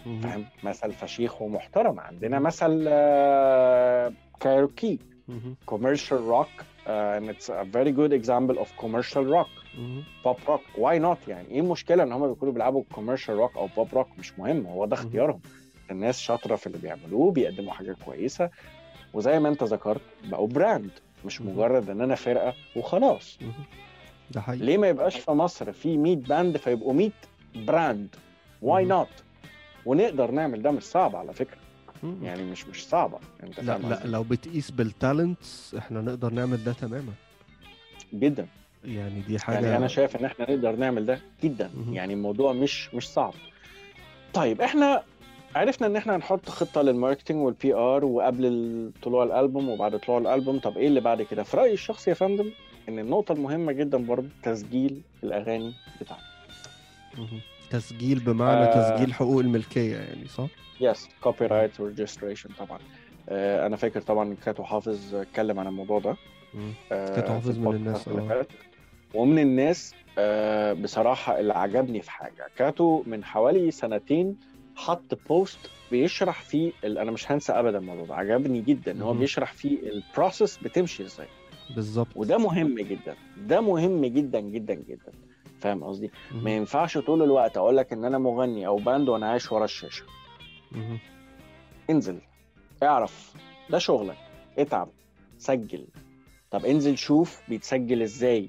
فاهم؟ 0.04 0.44
مثل 0.62 0.92
فشيخ 0.92 1.42
ومحترم. 1.42 2.00
عندنا 2.00 2.38
مثل 2.38 2.84
آه 2.88 4.12
كايروكي 4.40 4.98
commercial 5.66 6.20
rock 6.20 6.48
and 6.86 7.28
it's 7.30 7.48
a 7.48 7.64
very 7.76 7.90
good 7.92 8.12
example 8.12 8.58
of 8.62 8.68
commercial 8.84 9.24
rock. 9.34 9.50
Pop 10.24 10.36
rock 10.48 10.60
why 10.78 10.98
not 10.98 11.28
يعني؟ 11.28 11.48
إيه 11.50 11.60
المشكلة 11.60 12.02
إن 12.02 12.12
هم 12.12 12.28
بيكونوا 12.28 12.54
بيلعبوا 12.54 12.82
commercial 12.94 13.34
rock 13.34 13.56
أو 13.56 13.68
pop 13.76 13.88
rock 13.94 14.08
مش 14.18 14.38
مهم. 14.38 14.66
هو 14.66 14.86
ده. 14.86 14.94
اختيارهم. 14.94 15.40
الناس 15.90 16.18
شاطرة 16.18 16.56
في 16.56 16.66
اللي 16.66 16.78
بيعملوه 16.78 17.32
بيقدموا 17.32 17.72
حاجة 17.72 17.96
كويسة. 18.04 18.50
وزي 19.14 19.38
ما 19.40 19.48
أنت 19.48 19.62
ذكرت 19.62 20.00
بقوا 20.24 20.46
brand 20.48 20.90
مش. 21.26 21.40
مجرد 21.42 21.90
إن 21.90 22.00
أنا 22.00 22.14
فرقة 22.14 22.54
وخلاص. 22.76 23.38
ده 24.30 24.40
حقيقي. 24.40 24.64
ليه 24.66 24.78
ما 24.78 24.88
يبقاش 24.88 25.16
في 25.16 25.30
مصر 25.30 25.72
في 25.72 25.96
100 25.96 26.16
band 26.16 26.56
فيبقوا 26.56 26.92
100 26.94 27.10
brand؟ 27.54 28.08
Why. 28.62 28.84
Not 28.84 29.08
ونقدر 29.86 30.30
نعمل 30.30 30.62
ده 30.62 30.70
مش 30.70 30.82
صعب 30.82 31.16
على 31.16 31.32
فكرة. 31.32 31.56
يعني 32.22 32.42
مش 32.42 32.66
مش 32.66 32.86
صعبه 32.86 33.18
أنت 33.42 33.60
لا 33.60 33.78
لا؟ 33.78 34.00
لو 34.04 34.22
بتقيس 34.22 34.70
بال 34.70 34.93
talents 34.93 35.74
إحنا 35.78 36.00
نقدر 36.00 36.32
نعمل 36.32 36.64
ده 36.64 36.72
تماما. 36.72 37.12
جدا. 38.14 38.46
يعني 38.84 39.20
دي 39.20 39.38
حاجة 39.38 39.54
يعني 39.54 39.76
أنا 39.76 39.88
شايف 39.88 40.16
إن 40.16 40.24
إحنا 40.24 40.50
نقدر 40.50 40.76
نعمل 40.76 41.06
ده 41.06 41.20
جدا. 41.44 41.70
يعني 41.90 42.14
الموضوع 42.14 42.52
مش 42.52 42.94
مش 42.94 43.08
صعب. 43.08 43.34
طيب 44.34 44.60
إحنا 44.60 45.02
عرفنا 45.56 45.86
إن 45.86 45.96
إحنا 45.96 46.16
هنحط 46.16 46.48
خطة 46.48 46.82
لل 46.82 46.92
marketing 46.92 47.36
وال 47.44 47.74
PR 47.74 48.04
وقبل 48.04 48.90
طلوع 49.02 49.24
الألبوم 49.24 49.68
وبعد 49.68 49.98
طلوع 49.98 50.18
الألبوم 50.18 50.58
طب 50.58 50.78
إيه 50.78 50.86
اللي 50.88 51.00
بعد 51.00 51.22
كده 51.22 51.42
في 51.42 51.56
رأيي 51.56 51.72
الشخصي 51.72 52.10
يا 52.10 52.14
فندم 52.14 52.50
إن 52.88 52.98
النقطة 52.98 53.32
المهمة 53.32 53.72
جدا 53.72 53.98
برضه 54.06 54.28
تسجيل 54.42 55.00
الأغاني 55.24 55.72
بتاعتنا 56.00 56.26
مهم. 57.18 57.40
تسجيل 57.70 58.18
بمعنى 58.18 58.60
آه. 58.64 58.92
تسجيل 58.94 59.14
حقوق 59.14 59.40
الملكية 59.40 59.96
يعني 59.96 60.28
صح؟ 60.28 60.46
Yes 60.80 61.08
copyright 61.20 61.46
و 61.46 61.80
registration 61.80 62.50
طبعا 62.58 62.78
آه، 63.28 63.66
أنا 63.66 63.76
فاكر 63.76 64.00
طبعا 64.00 64.36
كاتو 64.44 64.64
حافظ 64.64 65.14
اتكلم 65.14 65.60
عن 65.60 65.66
الموضوع 65.66 65.98
ده. 65.98 66.16
آه، 66.92 67.14
كاتو 67.16 67.32
حافظ 67.32 67.58
من 67.58 67.74
الناس، 67.74 68.08
آه. 68.08 68.46
ومن 69.14 69.38
الناس 69.38 69.94
آه، 70.18 70.72
بصراحة 70.72 71.40
اللي 71.40 71.54
عجبني 71.54 72.02
في 72.02 72.10
حاجة 72.10 72.46
كاتو 72.58 73.02
من 73.06 73.24
حوالي 73.24 73.70
سنتين 73.70 74.36
حط 74.76 75.18
post 75.28 75.58
بيشرح 75.90 76.42
فيه 76.42 76.72
أنا 76.84 77.10
مش 77.10 77.32
هنسى 77.32 77.52
ابدا 77.52 77.78
الموضوع 77.78 78.04
ده 78.04 78.14
عجبني 78.14 78.60
جدا 78.60 78.92
إن 78.92 79.02
هو. 79.02 79.14
بيشرح 79.14 79.52
فيه 79.52 79.78
ال 79.80 79.90
process 79.90 80.58
بتمشي 80.58 81.02
إزاي. 81.02 81.26
بالظبط. 81.74 82.08
وده 82.16 82.38
مهم 82.38 82.74
جدا 82.78 83.16
ده 83.36 83.60
مهم 83.60 84.04
جدا 84.06 84.40
جدا 84.40 84.74
جدا. 84.74 85.12
فاهم 85.60 85.84
قصدي. 85.84 86.10
ما 86.32 86.50
ينفعش 86.50 86.98
طول 86.98 87.22
الوقت 87.22 87.56
أقول 87.56 87.76
لك 87.76 87.92
إن 87.92 88.04
أنا 88.04 88.18
مغني 88.18 88.66
أو 88.66 88.76
باند 88.76 89.08
وأنا 89.08 89.30
عايش 89.30 89.52
ورا 89.52 89.64
الشاشة. 89.64 90.04
مهم. 90.72 90.98
انزل 91.90 92.18
اعرف 92.82 93.32
ده 93.70 93.78
شغلك. 93.78 94.18
اتعب 94.58 94.88
سجل. 95.38 95.86
طب 96.50 96.64
انزل 96.64 96.98
شوف 96.98 97.42
بيتسجل 97.48 98.02
إزاي. 98.02 98.48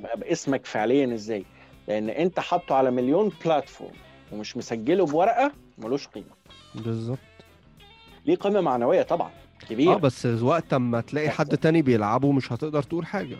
بقى 0.00 0.18
باسمك 0.18 0.66
فعليا 0.66 1.14
إزاي. 1.14 1.44
لأن 1.88 2.10
أنت 2.10 2.40
حاطه 2.40 2.74
على 2.74 2.90
مليون 2.90 3.32
بلاتفورم 3.44 3.94
ومش 4.32 4.56
مسجله 4.56 5.06
بورقة 5.06 5.52
ملوش 5.78 6.06
قيمة. 6.06 6.26
بالظبط. 6.74 7.18
ليه 8.26 8.36
قيمة 8.36 8.60
معنوية 8.60 9.02
طبعا 9.02 9.30
آه 9.62 9.66
كبيره 9.68 9.94
بس 9.94 10.26
وقت 10.26 10.72
اما 10.72 11.00
تلاقي 11.00 11.30
حد 11.30 11.56
تاني 11.56 11.82
بيلعبه 11.82 12.32
مش 12.32 12.52
هتقدر 12.52 12.82
تقول 12.82 13.06
حاجة. 13.06 13.36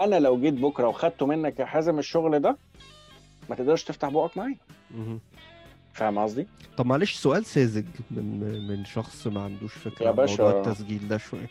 أنا 0.00 0.20
لو 0.20 0.40
جيت 0.40 0.54
بكرة 0.54 0.86
وخدته 0.88 1.26
منك 1.26 1.58
يا 1.58 1.64
حازم 1.64 1.98
الشغل 1.98 2.40
ده 2.40 2.56
ما 3.50 3.56
تقدرش 3.56 3.84
تفتح 3.84 4.08
بقك 4.08 4.36
معايا. 4.36 4.56
فاهم 5.92 6.18
قصدي؟ 6.18 6.46
طب 6.76 6.86
معلش 6.86 7.14
سؤال 7.16 7.44
ساذج 7.44 7.86
من 8.10 8.68
من 8.68 8.84
شخص 8.84 9.26
ما 9.26 9.42
عندوش 9.42 9.74
فكرة 9.74 10.06
يا 10.06 10.10
باشا. 10.10 10.42
موضوع 10.42 10.60
التسجيل 10.60 11.08
ده 11.08 11.18
شوية. 11.18 11.50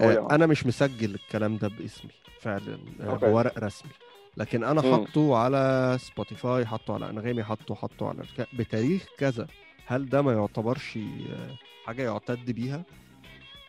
آه. 0.00 0.28
أنا 0.30 0.46
مش 0.46 0.66
مسجل 0.66 1.14
الكلام 1.14 1.56
ده 1.56 1.68
باسمي 1.68 2.10
فعلا 2.40 2.78
آه. 3.00 3.14
بورق 3.16 3.58
رسمي. 3.58 3.90
لكن 4.36 4.64
أنا. 4.64 4.82
حاطه 4.82 5.36
على 5.36 5.96
سبوتيفاي 6.00 6.66
حاطه 6.66 6.94
على 6.94 7.10
أنغامي 7.10 7.42
حاطه 7.42 7.74
حاطه 7.74 8.08
على 8.08 8.22
بتاريخ 8.52 9.06
كذا. 9.18 9.46
هل 9.86 10.08
ده 10.08 10.22
ما 10.22 10.32
يعتبرش 10.32 10.96
آه، 10.96 11.56
حاجة 11.86 12.02
يعتد 12.02 12.50
بيها؟ 12.50 12.82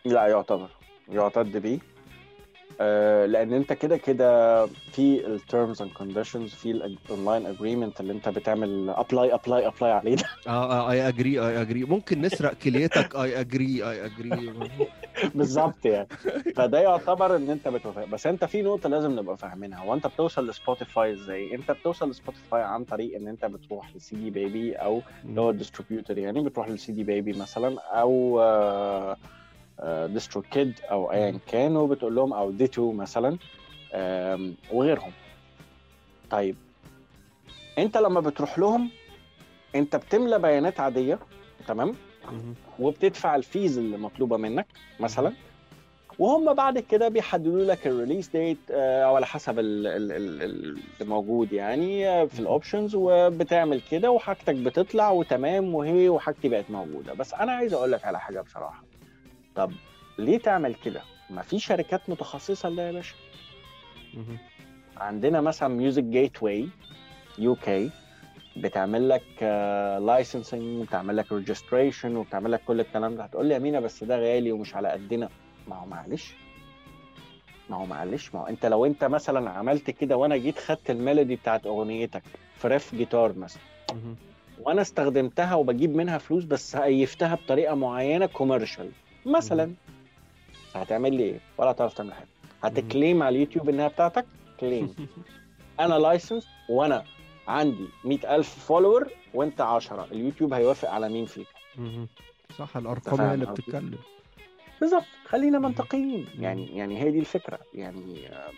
لا 0.04 0.26
يعتبر. 0.26 0.68
يعتد 1.08 1.56
بيه. 1.56 1.78
لأن 3.26 3.52
أنت 3.52 3.72
كده 3.72 3.96
كده 3.96 4.66
في 4.66 5.26
ال 5.26 5.35
terms 5.35 5.82
and 5.82 5.90
conditions 5.90 6.54
في 6.54 6.70
ال 6.70 6.81
online 6.81 7.46
agreement 7.46 8.00
اللي 8.00 8.12
أنت 8.12 8.28
بتعمل 8.28 8.90
apply 8.90 9.34
apply 9.34 9.66
apply 9.66 9.90
عليه 9.92 10.14
ده. 10.16 10.24
آه 10.48 10.90
I 10.90 11.08
agree 11.08 11.38
I 11.40 11.60
agree 11.62 11.84
ممكن 11.84 12.20
نسرق 12.20 12.52
كليتك 12.54 13.16
I 13.16 13.40
agree 13.40 13.90
I 13.90 14.04
agree 14.06 14.52
بالظبط 15.34 15.84
يعني. 15.86 16.08
فده 16.56 16.80
يعتبر 16.80 17.36
إن 17.36 17.50
أنت 17.50 17.68
بتوافق 17.68 18.04
بس 18.04 18.26
أنت 18.26 18.44
في 18.44 18.62
نقطة 18.62 18.88
لازم 18.88 19.18
نبقى 19.18 19.36
فاهمينها. 19.36 19.78
هو 19.84 19.94
أنت 19.94 20.06
بتوصل 20.06 20.48
ل 20.48 20.56
Spotify 20.56 21.12
إزاي؟ 21.12 21.54
أنت 21.54 21.70
بتوصل 21.70 22.10
ل 22.10 22.16
Spotify 22.16 22.62
عن 22.62 22.84
طريق 22.84 23.16
إن 23.16 23.28
أنت 23.28 23.44
بتروح 23.44 23.96
ل 23.96 24.16
CD 24.16 24.30
Baby 24.30 24.72
أو 24.74 25.02
اللي 25.24 25.40
هو 25.40 25.50
ال 25.50 25.56
distributor 25.56 26.18
يعني 26.18 26.40
بتروح 26.44 26.68
لل 26.68 26.92
CD 26.92 27.04
Baby 27.04 27.32
مثلا 27.32 27.76
أو 27.80 28.40
DistroKid 29.84 30.80
أو 30.90 31.12
ايا 31.12 31.38
كان 31.46 31.76
وبتقول 31.76 32.14
لهم 32.14 32.32
أو 32.32 32.50
Ditto 32.50 32.92
مثلا 32.92 33.38
وغيرهم. 34.72 35.12
طيب 36.30 36.56
أنت 37.78 37.96
لما 37.96 38.20
بتروح 38.20 38.58
لهم 38.58 38.90
أنت 39.74 39.96
بتملى 39.96 40.38
بيانات 40.38 40.80
عادية 40.80 41.18
تمام. 41.68 41.94
وبتدفع 42.78 43.36
ال 43.36 43.44
fees 43.44 43.78
اللي 43.78 43.96
مطلوبة 43.98 44.36
منك 44.36 44.66
مثلا. 45.00 45.32
وهم 46.18 46.54
بعد 46.54 46.78
كده 46.78 47.08
بيحددوا 47.08 47.64
لك 47.64 47.86
ال 47.86 47.91
release 47.91 48.28
date 48.28 48.58
أو 48.70 49.16
على 49.16 49.26
حسب 49.26 49.58
ال- 49.58 49.86
ال- 49.86 50.12
ال- 50.12 50.42
ال- 50.42 50.78
اللي 51.00 51.10
موجود 51.10 51.52
يعني 51.52 52.08
آه، 52.08 52.24
في 52.24 52.40
ال 52.40 52.47
options 52.47 52.94
وبتعمل 52.94 53.80
كده 53.90 54.10
وحاجتك 54.10 54.54
بتطلع 54.54 55.10
وتمام 55.10 55.74
وهي 55.74 56.08
وحاجتي 56.08 56.48
بقت 56.48 56.70
موجودة. 56.70 57.12
بس 57.14 57.34
أنا 57.34 57.52
عايز 57.52 57.74
أقول 57.74 57.92
لك 57.92 58.04
على 58.04 58.20
حاجة 58.20 58.40
بصراحة. 58.40 58.84
طب 59.56 59.72
ليه 60.18 60.38
تعمل 60.38 60.74
كده؟ 60.74 61.02
ما 61.30 61.42
في 61.42 61.58
شركات 61.58 62.10
متخصصة 62.10 62.68
لده 62.68 62.86
يا 62.86 62.92
باشا. 62.92 63.14
عندنا 64.96 65.40
مثلا 65.40 65.68
Music 65.68 66.04
Gateway 66.04 66.42
UK 66.42 67.90
بتعمل 68.56 69.08
لك 69.08 69.42
licensing 70.02 70.62
وبتعمل 70.80 71.16
لك 71.16 71.32
registration 71.32 72.16
وبتعمل 72.16 72.52
لك 72.52 72.60
كل 72.66 72.80
الكلام 72.80 73.16
ده. 73.16 73.24
هتقول 73.24 73.46
لي 73.46 73.54
يا 73.54 73.58
مينا 73.58 73.80
بس 73.80 74.04
ده 74.04 74.16
غالي 74.16 74.52
ومش 74.52 74.74
على 74.74 74.88
قدنا. 74.88 75.28
ما 75.68 75.76
هو 75.76 75.86
معلش. 75.86 76.34
ما 77.70 77.76
هو 77.76 77.86
معلش. 77.86 78.34
ما 78.34 78.40
هو 78.40 78.46
انت 78.46 78.66
لو 78.66 78.86
انت 78.86 79.04
مثلا 79.04 79.50
عملت 79.50 79.90
كده 79.90 80.16
وأنا 80.16 80.36
جيت 80.36 80.58
خدت 80.58 80.90
ال 80.90 80.97
melody 80.97 81.36
بتاعت 81.36 81.66
أغنيتك 81.66 82.22
في 82.56 82.68
riff 82.68 82.94
guitar 82.94 83.38
مثلا. 83.38 83.62
وأنا 84.60 84.82
استخدمتها 84.82 85.54
وبجيب 85.54 85.96
منها 85.96 86.18
فلوس 86.18 86.44
بس 86.44 86.76
shiftها 86.76 87.34
بطريقة 87.34 87.74
معينة 87.74 88.26
commercial 88.26 88.90
مثلا. 89.26 89.72
هتعمل 90.74 91.14
لي 91.16 91.22
إيه؟ 91.22 91.40
ولا 91.58 91.70
هتعرف 91.70 91.94
تعمل 91.94 92.12
حاجة. 92.14 92.28
هت 92.62 92.79
claim 92.79 93.22
على 93.22 93.36
اليوتيوب 93.36 93.68
انها 93.68 93.88
بتاعتك؟ 93.88 94.26
Claim. 94.60 94.94
أنا 95.80 95.94
license 95.94 96.46
وأنا 96.68 97.04
عندي 97.48 97.88
100000 98.04 98.58
follower 98.66 99.08
وأنت 99.34 99.60
10 99.60 100.04
اليوتيوب 100.12 100.54
هيوافق 100.54 100.90
على 100.90 101.08
مين 101.08 101.26
فيك. 101.26 101.46
صح 102.58 102.76
الأرقام 102.76 103.20
هي 103.20 103.34
اللي؟ 103.34 103.46
بتتكلم. 103.46 103.98
بالظبط. 104.80 105.04
خلينا. 105.28 105.58
منطقيين. 105.58 106.26
يعني 106.38 106.76
يعني 106.76 107.02
هي 107.02 107.10
دي 107.10 107.18
الفكرة. 107.18 107.58
يعني 107.74 108.28
آه، 108.28 108.50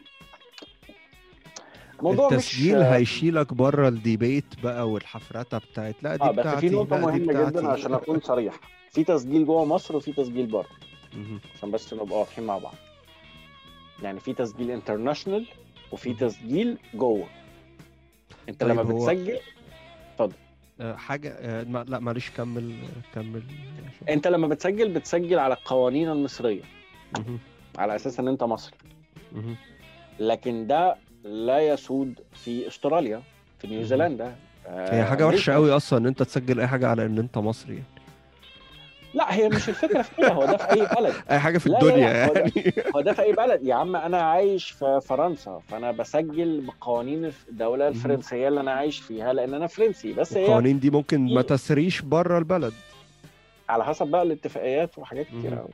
موضوع 2.03 2.29
التسجيل 2.33 2.79
مش 2.81 2.85
هيشيلك 2.87 3.55
بره 3.55 3.89
ال 3.89 3.97
debate 3.97 4.45
بقى 4.63 4.89
والحفرتة 4.91 5.59
بتاعت 5.59 5.95
لا 6.03 6.17
دي 6.17 6.29
بس 6.29 6.35
بتاعتي 6.39 6.69
في 6.69 6.75
نقطه 6.75 6.99
مهمة 6.99 7.51
جدا 7.51 7.69
عشان 7.69 7.95
أكون 7.95 8.21
صريح. 8.21 8.55
في 8.95 9.05
تسجيل 9.05 9.47
جوه 9.47 9.65
مصر 9.65 9.97
وفي 9.97 10.13
تسجيل 10.13 10.47
بره. 10.47 10.67
عشان 11.57 11.71
بس 11.71 11.95
نبقى 11.95 12.19
واضحين 12.19 12.45
مع 12.45 12.59
بعض 12.59 12.75
يعني 14.03 14.21
في 14.21 14.33
تسجيل 14.33 14.71
international 14.71 15.47
وفي. 15.93 16.15
تسجيل 16.15 16.79
جوه 16.95 17.27
انت 18.49 18.61
طيب 18.61 18.71
لما 18.71 18.83
هو- 18.83 18.97
بتسجل 19.07 19.39
آه، 20.81 20.97
حاجة 20.97 21.29
آه، 21.39 21.63
لا 21.63 21.99
معلش 21.99 22.31
كمل 22.31 22.73
آه، 22.73 23.15
كمل 23.15 23.43
انت 24.09 24.27
لما 24.27 24.49
بتسجل 24.49 24.89
بتسجل 24.93 25.39
على 25.39 25.55
القوانين 25.55 26.09
المصرية. 26.11 26.63
على 27.79 27.95
أساس 27.97 28.21
إن 28.21 28.29
أنت 28.29 28.43
مصري. 28.45 28.77
لكن 30.21 30.67
ده 30.67 30.97
لا 31.25 31.59
يسود 31.69 32.15
في 32.33 32.69
أستراليا 32.69 33.23
في. 33.59 33.67
نيوزيلندا 33.67 34.37
آه، 34.67 34.95
هي 34.95 35.05
حاجة 35.05 35.27
وحشة 35.27 35.51
أمريكا. 35.51 35.55
قوي 35.55 35.77
أصلا 35.77 35.99
إن 35.99 36.07
أنت 36.07 36.23
تسجل 36.23 36.61
أي 36.61 36.67
حاجة 36.67 36.89
على 36.89 37.07
إن 37.07 37.19
أنت 37.19 37.39
مصري. 37.39 37.83
لا 39.15 39.35
هي 39.35 39.49
مش 39.49 39.69
الفكرة 39.69 40.03
في 40.03 40.11
كده 40.17 40.33
هو 40.33 40.45
ده 40.47 40.57
في 40.57 40.71
أي 40.73 40.87
بلد 40.97 41.15
أي 41.31 41.39
حاجة 41.39 41.59
في 41.59 41.67
الدنيا 41.67 42.11
يعني 42.11 42.53
هو 42.97 43.01
ده 43.01 43.13
في 43.13 43.23
أي 43.23 43.33
بلد 43.33 43.67
يا 43.67 43.75
عم 43.75 43.97
أنا 43.97 44.23
عايش 44.23 44.71
في 44.71 45.01
فرنسا 45.07 45.61
فأنا 45.69 45.91
بسجل 45.93 46.61
بقوانين 46.61 47.33
الدولة. 47.49 47.89
الفرنسية 47.89 48.49
اللي 48.49 48.61
أنا 48.61 48.73
عايش 48.73 49.01
فيها 49.01 49.33
لأن 49.33 49.55
أنا 49.55 49.67
فرنسي 49.67 50.13
بس 50.13 50.37
هي 50.37 50.45
القوانين 50.47 50.79
دي 50.81 50.91
ممكن 50.91 51.35
ما 51.35 51.43
تسريش 51.43 52.01
بره 52.03 52.39
البلد 52.39 52.73
على 53.69 53.85
حسب 53.85 54.07
بقى 54.07 54.23
الاتفاقيات 54.23 54.99
وحاجات 54.99 55.27
كتير. 55.27 55.55
قوي 55.55 55.69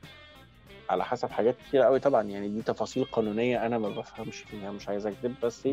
على 0.90 1.04
حسب 1.04 1.30
حاجات 1.30 1.56
كتير 1.68 1.82
قوي 1.82 1.98
طبعا 1.98 2.22
يعني 2.22 2.48
دي 2.48 2.62
تفاصيل 2.62 3.04
قانونية 3.04 3.66
أنا 3.66 3.78
ما 3.78 3.88
بفهمش 3.88 4.36
فيها 4.36 4.70
مش 4.70 4.88
عايز 4.88 5.06
اكذب 5.06 5.34
بس. 5.42 5.68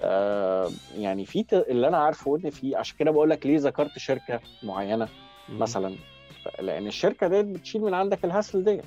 آه 0.00 0.70
يعني 0.96 1.24
في 1.26 1.42
ت... 1.42 1.52
اللي 1.54 1.88
أنا 1.88 1.96
عارفه 1.98 2.36
إن 2.44 2.50
في 2.50 2.76
عشان 2.76 2.96
كده 2.98 3.10
بقول 3.10 3.30
لك 3.30 3.46
ليه 3.46 3.58
ذكرت 3.58 3.98
شركة 3.98 4.40
معينة. 4.62 5.08
مثلا 5.48 5.94
لأن 6.60 6.86
الشركة 6.86 7.28
ديت 7.28 7.46
بتشيل 7.46 7.82
من 7.82 7.94
عندك 7.94 8.24
ال 8.24 8.30
hassle 8.30 8.64
ديت. 8.64 8.84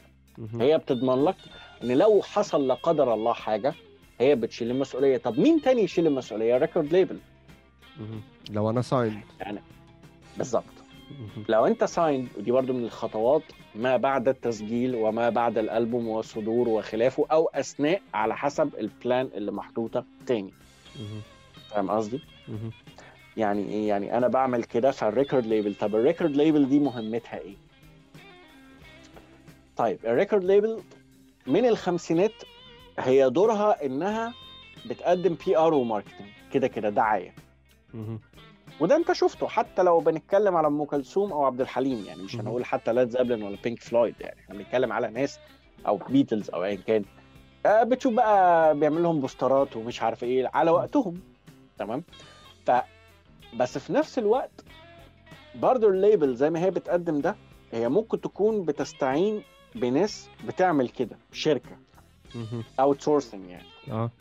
هي 0.60 0.78
بتضمن 0.78 1.26
لك 1.26 1.36
إن 1.84 1.98
لو 1.98 2.22
حصل 2.22 2.68
لا 2.68 2.74
قدر 2.74 3.14
الله 3.14 3.34
حاجة 3.34 3.74
هي 4.20 4.36
بتشيل 4.36 4.72
المسؤولية. 4.72 5.18
طب 5.18 5.40
مين 5.40 5.62
تاني 5.62 5.82
يشيل 5.82 6.08
المسؤولية؟ 6.08 6.58
Record 6.58 6.94
label. 6.94 7.20
لو 8.50 8.70
أنا 8.70 8.82
سايند 8.82 9.24
بالظبط. 10.38 10.64
لو 11.50 11.66
أنت 11.66 11.84
signed 11.84 12.28
ودي 12.38 12.52
برضو 12.52 12.74
من 12.74 12.84
الخطوات 12.84 13.44
ما 13.76 13.98
بعد 13.98 14.28
التسجيل 14.28 14.96
وما 14.96 15.30
بعد 15.30 15.58
الألبوم 15.58 16.08
والصدور 16.08 16.70
وخلافه 16.70 17.26
أو 17.32 17.50
أثناء 17.54 18.02
على 18.14 18.38
حسب 18.38 18.70
ال 18.80 18.90
plan 18.90 19.30
اللي 19.36 19.52
محطوطة 19.52 20.06
تاني. 20.28 20.54
فاهم 21.70 21.92
قصدي؟ 21.92 22.22
يعني 23.38 23.70
إيه؟ 23.70 23.88
يعني 23.88 24.18
أنا 24.18 24.28
بعمل 24.28 24.64
كده 24.64 24.92
فال 24.92 25.05
record 25.05 25.46
label 25.46 25.76
طب 25.76 25.96
ال 25.96 26.01
record 26.01 26.32
label 26.36 26.70
دي 26.70 26.80
مهمتها 26.80 27.38
إيه؟ 27.40 27.56
طيب 29.78 30.00
ال 30.06 30.11
record 30.11 30.44
label 30.44 30.80
من 31.48 31.66
الخمسينات 31.66 32.32
هي 33.00 33.30
دورها 33.30 33.86
إنها 33.86 34.34
بتقدم 34.86 35.38
PR 35.46 35.58
و 35.58 35.74
marketing 35.74 36.28
كده 36.54 36.68
كده 36.68 36.90
دعايه 36.90 37.34
وده 38.80 38.96
أنت 38.96 39.12
شفته 39.12 39.48
حتى 39.48 39.84
لو 39.84 40.00
بنتكلم 40.00 40.56
على 40.56 40.68
أم 40.68 40.84
كلثوم 40.84 41.32
أو 41.34 41.46
عبد 41.46 41.62
الحليم 41.62 42.04
يعني 42.06 42.24
مش. 42.24 42.36
هنقول 42.36 42.66
حتى 42.66 42.94
Led 42.94 43.10
Zeppelin 43.10 43.44
ولا 43.44 43.58
Pink 43.64 43.80
Floyd 43.84 44.16
يعني 44.20 44.40
إحنا 44.40 44.56
بنتكلم 44.56 44.92
على 44.94 45.08
ناس 45.10 45.40
أو 45.88 45.98
بيتلز 45.98 46.50
أو 46.50 46.64
ايا 46.64 46.76
كان. 46.88 47.04
آه، 47.66 47.84
بتشوف 47.84 48.14
بقى 48.14 48.76
بيعمل 48.80 49.04
لهم 49.04 49.20
poster 49.20 49.70
ات 49.70 49.78
ومش 49.78 50.02
عارف 50.02 50.24
إيه 50.24 50.52
على 50.54 50.72
وقتهم. 50.72 51.22
تمام؟ 51.78 52.04
ف 52.66 52.72
بس 53.58 53.78
في 53.78 53.94
نفس 53.94 54.20
الوقت 54.20 54.66
برضه 55.56 55.88
ال 55.90 55.98
label 55.98 56.36
زي 56.36 56.50
ما 56.50 56.60
هي 56.60 56.72
بتقدم 56.72 57.22
ده 57.22 57.36
هي 57.72 57.90
ممكن 57.90 58.22
تكون 58.22 58.66
بتستعين 58.66 59.44
بناس 59.76 60.30
بتعمل 60.48 60.90
كده 60.90 61.18
شركة. 61.32 61.78
outsourcing 62.80 63.50
يعني. 63.50 63.68
آه. 63.92 64.12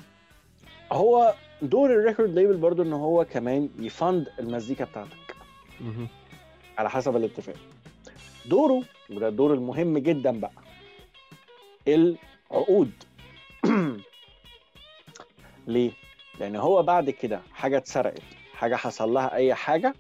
هو 0.93 1.35
دور 1.63 1.91
ال 1.91 1.97
record 1.97 2.35
label 2.35 2.57
برضه 2.57 2.83
إن 2.83 2.93
هو 2.93 3.25
كمان 3.25 3.69
يفند 3.79 4.29
المزيكا 4.39 4.85
بتاعتك. 4.85 5.37
على 6.79 6.91
حسب 6.91 7.17
الاتفاق. 7.17 7.57
دوره 8.47 8.83
وده 9.11 9.29
الدور 9.29 9.55
المهم 9.55 9.99
جدا 9.99 10.41
بقى 10.41 10.53
العقود. 11.89 12.91
ليه؟ 15.67 15.93
لأن 16.41 16.57
هو 16.57 16.83
بعد 16.83 17.11
كده 17.11 17.41
حاجة 17.53 17.77
اتسرقت. 17.77 18.23
حاجة 18.61 18.77
حصل 18.77 19.13
لها 19.15 19.35
أي 19.35 19.55
حاجة 19.55 19.95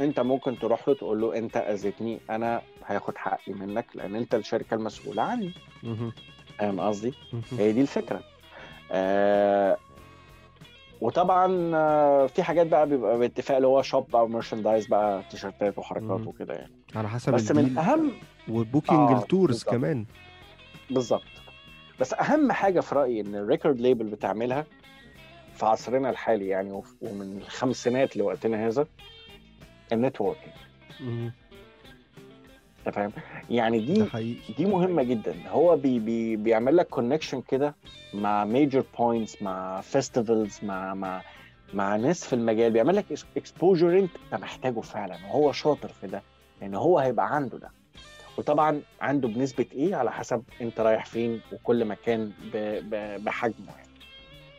أنت 0.00 0.20
ممكن 0.20 0.58
تروح 0.58 0.88
له 0.88 0.94
تقول 0.94 1.20
له 1.20 1.38
أنت 1.38 1.56
أذيتني 1.56 2.20
أنا 2.30 2.62
هاخد 2.86 3.16
حقي 3.16 3.52
منك 3.52 3.86
لأن 3.94 4.14
أنت 4.14 4.34
الشركة 4.34 4.74
المسؤولة 4.74 5.22
عني. 5.22 5.52
فاهم 6.58 6.80
قصدي؟ 6.80 7.14
هي 7.58 7.72
دي 7.72 7.80
الفكرة 7.80 8.20
آه 8.92 9.76
وطبعا 11.00 11.70
آه، 11.74 12.26
في 12.26 12.42
حاجات 12.42 12.66
بقى 12.66 12.88
بيبقى 12.88 13.18
باتفاق 13.18 13.56
اللي 13.56 13.68
هو 13.68 13.82
shop 13.82 14.16
أو 14.16 14.28
merchandise 14.28 14.86
بقى 14.86 15.22
تيشيرتات 15.30 15.78
وحركات. 15.78 16.26
وكده 16.26 16.54
يعني 16.54 16.72
على 16.96 17.08
حسب 17.08 17.32
بس 17.32 17.50
من 17.52 17.78
أهم 17.78 18.12
و 18.48 18.56
booking 18.56 19.10
آه، 19.10 19.18
ال 19.18 19.25
tours. 19.25 19.64
كمان 19.64 20.04
بالظبط 20.90 21.22
بس 22.00 22.14
أهم 22.14 22.52
حاجة 22.52 22.80
في 22.80 22.94
رأيي 22.94 23.20
إن 23.20 23.34
ال 23.34 23.41
record 23.41 23.80
label 23.80 24.04
بتعملها 24.06 24.64
في 25.54 25.66
عصرنا 25.66 26.10
الحالي 26.10 26.48
يعني 26.48 26.82
ومن 27.02 27.38
الخمسينات 27.42 28.16
لوقتنا 28.16 28.66
هذا 28.66 28.86
ال 29.92 29.97
networking. 29.97 30.54
أنت 32.86 32.94
فاهم؟ 32.94 33.12
يعني 33.50 33.80
دي 33.80 34.04
حقيقي. 34.04 34.54
دي 34.58 34.66
مهمة 34.66 35.02
جدا. 35.02 35.34
هو 35.48 35.76
بي 35.76 35.98
بي 35.98 36.36
بيعمل 36.36 36.76
لك 36.76 36.88
connection 36.88 37.42
كده 37.48 37.74
مع 38.14 38.44
major 38.44 38.84
points 38.98 39.42
مع 39.42 39.80
festivals 39.80 40.58
مع 40.62 40.94
مع 40.94 41.22
مع 41.74 41.96
ناس 41.96 42.24
في 42.24 42.32
المجال. 42.32 42.72
بيعمل 42.72 42.96
لك 42.96 43.04
exposure 43.36 43.98
انت 43.98 44.10
محتاجه 44.32 44.80
فعلا 44.80 45.14
وهو 45.14 45.52
شاطر 45.52 45.88
في 45.88 46.06
ده 46.06 46.22
لأن 46.60 46.74
هو 46.74 46.98
هيبقى 46.98 47.34
عنده 47.34 47.58
ده. 47.58 47.70
وطبعا 48.38 48.80
عنده 49.00 49.28
بنسبة 49.28 49.66
إيه؟ 49.72 49.94
على 49.96 50.12
حسب 50.12 50.42
أنت 50.60 50.80
رايح 50.80 51.06
فين 51.06 51.40
وكل 51.52 51.84
مكان 51.84 52.32
بحجمه 53.18 53.76
يعني. 53.76 53.91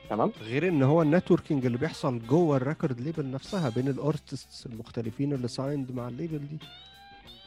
تمام؟ 0.10 0.32
غير 0.42 0.68
إن 0.68 0.84
هو 0.84 1.02
ال 1.02 1.08
networking 1.08 1.66
اللي 1.66 1.78
بيحصل 1.78 2.20
جوه 2.28 2.58
ال 2.58 2.64
record 2.64 3.00
label 3.02 3.32
نفسها 3.32 3.70
بين 3.70 3.88
ال 3.88 3.97
artists 3.98 4.66
المختلفين 4.66 5.34
اللي 5.34 5.48
signed 5.48 5.92
مع 5.92 6.08
ال 6.08 6.13
label 6.13 6.38
دي. 6.40 6.58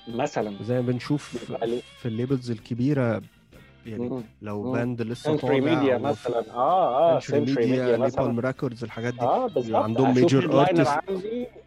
مثلا. 0.09 0.57
زي 0.63 0.75
ما 0.75 0.81
بنشوف؟ 0.81 1.53
في 2.01 2.09
ال 2.09 2.15
labels 2.15 2.51
الكبيرة 2.51 3.23
يعني. 3.89 4.23
لو. 4.43 4.73
band 4.73 5.03
لسه 5.03 5.37
طالع 5.37 5.55
ميديا 5.55 5.99
مثلا 5.99 6.45
آه 6.55 7.17
آه 7.17 7.21
سنتري 7.21 7.67
ميديا 7.67 7.97
مثلا 7.97 8.41
records 8.41 8.85
الحاجات 8.85 9.15
دي 9.15 9.21
آه 9.21 9.47
بالظبط 9.47 9.83
عندهم 9.83 10.19
headliner 10.19 10.61
artist 10.61 10.99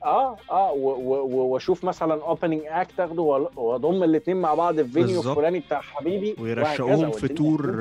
آه 0.03 0.37
آه 0.51 0.71
وأشوف 0.71 1.83
مثلا 1.83 2.13
opening 2.23 2.61
act 2.65 2.99
أخده 2.99 3.21
وأضم 3.55 4.03
الاثنين 4.03 4.37
مع 4.37 4.53
بعض 4.53 4.75
في 4.75 4.81
بالظبط. 4.83 5.27
الفلاني 5.27 5.59
بتاع 5.59 5.81
حبيبي 5.81 6.35
ويرشقوهم 6.39 7.11
في 7.11 7.27
tour 7.27 7.75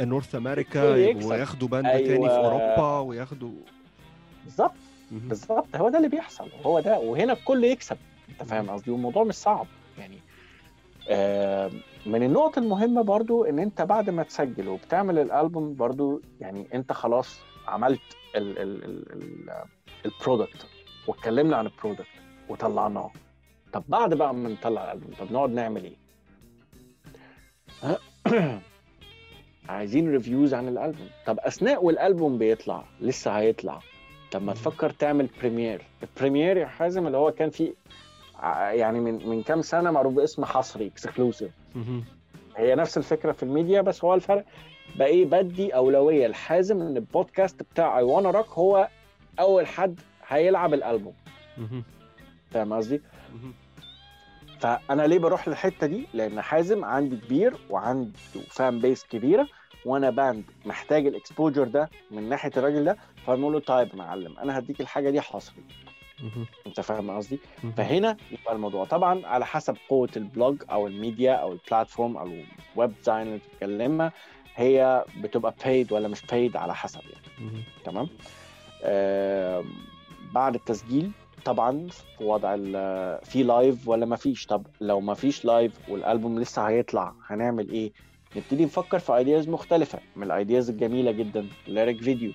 North 0.00 0.34
America. 0.34 0.82
وياخدوا 1.26 1.68
band 1.68 1.84
تاني 1.86 2.04
في 2.04 2.12
أيوة. 2.34 2.36
أوروبا 2.36 2.98
وياخدوا 2.98 3.50
بالظبط. 4.44 4.72
بالظبط 5.10 5.66
هو 5.76 5.88
ده 5.88 5.96
اللي 5.98 6.08
بيحصل 6.08 6.48
هو 6.66 6.80
ده 6.80 6.98
وهنا 6.98 7.32
الكل 7.32 7.64
يكسب 7.64 7.96
أنت 8.28 8.48
فاهم 8.48 8.70
قصدي 8.70 8.90
والموضوع 8.90 9.24
مش 9.24 9.34
صعب 9.34 9.66
يعني 9.98 10.18
آه، 11.10 11.70
من 12.08 12.22
النقط 12.22 12.58
المهمة 12.58 13.02
برضو 13.02 13.44
إن 13.44 13.58
أنت 13.58 13.82
بعد 13.82 14.10
ما 14.10 14.22
تسجل 14.22 14.68
وبتعمل 14.68 15.18
الألبوم 15.18 15.74
برضو 15.74 16.20
يعني 16.40 16.68
أنت 16.74 16.92
خلاص 16.92 17.40
عملت 17.66 18.00
ال 18.36 18.58
ال 18.58 18.84
ال 18.84 19.12
ال 19.12 19.50
product 20.06 20.66
واتكلمنا 21.06 21.56
عن 21.56 21.66
ال 21.66 21.71
product 21.71 22.06
وطلعناه 22.48 23.10
طب 23.72 23.84
بعد 23.88 24.14
بقى 24.14 24.34
ما 24.34 24.48
نطلع 24.48 24.84
الألبوم 24.84 25.14
طب 25.20 25.32
نقعد 25.32 25.50
نعمل 25.50 25.84
إيه 25.84 25.96
عايزين 29.68 30.12
reviews 30.12 30.54
عن 30.54 30.68
الألبوم 30.68 31.08
طب 31.26 31.38
أثناء 31.40 31.84
والألبوم 31.84 32.38
بيطلع 32.38 32.84
لسه 33.00 33.30
هيطلع 33.30 33.80
طب 34.32 34.42
ما. 34.42 34.52
تفكر 34.52 34.90
تعمل 34.90 35.28
premiere 35.40 35.82
ال 36.02 36.08
premiere 36.08 36.56
يا 36.56 36.66
حازم 36.66 37.06
اللي 37.06 37.18
هو 37.18 37.32
كان 37.32 37.50
فيه 37.50 37.72
يعني 38.42 39.00
من 39.00 39.28
من 39.28 39.42
كام 39.42 39.62
سنة 39.62 39.90
معروف 39.90 40.14
باسم 40.14 40.44
حصري 40.44 40.86
exclusive. 40.86 41.50
هي 42.56 42.74
نفس 42.74 42.98
الفكرة 42.98 43.32
في 43.32 43.42
الميديا 43.42 43.80
بس 43.80 44.04
هو 44.04 44.14
الفرق 44.14 44.44
بقى 44.96 45.08
إيه 45.08 45.24
بدي 45.26 45.74
أولوية 45.74 46.26
لحازم 46.26 46.80
إن 46.80 46.96
البودكاست 46.96 47.62
بتاع 47.62 47.98
اي 47.98 48.02
وأنا 48.02 48.30
روك 48.30 48.48
هو 48.48 48.88
أول 49.40 49.66
حد 49.66 50.00
هيلعب 50.28 50.74
الألبوم. 50.74 51.14
فاهم 52.50 52.72
قصدي؟ 52.72 53.00
فأنا 54.60 55.02
ليه 55.06 55.18
بروح 55.18 55.48
للحتة 55.48 55.86
دي؟ 55.86 56.06
لأن 56.14 56.40
حازم 56.40 56.84
عندي 56.84 57.16
كبير 57.16 57.54
وعنده 57.70 58.12
fan 58.50 58.80
base 58.80 59.04
كبيرة 59.04 59.48
وأنا 59.84 60.10
band 60.10 60.44
محتاج 60.66 61.06
ال 61.06 61.12
exposure 61.12 61.64
ده 61.64 61.90
من 62.10 62.28
ناحية 62.28 62.50
الراجل 62.56 62.84
ده 62.84 62.96
فبنقول 63.26 63.52
له 63.52 63.60
طيب 63.60 63.96
معلم 63.96 64.38
أنا 64.38 64.58
هديك 64.58 64.80
الحاجة 64.80 65.10
دي 65.10 65.20
حصري. 65.20 65.62
انت 66.66 66.80
فاهم 66.80 67.10
قصدي؟ 67.10 67.40
فهنا 67.76 68.16
يبقى 68.30 68.54
الموضوع. 68.54 68.84
طبعا 68.84 69.26
على 69.26 69.46
حسب 69.46 69.76
قوة 69.88 70.08
ال 70.16 70.25
blog 70.25 70.62
أو 70.70 70.86
الميديا 70.86 71.32
أو 71.32 71.52
ال 71.52 71.59
platform 71.59 72.16
أو 72.16 72.28
ال 72.74 72.92
webzine 72.96 73.26
اللي 73.26 73.38
بتتكلمها 73.38 74.12
هي 74.56 75.04
بتبقى 75.20 75.54
paid 75.64 75.92
ولا 75.92 76.08
مش 76.08 76.20
paid 76.22 76.56
على 76.56 76.74
حسب 76.74 77.00
يعني. 77.12 77.62
تمام؟ 77.84 78.08
آم، 78.84 79.64
بعد 80.34 80.54
التسجيل 80.54 81.10
طبعا 81.44 81.88
في 81.88 82.24
وضع 82.24 82.56
في 83.24 83.42
live 83.42 83.88
ولا 83.88 84.06
ما 84.06 84.16
فيش؟ 84.16 84.46
طب 84.46 84.66
لو 84.80 85.00
ما 85.00 85.14
فيش 85.14 85.44
live 85.44 85.88
والالبوم 85.88 86.38
لسه 86.40 86.62
هيطلع 86.68 87.14
هنعمل 87.26 87.70
إيه؟ 87.70 87.92
نبتدي 88.36 88.64
نفكر 88.64 88.98
في 88.98 89.16
ideas 89.16 89.48
مختلفة 89.48 89.98
من 90.16 90.22
ال 90.22 90.30
ideas 90.30 90.70
الجميلة 90.70 91.10
جدا 91.12 91.46
lyric 91.68 92.02
video. 92.02 92.32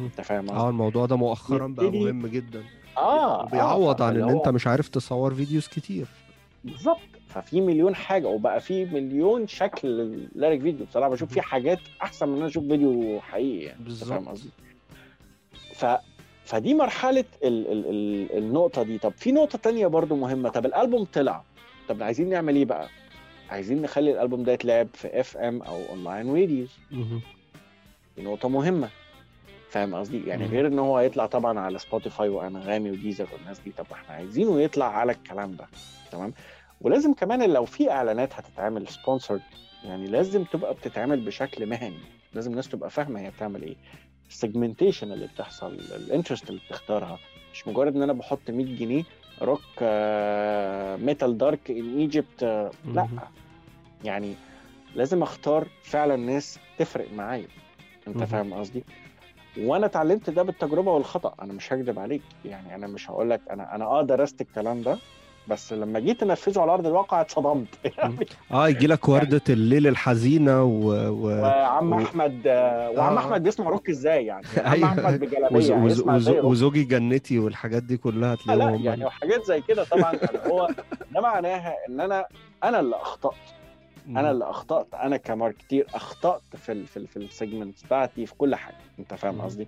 أنت 0.00 0.20
فاهم 0.20 0.46
قصدي؟ 0.46 0.60
آه 0.60 0.68
الموضوع 0.68 1.06
ده 1.06 1.16
مؤخرا 1.16 1.66
بقى 1.66 1.90
مهم 1.90 2.26
جدا. 2.26 2.64
آه 3.00 3.42
وبيعوض 3.44 4.02
آه، 4.02 4.06
عن 4.06 4.16
إن 4.22 4.30
أنت 4.30 4.48
مش 4.48 4.66
عارف 4.66 4.88
تصور 4.88 5.34
videos 5.34 5.68
كتير. 5.68 6.06
بالظبط. 6.64 6.98
ففي 7.28 7.60
مليون 7.60 7.94
حاجة 7.94 8.26
وبقى 8.26 8.60
في 8.60 8.84
مليون 8.84 9.46
شكل 9.46 9.88
لل 9.88 10.09
lyric 10.09 10.60
video. 10.62 10.86
بصراحة 10.86 11.08
بشوف 11.10 11.32
فيه 11.32 11.40
حاجات 11.40 11.78
أحسن 12.02 12.26
من 12.28 12.32
إن 12.32 12.38
أنا 12.38 12.46
أشوف 12.48 12.64
فيديو 12.64 13.20
حقيقي 13.20 13.64
يعني. 13.64 13.74
فاهم 13.74 13.84
بالظبط. 13.84 14.28
قصدي؟ 14.28 14.50
ف 15.74 15.86
فدي 16.44 16.74
مرحلة 16.74 17.24
ال... 17.44 17.72
ال... 17.72 17.86
ال... 17.90 18.38
النقطة 18.38 18.82
دي. 18.82 18.98
طب 18.98 19.12
في 19.16 19.32
نقطة 19.32 19.58
تانية 19.58 19.86
برضو 19.86 20.16
مهمة. 20.16 20.48
طب 20.48 20.66
الألبوم 20.66 21.04
طلع. 21.04 21.42
طب 21.88 22.02
عايزين 22.02 22.28
نعمل 22.28 22.56
إيه 22.56 22.64
بقى؟ 22.64 22.88
عايزين 23.50 23.82
نخلي 23.82 24.10
الألبوم 24.12 24.42
ده 24.42 24.52
يتلعب 24.52 24.88
في 24.94 25.20
FM 25.20 25.62
أو 25.62 25.80
online 25.90 26.34
radios 26.34 26.70
مهم. 26.90 27.20
دي 28.16 28.22
نقطة 28.22 28.48
مهمة. 28.48 28.88
فاهم 29.70 29.94
قصدي 29.94 30.26
يعني. 30.26 30.46
غير 30.46 30.66
إن 30.66 30.78
هو 30.78 30.96
هيطلع 30.98 31.26
طبعا 31.26 31.60
على 31.60 31.78
سبوتيفاي 31.78 32.28
وأنغامي 32.28 32.90
وديزر 32.90 33.26
والناس 33.32 33.58
دي 33.60 33.72
طب 33.78 33.86
إحنا 33.92 34.14
عايزينه 34.14 34.60
يطلع 34.60 34.86
على 34.96 35.12
الكلام 35.12 35.56
ده 35.56 35.66
تمام 36.12 36.32
ولازم 36.80 37.12
كمان 37.14 37.50
لو 37.50 37.64
في 37.64 37.90
إعلانات 37.90 38.34
هتتعمل 38.34 38.88
sponsored 38.88 39.40
يعني 39.84 40.06
لازم 40.06 40.44
تبقى 40.44 40.74
بتتعمل 40.74 41.20
بشكل 41.20 41.66
مهني 41.66 41.98
لازم 42.34 42.50
الناس 42.50 42.68
تبقى 42.68 42.90
فاهمة 42.90 43.20
هي 43.20 43.30
بتعمل 43.30 43.62
إيه 43.62 43.76
ال 44.28 44.35
segmentation 44.35 45.12
اللي 45.12 45.26
بتحصل 45.26 45.74
ال 45.96 46.02
interest 46.02 46.50
اللي 46.50 46.60
بتختارها 46.68 47.18
مش 47.52 47.68
مجرد 47.68 47.96
إن 47.96 48.02
أنا 48.02 48.12
بحط 48.12 48.50
100 48.50 48.76
جنيه 48.76 49.02
rock 49.42 49.60
metal 51.04 51.38
dark 51.38 51.70
in 51.70 51.98
Egypt 51.98 52.42
لأ. 52.94 53.08
يعني 54.04 54.34
لازم 54.94 55.22
أختار 55.22 55.66
فعلا 55.82 56.16
ناس 56.16 56.58
تفرق 56.78 57.12
معايا 57.12 57.48
أنت. 58.08 58.22
فاهم 58.24 58.54
قصدي 58.54 58.84
وأنا 59.58 59.86
اتعلمت 59.86 60.30
ده 60.30 60.42
بالتجربة 60.42 60.92
والخطأ 60.92 61.34
أنا 61.42 61.52
مش 61.52 61.72
هكذب 61.72 61.98
عليك. 61.98 62.22
يعني 62.44 62.74
أنا 62.74 62.86
مش 62.86 63.10
هقول 63.10 63.30
لك 63.30 63.40
أنا 63.50 63.74
أنا 63.74 63.84
آه 63.84 64.02
درست 64.02 64.40
الكلام 64.40 64.82
ده 64.82 64.98
بس 65.48 65.72
لما 65.72 66.00
جيت 66.00 66.22
انفذه 66.22 66.60
على 66.60 66.72
أرض 66.72 66.86
الواقع 66.86 67.20
اتصدمت. 67.20 67.68
يعني 67.98 68.26
آه 68.52 68.68
يجي 68.68 68.86
لك 68.86 69.08
وردة 69.08 69.40
الليل 69.48 69.86
الحزينة 69.86 70.62
و... 70.64 70.90
و... 71.08 71.42
وعم 71.42 71.92
و- 71.92 71.98
أحمد 71.98 72.42
آه، 72.46 72.90
وعم 72.90 73.14
آه. 73.14 73.18
أحمد 73.18 73.42
بيسمع 73.42 73.68
روك 73.68 73.88
إزاي 73.90 74.26
يعني؟ 74.26 74.46
عم 74.58 74.72
أيوة. 74.72 74.88
أحمد 74.88 75.20
بجلابية 75.20 75.56
وز... 75.56 75.70
وز... 75.70 75.98
هيسمع 75.98 76.14
وز... 76.16 76.28
روك 76.28 76.44
وزوجي 76.44 76.84
جنتي 76.84 77.38
والحاجات 77.38 77.82
دي 77.82 77.96
كلها 77.96 78.34
لا 78.34 78.42
تلاقيهم 78.44 78.82
يعني 78.82 79.04
وحاجات 79.04 79.44
زي 79.44 79.60
كده 79.60 79.84
طبعا. 79.84 80.12
هو 80.46 80.68
ده 81.14 81.20
معناها 81.20 81.74
إن 81.88 82.00
أنا 82.00 82.24
أنا 82.64 82.80
اللي 82.80 82.96
أخطأت. 82.96 83.34
أنا 84.08 84.30
اللي 84.30 84.44
أخطأت 84.44 84.94
أنا 84.94 85.16
ك 85.16 85.24
marketer 85.24 85.86
أخطأت 85.94 86.56
في 86.56 86.72
ال 86.72 86.86
في 86.86 86.96
ال 86.96 87.06
في 87.06 87.16
ال 87.16 87.25
segment 87.25 87.84
بتاعتي 87.84 88.26
في 88.26 88.34
كل 88.34 88.54
حاجة. 88.54 88.76
أنت 88.98 89.14
فاهم. 89.14 89.40
قصدي؟ 89.40 89.66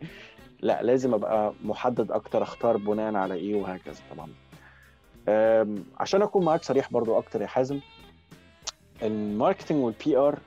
لا 0.61 0.83
لازم 0.83 1.15
أبقى 1.15 1.53
محدد 1.65 2.11
أكتر 2.13 2.43
أختار 2.43 2.77
بناء 2.77 3.15
على 3.15 3.35
إيه 3.35 3.55
وهكذا 3.55 4.01
طبعا. 4.11 4.29
عشان 5.99 6.23
أكون 6.23 6.45
معاك 6.45 6.63
صريح 6.63 6.93
برضو 6.93 7.19
أكتر 7.19 7.43
يا 7.43 7.47
حازم 7.47 7.81
ال 9.03 9.11
marketing 9.11 9.85
وال 9.85 10.17
PR 10.17 10.39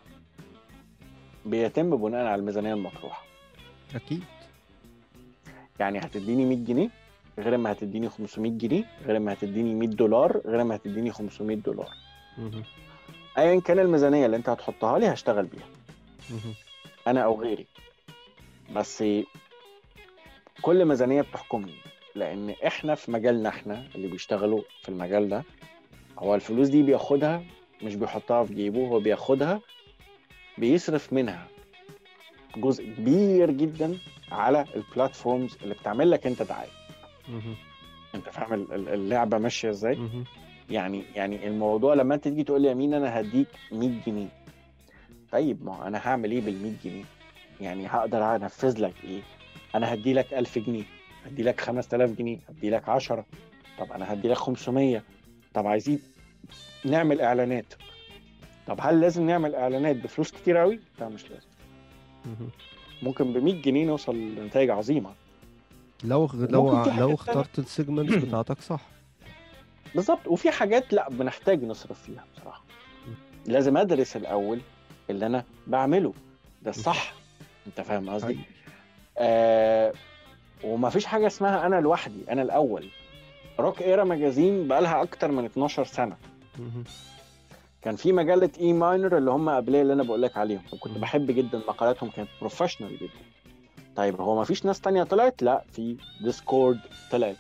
بيتم 1.46 1.96
بناء 1.98 2.26
على 2.26 2.40
الميزانية 2.40 2.74
المطروحة. 2.74 3.24
أكيد. 3.96 4.24
يعني 5.80 6.00
هتديني 6.00 6.46
100 6.46 6.58
جنيه 6.66 6.90
غير 7.40 7.58
ما 7.58 7.72
هتديني 7.72 8.10
500 8.10 8.52
جنيه 8.52 8.84
غير 9.06 9.20
ما 9.20 9.34
هتديني 9.34 9.76
100 9.76 9.90
دولار 9.90 10.42
غير 10.46 10.64
ما 10.64 10.76
هتديني 10.76 11.12
500 11.12 11.58
دولار. 11.58 11.90
ايا 13.38 13.60
كان 13.60 13.80
الميزانية 13.80 14.26
اللي 14.26 14.38
أنت 14.38 14.50
هتحطها 14.50 15.00
لي 15.00 15.08
هشتغل 15.14 15.46
بيها. 15.46 15.68
أنا 17.08 17.22
أو 17.22 17.42
غيري 17.42 17.66
بس 18.76 19.04
كل 20.62 20.86
ميزانية 20.86 21.22
بتحكمني 21.22 21.74
لأن 22.16 22.50
إحنا 22.68 22.96
في 22.96 23.12
مجالنا 23.12 23.50
إحنا 23.50 23.88
اللي 23.96 24.08
بيشتغلوا 24.08 24.62
في 24.84 24.90
المجال 24.90 25.30
ده 25.30 25.44
هو 26.20 26.36
الفلوس 26.36 26.68
دي 26.68 26.84
بياخدها 26.84 27.44
مش 27.84 27.96
بيحطها 27.96 28.44
في 28.44 28.54
جيبه 28.54 28.88
هو 28.88 29.00
بياخدها 29.00 29.62
بيصرف 30.58 31.14
منها 31.14 31.48
جزء 32.58 32.84
كبير 32.98 33.52
جدا 33.52 33.98
على 34.32 34.66
البلاتفورمز 34.76 35.58
اللي 35.64 35.74
بتعمل 35.74 36.12
لك 36.12 36.28
أنت 36.28 36.42
دعاية. 36.42 36.70
أنت 38.16 38.30
فاهم 38.30 38.54
ال- 38.54 38.74
ال- 38.74 38.90
اللعبة 38.90 39.38
ماشية 39.38 39.70
إزاي. 39.70 39.96
يعني 40.70 41.04
يعني 41.16 41.48
الموضوع 41.48 41.94
لما 41.94 42.16
انت 42.16 42.24
تيجي 42.24 42.44
تقول 42.44 42.62
لي 42.62 42.68
يا 42.68 42.74
مين 42.74 42.94
أنا 42.94 43.20
هديك 43.20 43.48
100 43.72 43.92
جنيه؟ 44.08 44.28
طيب 45.32 45.66
ما 45.66 45.88
أنا 45.88 45.98
هعمل 46.08 46.32
إيه 46.32 46.42
بال 46.42 46.62
100 46.64 46.74
جنيه؟ 46.86 47.04
يعني 47.62 47.88
هقدر 47.88 48.36
انفذ 48.36 48.82
لك 48.82 48.94
إيه؟ 49.04 49.22
أنا 49.76 49.94
هدي 49.94 50.14
لك 50.14 50.34
1000 50.34 50.58
جنيه 50.60 50.84
هدي 51.26 51.44
لك 51.44 51.62
5000 51.62 52.12
جنيه 52.12 52.38
هدي 52.50 52.70
لك 52.70 52.90
10 52.90 53.26
طب 53.80 53.92
أنا 53.92 54.14
هدي 54.14 54.28
لك 54.28 54.38
500 54.38 55.04
طب 55.54 55.68
عايزين 55.68 56.00
نعمل 56.86 57.22
اعلانات. 57.22 57.74
طب 58.68 58.78
هل 58.82 59.02
لازم 59.02 59.28
نعمل 59.28 59.56
اعلانات 59.56 59.96
بفلوس 59.96 60.32
كتير 60.32 60.58
قوي؟ 60.58 60.80
لا 61.00 61.10
مش 61.10 61.24
لازم. 61.32 61.48
ممكن 63.04 63.34
ب 63.34 63.38
100 63.38 63.62
جنيه 63.62 63.86
نوصل 63.86 64.16
لنتائج 64.16 64.70
عظيمة. 64.70 65.10
لو 66.04 66.30
لو 66.34 66.84
لو. 66.98 67.14
اخترت 67.14 67.60
السيجمنتس 67.60 68.16
بتاعتك 68.26 68.62
صح. 68.62 68.82
بالظبط. 69.96 70.28
وفي 70.28 70.52
حاجات 70.52 70.94
لا 70.94 71.10
بنحتاج 71.10 71.64
نصرف 71.64 72.02
فيها 72.02 72.24
بصراحة. 72.38 72.64
لازم 73.46 73.78
أدرس 73.78 74.16
الأول 74.18 74.60
اللي 75.10 75.26
أنا 75.26 75.44
بعمله. 75.68 76.14
ده 76.62 76.70
الصح 76.72 77.14
أنت 77.68 77.82
فاهم 77.82 78.10
قصدي؟ 78.10 78.28
أيوة. 78.34 78.44
آه 79.18 79.94
وما 80.64 80.90
فيش 80.90 81.06
حاجة 81.06 81.28
اسمها 81.28 81.66
أنا 81.66 81.82
لوحدي 81.82 82.32
أنا 82.32 82.42
الأول. 82.42 82.90
Rock 83.60 83.82
Era 83.82 84.04
Magazine 84.04 84.68
بقالها 84.68 85.02
أكتر 85.02 85.32
من 85.32 85.46
12 85.46 85.86
سنة. 85.86 86.18
كان 87.82 87.96
في 87.96 88.12
مجلة 88.12 88.50
إي 88.60 88.74
ماينر 88.74 89.18
اللي 89.18 89.32
هم 89.32 89.50
قبلية 89.50 89.82
اللي 89.82 89.94
أنا 89.94 90.04
بقول 90.04 90.22
لك 90.22 90.38
عليهم. 90.38 90.62
وكنت. 90.74 90.98
بحب 90.98 91.32
جدا 91.32 91.58
مقالاتهم 91.58 92.10
كانت 92.10 92.30
professional 92.40 92.98
جدا. 92.98 93.10
طيب 93.96 94.22
هو 94.22 94.36
ما 94.36 94.44
فيش 94.44 94.66
ناس 94.66 94.82
تانية 94.82 95.04
طلعت؟ 95.04 95.44
لا 95.44 95.64
في 95.72 95.98
ديسكورد 96.22 96.80
طلعت. 97.12 97.36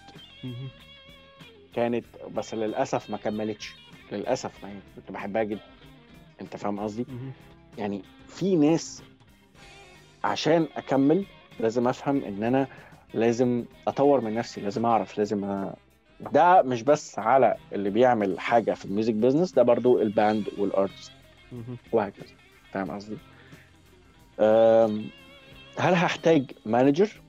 كانت 1.75 2.05
بس 2.35 2.53
للأسف 2.53 3.09
ما 3.09 3.17
كملتش. 3.17 3.75
للأسف 4.11 4.63
يعني 4.63 4.79
كنت 4.95 5.11
بحبها 5.11 5.43
جدا. 5.43 5.61
أنت 6.41 6.55
فاهم 6.57 6.79
قصدي. 6.79 7.05
يعني 7.77 8.01
في 8.27 8.55
ناس 8.55 9.03
عشان 10.23 10.67
أكمل 10.77 11.25
لازم 11.59 11.87
أفهم 11.87 12.23
إن 12.23 12.43
أنا 12.43 12.67
لازم 13.13 13.65
أطور 13.87 14.21
من 14.21 14.33
نفسي 14.35 14.61
لازم 14.61 14.85
أعرف 14.85 15.17
لازم 15.17 15.45
أ... 15.45 15.75
ده 16.31 16.61
مش 16.61 16.81
بس 16.81 17.19
على 17.19 17.55
اللي 17.73 17.89
بيعمل 17.89 18.39
حاجة 18.39 18.73
في 18.73 18.85
ال 18.85 18.90
music 18.90 19.13
business 19.13 19.51
ده 19.53 19.63
برضو 19.63 20.01
ال 20.01 20.10
band 20.10 20.47
وال 20.57 20.69
artist. 20.69 21.11
وهكذا. 21.91 22.33
فاهم 22.71 22.91
قصدي؟ 22.91 23.17
هل 25.77 25.93
هحتاج 25.93 26.51
manager 26.65 27.21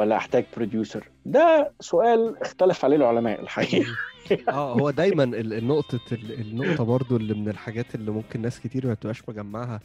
ولا 0.00 0.16
هحتاج 0.16 0.44
producer 0.56 1.08
ده 1.26 1.72
سؤال 1.80 2.36
اختلف 2.42 2.84
عليه 2.84 2.96
العلماء 2.96 3.40
الحقيقة. 3.40 3.86
آه 4.48 4.72
هو 4.74 4.90
دايما 4.90 5.24
ال- 5.24 5.52
النقطة 5.52 6.00
ال- 6.12 6.40
النقطة 6.40 6.84
برضو 6.84 7.16
اللي 7.16 7.34
من 7.34 7.48
الحاجات 7.48 7.94
اللي 7.94 8.10
ممكن 8.10 8.40
ناس 8.42 8.60
كتير 8.60 8.86
ما 8.86 8.94
تبقاش 8.94 9.22
مجمعها. 9.28 9.80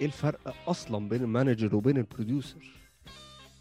إيه 0.00 0.06
الفرق 0.06 0.54
أصلا 0.68 1.08
بين 1.08 1.22
ال 1.22 1.29
manager 1.29 1.76
وبين 1.76 1.96
ال 1.96 2.03
producer 2.03 2.58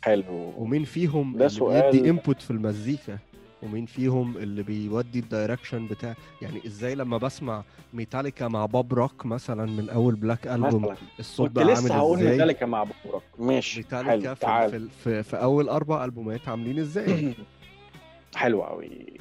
حلو. 0.01 0.53
ومين 0.57 0.83
فيهم 0.83 1.31
ده 1.31 1.37
اللي 1.45 1.49
سؤال- 1.49 1.91
بيدي 1.91 2.09
input 2.09 2.41
في 2.41 2.51
المزيكا؟ 2.51 3.17
ومين 3.63 3.85
فيهم 3.85 4.37
اللي 4.37 4.63
بيودي 4.63 5.19
ال 5.19 5.26
direction 5.26 5.87
بتاع 5.87 6.15
يعني 6.41 6.65
إزاي 6.65 6.95
لما 6.95 7.17
بسمع 7.17 7.63
ميتاليكا 7.93 8.47
مع 8.47 8.65
بوب 8.65 8.93
روك 8.93 9.25
مثلا 9.25 9.65
من 9.65 9.89
أول 9.89 10.15
Black 10.15 10.47
Album 10.47 10.95
الصوت 11.19 11.51
بقى 11.51 11.65
لسه 11.65 11.75
عامل 11.75 11.91
هقول 11.91 12.19
إزاي؟ 12.19 12.31
ميتاليكا 12.31 12.65
مع 12.65 12.83
بوب 12.83 13.03
روك 13.03 13.23
ماشي 13.39 13.79
ميتاليكا 13.79 14.33
في, 14.33 14.39
تعال. 14.41 14.71
في, 14.71 14.89
في, 15.03 15.23
في 15.23 15.41
أول 15.41 15.69
أربع 15.69 16.05
ألبومات 16.05 16.47
عاملين 16.47 16.79
إزاي؟ 16.79 17.33
حلو 18.35 18.61
قوي 18.63 19.17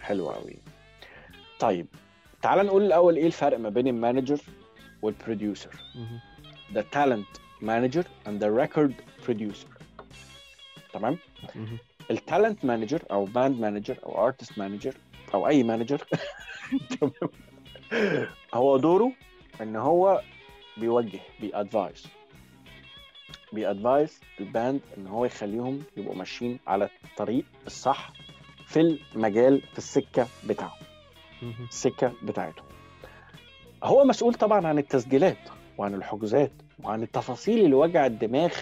حلو 0.00 0.28
قوي 0.28 0.56
طيب 1.58 1.86
تعال 2.42 2.66
نقول 2.66 2.82
الأول 2.82 3.16
إيه 3.16 3.26
الفرق 3.26 3.58
ما 3.58 3.68
بين 3.68 3.88
ال 3.88 3.95
manager 3.95 4.40
وال 5.02 5.14
producer؟ 5.14 5.70
the 6.72 6.82
talent 6.82 7.40
manager 7.60 8.04
and 8.26 8.40
the 8.40 8.50
record 8.50 8.94
producer. 9.24 9.68
تمام. 10.92 11.18
ال 12.10 12.18
talent 12.18 12.64
manager 12.64 13.02
أو 13.10 13.24
band 13.24 13.60
manager 13.60 13.98
أو 14.06 14.26
artist 14.26 14.58
manager 14.58 14.94
أو 15.34 15.48
أي 15.48 15.62
manager 15.70 16.02
هو 18.54 18.76
دوره 18.76 19.12
إن 19.60 19.76
هو 19.76 20.20
بيوجه 20.76 21.20
بي 21.40 21.55
advise. 21.55 22.08
بي 23.52 23.69
advise 23.69 24.20
ال 24.40 24.48
band 24.48 24.80
إن 24.98 25.06
هو 25.06 25.24
يخليهم 25.24 25.82
يبقوا 25.96 26.14
ماشيين 26.14 26.58
على 26.66 26.88
الطريق 27.04 27.44
الصح 27.66 28.12
في 28.66 28.80
المجال 29.14 29.60
في 29.72 29.78
السكة 29.78 30.26
بتاعه 30.48 30.74
مهم. 31.42 31.66
السكة 31.68 32.12
بتاعته 32.22 32.62
هو 33.84 34.04
مسؤول 34.04 34.34
طبعا 34.34 34.66
عن 34.66 34.78
التسجيلات 34.78 35.38
وعن 35.78 35.94
الحجوزات 35.94 36.52
وعن 36.82 37.02
التفاصيل 37.02 37.64
اللي 37.64 37.74
وجع 37.74 38.06
الدماغ 38.06 38.52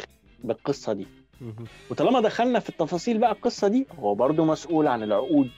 بالقصة 0.44 0.92
دي. 0.92 1.06
وطالما 1.90 2.20
دخلنا 2.20 2.58
في 2.60 2.68
التفاصيل 2.68 3.18
بقى 3.18 3.32
القصة 3.32 3.68
دي 3.68 3.86
هو 3.98 4.14
برضه 4.14 4.44
مسؤول 4.44 4.86
عن 4.86 5.02
العقود 5.02 5.50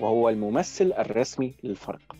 وهو 0.00 0.28
الممثل 0.28 0.92
الرسمي 0.98 1.54
للفرق. 1.64 2.16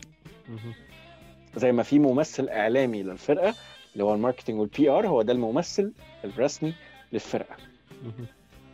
زي 1.55 1.71
ما 1.71 1.83
في 1.83 1.99
ممثل 1.99 2.49
إعلامي 2.49 3.03
للفرقة 3.03 3.53
اللي 3.93 4.03
هو 4.03 4.13
ال 4.13 4.18
marketing 4.18 4.59
وال 4.59 4.89
PR 4.89 5.07
هو 5.07 5.21
ده 5.21 5.33
الممثل 5.33 5.91
الرسمي 6.25 6.73
للفرقة. 7.13 7.55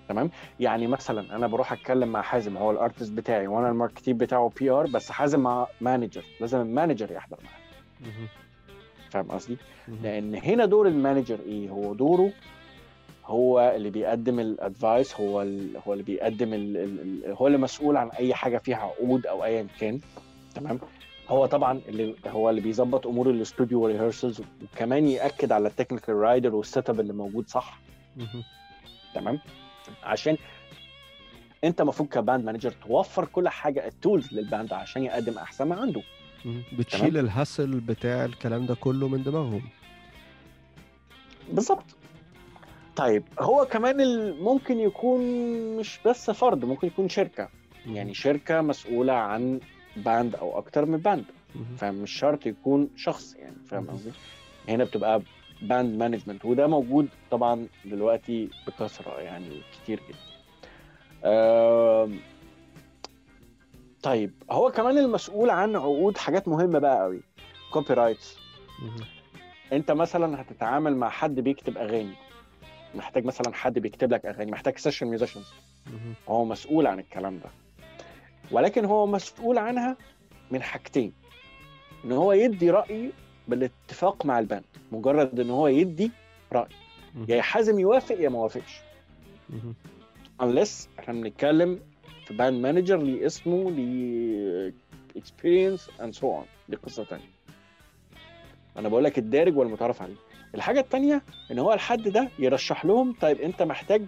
تمام 0.09 0.29
يعني 0.59 0.87
مثلا 0.87 1.35
أنا 1.35 1.47
بروح 1.47 1.73
أتكلم 1.73 2.09
مع 2.09 2.21
حازم 2.21 2.57
هو 2.57 2.71
ال 2.71 2.77
artist 2.77 3.11
بتاعي 3.11 3.47
وأنا 3.47 3.69
ال 3.69 3.74
marketer 3.74 4.13
بتاعه 4.13 4.51
PR 4.59 4.87
بس 4.87 5.11
حازم 5.11 5.39
مع 5.39 5.67
manager 5.81 6.23
لازم 6.41 6.61
ال 6.61 6.67
manager 6.67 7.11
يحضر 7.11 7.37
معاه 7.43 7.59
مهم. 8.01 8.27
فاهم 9.09 9.31
قصدي. 9.31 9.57
لأن 10.03 10.35
هنا 10.35 10.65
دور 10.65 10.87
ال 10.87 10.94
manager 10.94 11.39
إيه 11.45 11.69
هو 11.69 11.93
دوره 11.93 12.31
هو 13.25 13.73
اللي 13.75 13.89
بيقدم 13.89 14.39
ال 14.39 14.50
advice 14.50 15.15
هو 15.15 15.41
ال... 15.41 15.77
هو 15.87 15.93
اللي 15.93 16.03
بيقدم 16.03 16.53
ال... 16.53 16.77
ال... 16.77 17.33
هو 17.33 17.47
اللي 17.47 17.57
مسؤول 17.57 17.97
عن 17.97 18.09
أي 18.09 18.33
حاجة 18.33 18.57
فيها 18.57 18.77
عقود 18.77 19.25
أو 19.27 19.43
ايا 19.43 19.67
كان. 19.79 19.99
تمام؟ 20.55 20.79
هو 21.29 21.45
طبعا 21.45 21.81
اللي 21.87 22.15
هو 22.27 22.49
اللي 22.49 22.61
بيظبط 22.61 23.07
أمور 23.07 23.29
الاستوديو 23.29 23.81
وال 23.81 23.91
rehearsals 23.91 24.41
وكمان 24.63 25.07
يأكد 25.07 25.51
على 25.51 25.67
ال 25.67 25.72
technical 25.72 26.15
rider 26.15 26.44
وال 26.44 26.55
setup 26.55 26.99
اللي 26.99 27.13
موجود 27.13 27.47
صح. 27.47 27.79
تمام؟ 29.15 29.39
عشان 30.03 30.37
أنت 31.63 31.81
المفروض 31.81 32.09
ك 32.09 32.16
band 32.16 32.45
manager 32.45 32.71
توفر 32.71 33.25
كل 33.25 33.49
حاجة 33.49 33.87
ال 33.87 33.95
tools 33.95 34.33
لل 34.33 34.46
band 34.46 34.73
عشان 34.73 35.03
يقدم 35.03 35.37
أحسن 35.37 35.67
ما 35.67 35.75
عنده. 35.75 36.01
بتشيل 36.77 37.17
ال 37.17 37.26
hassle 37.26 37.79
بتاع 37.79 38.25
الكلام 38.25 38.65
ده 38.65 38.75
كله 38.75 39.07
من 39.07 39.23
دماغهم. 39.23 39.61
بالظبط. 41.51 41.85
طيب 42.95 43.23
هو 43.39 43.65
كمان 43.65 44.31
ممكن 44.39 44.79
يكون 44.79 45.21
مش 45.77 45.99
بس 46.05 46.31
فرد 46.31 46.65
ممكن 46.65 46.87
يكون 46.87 47.09
شركة. 47.09 47.49
يعني 47.85 48.13
شركة 48.13 48.61
مسؤولة 48.61 49.13
عن 49.13 49.59
band 49.95 50.35
أو 50.35 50.57
أكتر 50.57 50.85
من 50.85 50.97
band. 50.97 51.25
فمش 51.77 52.11
شرط 52.11 52.45
يكون 52.45 52.89
شخص 52.95 53.35
يعني 53.35 53.55
فاهم. 53.69 53.87
قصدي؟ 53.89 54.11
هنا 54.69 54.83
بتبقى 54.83 55.21
band 55.61 55.99
management 55.99 56.45
وده 56.45 56.67
موجود 56.67 57.09
طبعا 57.31 57.67
دلوقتي 57.85 58.49
بكثرة 58.67 59.19
يعني 59.21 59.61
كتير 59.73 59.99
جدا. 60.09 60.17
طيب 64.03 64.33
هو 64.51 64.71
كمان 64.71 64.97
المسؤول 64.97 65.49
عن 65.49 65.75
عقود 65.75 66.17
حاجات 66.17 66.47
مهمة 66.47 66.79
بقى 66.79 67.01
قوي. 67.03 67.21
copyrights. 67.71 68.37
انت 69.73 69.91
مثلا 69.91 70.41
هتتعامل 70.41 70.95
مع 70.97 71.09
حد 71.09 71.35
بيكتب 71.35 71.77
أغاني. 71.77 72.13
محتاج 72.95 73.25
مثلا 73.25 73.53
حد 73.53 73.79
بيكتب 73.79 74.13
لك 74.13 74.25
أغاني 74.25 74.51
محتاج 74.51 74.77
session 74.77 75.07
musicians. 75.07 75.53
هو 76.27 76.45
مسؤول 76.45 76.87
عن 76.87 76.99
الكلام 76.99 77.39
ده. 77.39 77.49
ولكن 78.51 78.85
هو 78.85 79.07
مسؤول 79.07 79.57
عنها 79.57 79.97
من 80.51 80.61
حاجتين. 80.61 81.13
إن 82.05 82.11
هو 82.11 82.31
يدي 82.31 82.69
رأي 82.69 83.11
بالاتفاق 83.47 84.25
مع 84.25 84.39
ال 84.39 84.44
band 84.44 84.63
مجرد 84.91 85.39
إن 85.39 85.49
هو 85.49 85.67
يدي 85.67 86.11
رأي. 86.53 86.69
يا 87.27 87.41
حازم 87.41 87.79
يوافق 87.79 88.15
يا 88.19 88.29
ما 88.29 88.39
وافقش 88.39 88.81
unless 90.41 90.99
إحنا 90.99 91.13
بنتكلم 91.13 91.79
في 92.25 92.33
band 92.33 92.61
manager 92.61 92.97
ليه 92.97 93.25
اسمه 93.25 93.71
ليه 93.71 94.73
experience 95.15 95.89
and 96.01 96.13
so 96.13 96.35
on 96.35 96.45
دي 96.69 96.75
قصة 96.75 97.03
تانية. 97.03 97.29
أنا 98.77 98.89
بقول 98.89 99.03
لك 99.03 99.17
الدارج 99.17 99.57
والمتعارف 99.57 100.01
عليه. 100.01 100.15
الحاجة 100.55 100.79
التانية 100.79 101.21
إن 101.51 101.59
هو 101.59 101.73
الحد 101.73 102.07
ده 102.07 102.29
يرشح 102.39 102.85
لهم 102.85 103.13
طيب 103.21 103.41
أنت 103.41 103.61
محتاج 103.61 104.05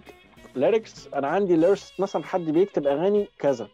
lyrics 0.56 1.08
أنا 1.14 1.28
عندي 1.28 1.56
lyrics 1.56 2.00
مثلا 2.00 2.24
حد 2.24 2.40
بيكتب 2.40 2.86
أغاني 2.86 3.28
كذا. 3.38 3.68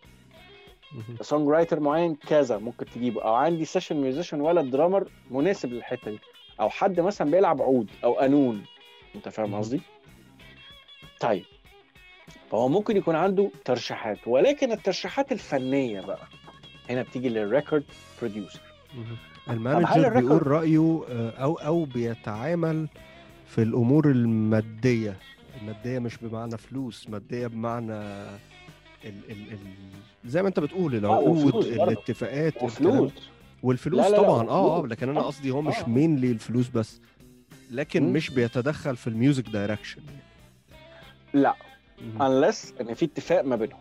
songwriter 1.21 1.81
معين 1.81 2.15
كذا 2.15 2.59
ممكن 2.59 2.87
تجيبه. 2.87 3.23
أو 3.23 3.35
عندي 3.35 3.65
session 3.65 3.97
musician 3.97 4.41
ولا 4.41 4.63
drummer 4.63 5.09
مناسب 5.31 5.73
للحتة 5.73 6.11
دي. 6.11 6.19
أو 6.61 6.71
حد 6.71 7.01
مثلا 7.01 7.31
بيلعب 7.31 7.63
عود 7.63 7.91
أو 8.05 8.13
قانون. 8.13 8.65
أنت 9.15 9.29
فاهم. 9.29 9.55
قصدي؟ 9.55 9.81
طيب. 11.21 11.45
فهو 12.51 12.69
ممكن 12.69 12.97
يكون 12.97 13.17
عنده 13.17 13.51
ترشيحات. 13.65 14.19
ولكن 14.27 14.73
الترشيحات 14.73 15.33
الفنية 15.33 16.01
بقى. 16.01 16.27
هنا 16.91 17.03
بتيجي 17.03 17.29
لل 17.29 17.43
record 17.43 17.85
producer 18.21 18.61
ال 19.51 19.59
manager 19.60 20.21
بيقول 20.21 20.47
رأيه 20.47 21.05
آه، 21.11 21.31
أو 21.31 21.55
أو 21.55 21.85
بيتعامل 21.85 22.89
في 23.47 23.63
الأمور 23.63 24.11
المادية 24.11 25.17
المادية 25.63 25.99
مش 25.99 26.17
بمعنى 26.17 26.59
فلوس 26.59 27.09
مادية 27.09 27.47
بمعنى 27.47 27.93
ال 27.93 29.31
ال 29.31 29.53
ال 29.53 29.59
زي 30.25 30.43
ما 30.43 30.49
انت 30.49 30.61
بتقول 30.61 30.95
العقود 30.95 31.45
وفلوس 31.47 31.67
برضه. 31.67 31.85
الاتفاقات 31.85 32.63
وفلوس 32.63 33.13
والفلوس 33.63 34.01
لا، 34.01 34.09
لا، 34.11 34.17
لا، 34.17 34.23
طبعا 34.23 34.49
آه 34.49 34.83
آه. 34.83 34.87
لكن 34.87 35.09
أنا 35.09 35.21
آه. 35.21 35.23
قصدي 35.23 35.51
هو 35.51 35.63
مش 35.63 35.75
آه. 35.77 35.89
مين 35.89 36.25
الفلوس 36.25 36.69
بس 36.69 37.01
لكن 37.71 38.03
مم. 38.03 38.13
مش 38.13 38.31
بيتدخل 38.31 38.97
في 38.97 39.07
ال 39.07 39.14
music 39.14 39.49
direction 39.49 40.03
لا 41.35 41.55
unless 42.19 42.81
إن 42.81 42.95
في 42.95 43.05
اتفاق 43.05 43.45
ما 43.45 43.57
بينهم 43.57 43.81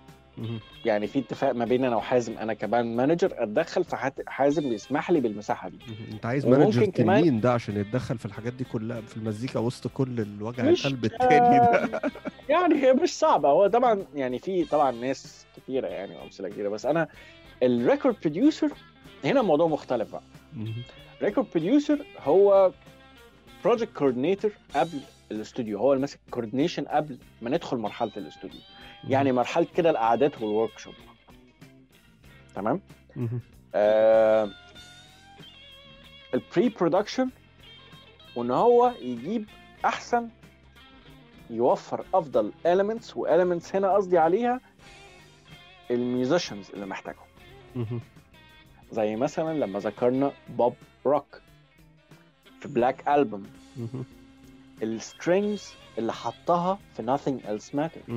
يعني 0.86 1.08
في 1.08 1.20
اتفاق 1.20 1.52
ما 1.52 1.66
بين 1.66 1.86
أنا 1.86 1.96
وحازم 1.96 2.38
أنا 2.38 2.54
ك 2.54 2.63
band 2.63 2.98
manager 2.98 3.44
أتدخل 3.44 3.84
فحازم 3.84 4.70
بيسمح 4.70 5.12
لي 5.12 5.20
بالمساحة 5.20 5.70
دي. 5.70 5.78
أنت 6.12 6.26
عايز 6.26 6.48
manager 6.48 6.86
كمان- 6.86 7.22
تنين 7.22 7.42
ده 7.42 7.54
عشان 7.54 7.78
يتدخل 7.78 8.18
في 8.18 8.26
الحاجات 8.26 8.54
دي 8.54 8.64
كلها 8.64 9.02
في 9.02 9.18
المزيكا 9.18 9.60
وسط 9.60 9.88
كل 9.88 10.20
الوجع 10.22 10.64
القلب 10.70 11.06
التاني 11.06 11.60
ده؟ 11.60 12.02
يعني 12.50 12.76
هي 12.76 12.94
مش 12.94 13.14
صعبة. 13.18 13.50
هو 13.50 13.68
طبعا 13.68 14.06
يعني 14.16 14.40
في 14.40 14.66
طبعا 14.66 14.92
ناس 14.92 15.46
كتيرة 15.58 15.88
يعني 15.88 16.16
وامثله 16.16 16.50
كتيرة 16.50 16.70
بس 16.70 16.86
أنا 16.86 17.08
ال 17.64 17.71
record 17.71 18.16
producer 18.22 18.70
هنا 19.26 19.40
الموضوع 19.42 19.68
مختلف 19.68 20.12
بقى. 20.12 20.22
مهم. 20.56 20.74
record 21.22 21.48
producer 21.56 22.06
هو 22.20 22.72
project 23.64 23.94
coordinator 23.94 24.52
قبل 24.76 25.00
الاستوديو. 25.32 25.80
هو 25.80 25.94
اللي 25.94 26.02
ماسك 26.02 26.20
coordination 26.32 26.84
قبل 26.86 27.18
ما 27.42 27.50
ندخل 27.50 27.78
مرحلة 27.78 28.12
الاستوديو. 28.18 28.60
يعني 29.10 29.32
مرحلة 29.32 29.68
كده 29.76 29.90
القعدات 29.90 30.42
وال 30.42 30.80
workshop 30.80 30.94
تمام. 32.56 32.82
آه 33.76 34.50
ال 36.34 36.70
pre-production 36.70 37.30
وإن 38.36 38.52
هو 38.52 38.94
يجيب 39.02 39.46
أحسن 39.86 40.30
يوفر 41.50 42.06
أفضل 42.14 42.52
elements 42.66 43.18
وال 43.18 43.29
elements 43.29 43.76
هنا 43.76 43.94
قصدي 43.94 44.18
عليها 44.18 44.60
ال 45.92 46.00
musicians 46.00 46.70
اللي 46.74 46.86
محتاجهم. 46.86 47.26
زي 48.92 49.16
مثلا 49.16 49.54
لما 49.60 49.80
ذكرنا 49.80 50.32
بوب 50.50 50.74
روك 51.06 51.42
في 52.62 52.68
Black 52.68 53.08
Album 53.08 53.46
مهم. 53.78 54.06
ال 54.82 54.93
strings 54.93 55.74
اللي 55.98 56.14
حطها 56.14 56.80
في 56.98 57.04
nothing 57.18 57.48
else 57.48 57.74
matters. 57.76 58.12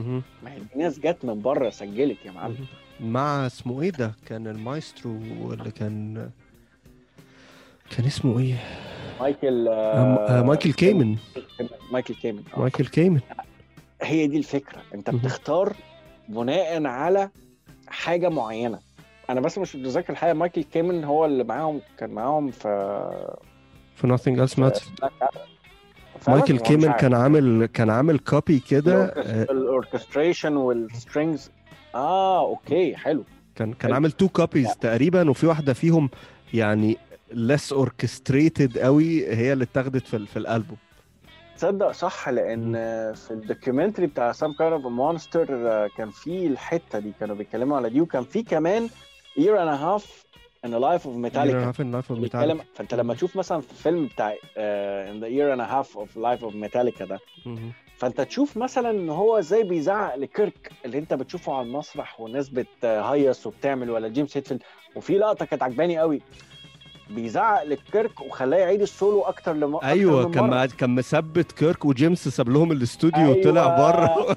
ما 0.45 0.53
هي 0.53 0.59
ناس 0.77 0.99
جت 0.99 1.25
من 1.25 1.43
بره 1.43 1.71
سجلت 1.71 2.19
يا 2.25 2.31
معلم. 2.31 2.67
مع 3.01 3.47
اسمه 3.47 3.83
إيه 3.83 3.91
ده 3.91 4.13
كان 4.27 4.47
المايسترو 4.47 5.13
اللي 5.53 5.71
كان 5.71 6.31
كان 7.97 8.07
اسمه 8.07 8.39
إيه 8.39 8.55
مايكل 9.21 9.69
آه، 9.69 10.39
آه، 10.39 10.43
مايكل 10.43 10.73
كيمن 10.73 11.17
مايكل 11.93 12.15
كيمن 12.15 12.43
آه. 12.57 12.61
مايكل 12.61 12.87
كيمن 12.87 13.21
هي 14.03 14.27
دي 14.27 14.37
الفكرة 14.39 14.83
انت. 14.95 15.11
بتختار 15.11 15.77
بناء 16.29 16.87
على 16.87 17.31
حاجة 17.89 18.29
معينة 18.29 18.79
أنا 19.31 19.41
بس 19.41 19.59
مش 19.59 19.77
متذكر 19.77 20.13
الحقيقة 20.13 20.35
مايكل 20.35 20.63
كيمن 20.63 21.05
هو 21.05 21.25
اللي 21.25 21.45
معاهم 21.45 21.81
كان 21.99 22.11
معاهم 22.11 22.51
في 22.51 22.69
في 23.97 24.17
nothing 24.17 24.39
else 24.49 24.55
matters؟ 24.55 25.09
مايكل 26.29 26.59
كيمن. 26.59 26.93
كان 26.93 27.15
عامل 27.15 27.67
كان 27.67 27.91
عامل 27.91 28.19
copy 28.19 28.59
كده 28.71 29.05
آه، 29.05 29.43
ال 29.43 29.51
orchestration 29.51 30.57
وال 30.57 30.78
strings 30.78 31.51
آه 31.95 32.41
okay 32.41 32.97
حلو. 32.97 33.25
كان 33.55 33.73
كان 33.73 33.83
حلو. 33.89 33.95
عامل 33.95 34.13
two 34.13 34.29
copies 34.29 34.77
تقريبا 34.77 35.31
وفي 35.31 35.47
واحدة 35.47 35.73
فيهم 35.73 36.11
يعني 36.55 36.97
less 37.33 37.75
orchestrated 37.77 38.79
قوي 38.79 39.27
هي 39.35 39.53
اللي 39.53 39.65
اتاخدت 39.65 40.07
في 40.07 40.27
في 40.27 40.37
الألبوم. 40.39 40.77
تصدق 41.57 41.91
صح 41.93 42.29
لأن 42.29 42.73
في 43.15 43.31
ال 43.31 43.37
documentary 43.37 44.07
بتاع 44.07 44.33
Some 44.33 44.53
Kind 44.53 44.73
of 44.73 44.87
Monster 44.87 45.47
كان 45.97 46.11
في 46.11 46.47
الحتة 46.47 46.99
دي 46.99 47.13
كانوا 47.21 47.37
بيتكلموا 47.37 47.77
على 47.77 47.91
دي 47.91 48.01
وكان 48.01 48.25
في 48.25 48.43
كمان 48.43 48.89
year 49.39 49.57
and 49.59 49.71
a 49.75 50.03
the 50.71 50.81
life 50.81 51.05
of 51.05 51.33
Metallica. 51.33 51.55
عارف 51.55 51.81
ال 51.81 51.87
life 51.87 52.11
of 52.11 52.21
بيتكلم 52.21 52.61
فأنت 52.75 52.95
لما 52.95 53.15
تشوف 53.15 53.37
مثلا 53.37 53.61
في 53.61 53.71
الفيلم 53.71 54.07
بتاع 54.07 54.35
uh, 54.35 54.37
the 55.23 55.29
year 55.29 55.57
and 55.57 55.61
a 55.61 55.71
half 55.75 55.97
of 55.97 56.09
life 56.17 56.43
of 56.51 56.55
Metallica 56.55 57.03
ده 57.03 57.19
فأنت 57.97 58.21
تشوف 58.21 58.57
مثلا 58.57 58.91
إن 58.91 59.11
هو 59.11 59.39
إزاي 59.39 59.63
بيزعق 59.63 60.15
لكيرك 60.15 60.73
اللي 60.85 60.99
أنت 60.99 61.15
بتشوفه 61.15 61.55
على 61.55 61.67
المسرح 61.67 62.21
والناس 62.21 62.49
بتهيص 62.49 63.47
وبتعمل 63.47 63.91
ولا 63.91 64.09
جيمس 64.09 64.37
هيتفيلد. 64.37 64.63
وفي 64.97 65.19
لقطة 65.19 65.45
كانت 65.45 65.63
عجباني 65.63 65.99
قوي. 65.99 66.23
بيزعق 67.11 67.63
لكيرك 67.63 68.21
وخلاه 68.21 68.59
يعيد 68.59 68.83
السولو 68.83 69.23
أكتر 69.23 69.53
لم... 69.53 69.75
أكتر 69.75 69.89
أيوه 69.89 70.31
كان 70.31 70.45
مرة. 70.45 70.67
كان 70.67 70.95
مثبت 70.95 71.53
كيرك 71.53 71.85
وجيمس 71.85 72.29
ساب 72.29 72.49
لهم 72.49 72.73
الاستوديو 72.73 73.25
أيوة. 73.25 73.39
وطلع 73.39 73.67
بره. 73.79 74.37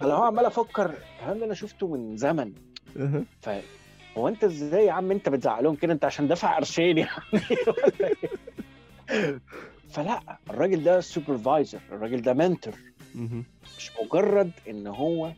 فلو 0.00 0.10
هو 0.10 0.22
عمال 0.22 0.44
أفكر 0.44 0.90
الكلام 1.20 1.38
ده 1.38 1.44
أنا 1.44 1.54
شفته 1.54 1.86
من 1.86 2.16
زمن؟ 2.16 2.52
ف 3.40 3.50
هو 4.18 4.28
انت 4.28 4.44
إزاي 4.44 4.84
يا 4.86 4.92
عم 4.92 5.10
انت 5.10 5.28
بتزعق 5.28 5.60
لهم 5.60 5.74
كده؟ 5.74 5.92
انت 5.92 6.04
عشان 6.04 6.28
دافع 6.28 6.56
قرشين 6.56 6.98
يعني. 6.98 7.10
ولا؟ 7.66 8.14
فلا 9.90 10.20
الراجل 10.50 10.84
ده 10.84 11.00
supervisor 11.00 11.80
الراجل 11.92 12.22
ده 12.22 12.32
mentor 12.34 12.74
مش 13.78 13.90
مجرد 14.02 14.50
ان 14.68 14.86
هو 14.86 15.32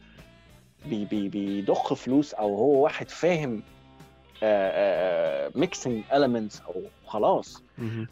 بي 0.87 1.05
بي 1.05 1.29
بيضخ 1.29 1.95
فلوس 1.95 2.35
أو 2.35 2.55
هو 2.57 2.85
واحد 2.85 3.09
فاهم 3.11 3.63
mixing 5.61 6.03
elements 6.11 6.67
أو 6.67 6.83
خلاص. 7.07 7.63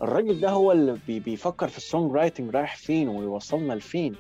الراجل 0.03 0.41
ده 0.41 0.51
هو 0.51 0.73
اللي 0.73 0.99
بي 1.07 1.21
بيفكر 1.21 1.69
في 1.69 1.77
ال 1.79 1.86
song 1.86 2.13
writing 2.13 2.51
رايح 2.57 2.77
فين 2.77 3.09
ويوصلنا 3.09 3.73
لفين. 3.73 4.15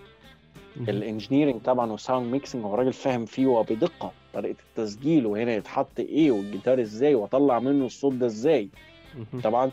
ال 0.76 0.83
engineering 0.83 1.60
طبعا 1.62 1.90
وال 1.92 2.04
sound 2.04 2.32
mixing 2.32 2.64
هو 2.64 2.74
راجل 2.74 2.92
فاهم 2.92 3.24
فيه 3.24 3.46
وبدقه 3.46 4.12
طريقة 4.34 4.56
التسجيل 4.70 5.26
وهنا 5.26 5.54
يتحط 5.54 6.00
إيه 6.00 6.30
والجيتار 6.30 6.80
إزاي 6.80 7.14
وأطلع 7.14 7.58
منه 7.58 7.86
الصوت 7.86 8.12
ده 8.14 8.26
إزاي. 8.26 8.68
طبعا 9.42 9.70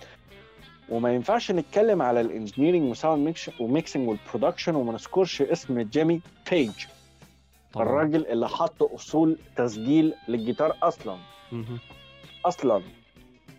وما 0.90 1.16
ينفعش 1.16 1.52
نتكلم 1.52 2.02
على 2.02 2.22
الانجينيرنج 2.22 2.92
وساوند 2.92 3.36
وميكسنج 3.60 4.10
والبرودكشن 4.10 4.76
وما 4.76 4.94
نذكرش 4.94 5.42
اسم 5.42 5.82
جيمي 5.82 6.22
بيج. 6.52 6.72
الراجل 7.78 8.26
اللي 8.26 8.48
حط 8.50 8.84
أصول 8.84 9.38
تسجيل 9.56 10.14
للجيتار 10.28 10.76
أصلا. 10.84 11.18
أصلا. 12.46 12.82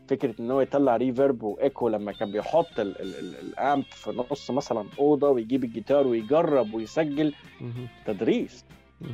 فكرة 0.08 0.34
إن 0.40 0.50
هو 0.50 0.60
يطلع 0.60 0.96
reverb 0.96 1.42
و 1.42 1.51
echo 1.51 1.88
لما 1.88 2.12
كان 2.12 2.30
بيحط 2.32 2.80
ال- 2.80 3.00
ال- 3.00 3.14
ال- 3.18 3.40
ال 3.40 3.51
amp 3.51 3.84
في 3.84 4.24
نص 4.30 4.50
مثلا 4.50 4.84
أوضة 4.98 5.28
ويجيب 5.28 5.64
الجيتار 5.64 6.06
ويجرب 6.06 6.74
ويسجل 6.74 7.34
تدريس. 8.06 8.64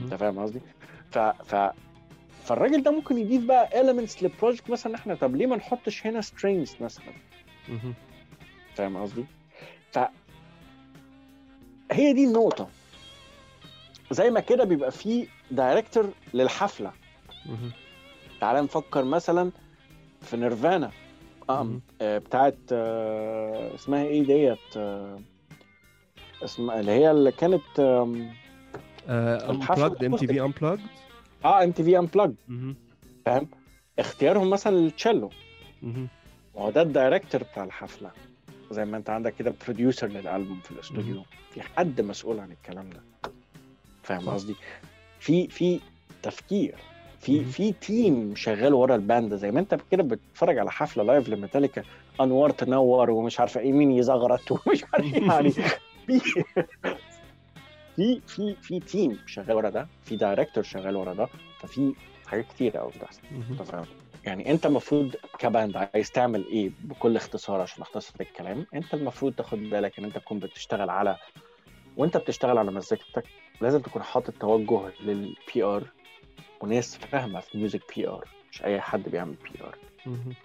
أنت 0.02 0.14
فاهم 0.14 0.38
قصدي؟ 0.38 0.60
ف 1.10 1.18
ف 1.18 1.70
فالراجل 2.44 2.82
ده 2.82 2.90
ممكن 2.90 3.18
يضيف 3.18 3.44
بقى 3.44 3.68
elements 3.68 4.22
لل 4.22 4.33
project 4.33 4.70
مثلا 4.70 4.94
إحنا 4.94 5.14
طب 5.14 5.36
ليه 5.36 5.46
ما 5.46 5.56
نحطش 5.56 6.06
هنا 6.06 6.20
strings 6.20 6.82
مثلا؟ 6.82 7.12
فاهم 8.74 8.96
قصدي؟ 8.96 9.24
ف 9.92 9.98
هي 11.92 12.12
دي 12.12 12.24
النقطة. 12.24 12.68
زي 14.10 14.30
ما 14.30 14.40
كده 14.40 14.64
بيبقى 14.64 14.90
في 14.92 15.26
director 15.50 16.10
للحفلة. 16.34 16.92
تعال 18.40 18.64
نفكر 18.64 19.04
مثلا 19.04 19.50
في 20.24 20.36
نيرفانا. 20.36 20.90
آه. 21.50 21.80
آه، 22.00 22.18
بتاعت 22.18 22.56
آه، 22.72 23.74
اسمها 23.74 24.02
إيه 24.04 24.22
ديت؟ 24.24 24.76
آه، 24.76 25.18
اسمها 26.44 26.80
اللي 26.80 26.92
هي 26.92 27.10
اللي 27.10 27.32
كانت 27.32 27.62
unplugged 29.08 30.04
ام 30.04 30.16
تي 30.16 30.26
في 30.26 30.52
unplugged 30.52 30.80
آه 31.44 31.64
ام 31.64 31.70
تي 31.72 31.84
في 31.84 31.98
انبلاج 31.98 32.32
مهم. 32.48 32.76
فاهم؟ 33.26 33.48
اختيارهم 33.98 34.50
مثلا 34.50 34.76
للتشيلو. 34.76 35.30
مهم. 35.82 36.08
هو 36.56 36.70
ده 36.70 36.82
ال 36.82 36.89
director 36.89 37.42
بتاع 37.42 37.64
الحفلة. 37.64 38.10
زي 38.70 38.84
ما 38.84 38.96
أنت 38.96 39.10
عندك 39.10 39.34
كده 39.38 39.54
producer 39.64 40.06
للألبوم 40.06 40.60
في 40.60 40.70
الأستوديو. 40.70 41.22
في 41.50 41.62
حد 41.62 42.00
مسؤول 42.00 42.40
عن 42.40 42.52
الكلام 42.52 42.90
ده. 42.90 43.30
فاهم. 44.02 44.28
قصدي؟ 44.28 44.54
في 45.20 45.48
في 45.48 45.80
تفكير. 46.22 46.74
في. 47.24 47.44
في 47.44 47.72
team 47.72 48.34
شغال 48.36 48.74
ورا 48.74 48.94
ال 48.94 49.02
band 49.02 49.34
زي 49.34 49.50
ما 49.50 49.60
انت 49.60 49.76
كده 49.90 50.02
بتتفرج 50.02 50.58
على 50.58 50.70
حفلة 50.70 51.04
live 51.04 51.28
لميتاليكا 51.28 51.82
انوار 52.20 52.50
تنور 52.50 53.10
ومش 53.10 53.40
عارفة 53.40 53.60
إيه 53.60 53.72
مين 53.72 53.92
يزغرط 53.92 54.52
ومش 54.52 54.84
عارف 54.92 55.14
إيه 55.14 55.22
يعني 55.22 55.50
في 56.06 56.20
في 57.96 58.20
في 58.26 58.56
في 58.62 58.80
team 58.80 59.18
شغال 59.26 59.56
ورا 59.56 59.70
ده 59.70 59.88
في 60.04 60.16
director 60.16 60.64
شغال 60.64 60.96
ورا 60.96 61.14
ده 61.14 61.28
ففي 61.60 61.94
حاجات 62.26 62.44
كتير 62.44 62.76
قوي 62.76 62.90
بتحصل. 62.90 63.20
يعني 64.24 64.50
أنت 64.50 64.66
المفروض 64.66 65.14
ك 65.38 65.46
band 65.46 65.76
عايز 65.76 66.10
تعمل 66.10 66.44
إيه 66.46 66.70
بكل 66.84 67.16
اختصار 67.16 67.60
عشان 67.60 67.82
أختصر 67.82 68.14
الكلام؟ 68.20 68.66
أنت 68.74 68.94
المفروض 68.94 69.32
تاخد 69.32 69.58
بالك 69.58 69.98
إن 69.98 70.04
أنت 70.04 70.18
تكون 70.18 70.38
بتشتغل 70.38 70.90
على 70.90 71.16
وأنت 71.96 72.16
بتشتغل 72.16 72.58
على 72.58 72.70
مزيكتك 72.70 73.24
لازم 73.60 73.80
تكون 73.80 74.02
حاطط 74.02 74.34
توجه 74.40 74.80
لل 75.00 75.62
PR 75.62 75.84
وناس 76.60 76.96
فاهمة 76.96 77.40
في 77.40 77.58
music 77.58 77.80
PR 77.96 78.28
مش 78.52 78.64
أي 78.64 78.80
حد 78.80 79.02
بيعمل 79.08 79.34
PR. 79.34 79.76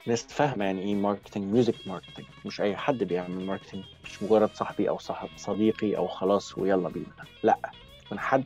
ناس 0.08 0.24
فاهمة 0.24 0.66
يعني 0.66 0.82
إيه 0.82 0.96
marketing 0.96 1.54
music 1.54 1.76
marketing 1.88 2.26
مش 2.46 2.62
أي 2.62 2.76
حد 2.76 3.04
بيعمل 3.04 3.46
marketing 3.46 3.84
مش 4.04 4.24
مجرد 4.24 4.50
صاحبي 4.54 4.90
أو 4.90 4.98
صاحب 4.98 5.30
صديقي 5.38 5.98
أو 5.98 6.08
خلاص 6.08 6.58
ويلا 6.58 6.90
بينا. 6.90 7.06
لأ 7.44 7.58
من 8.12 8.20
حد 8.20 8.44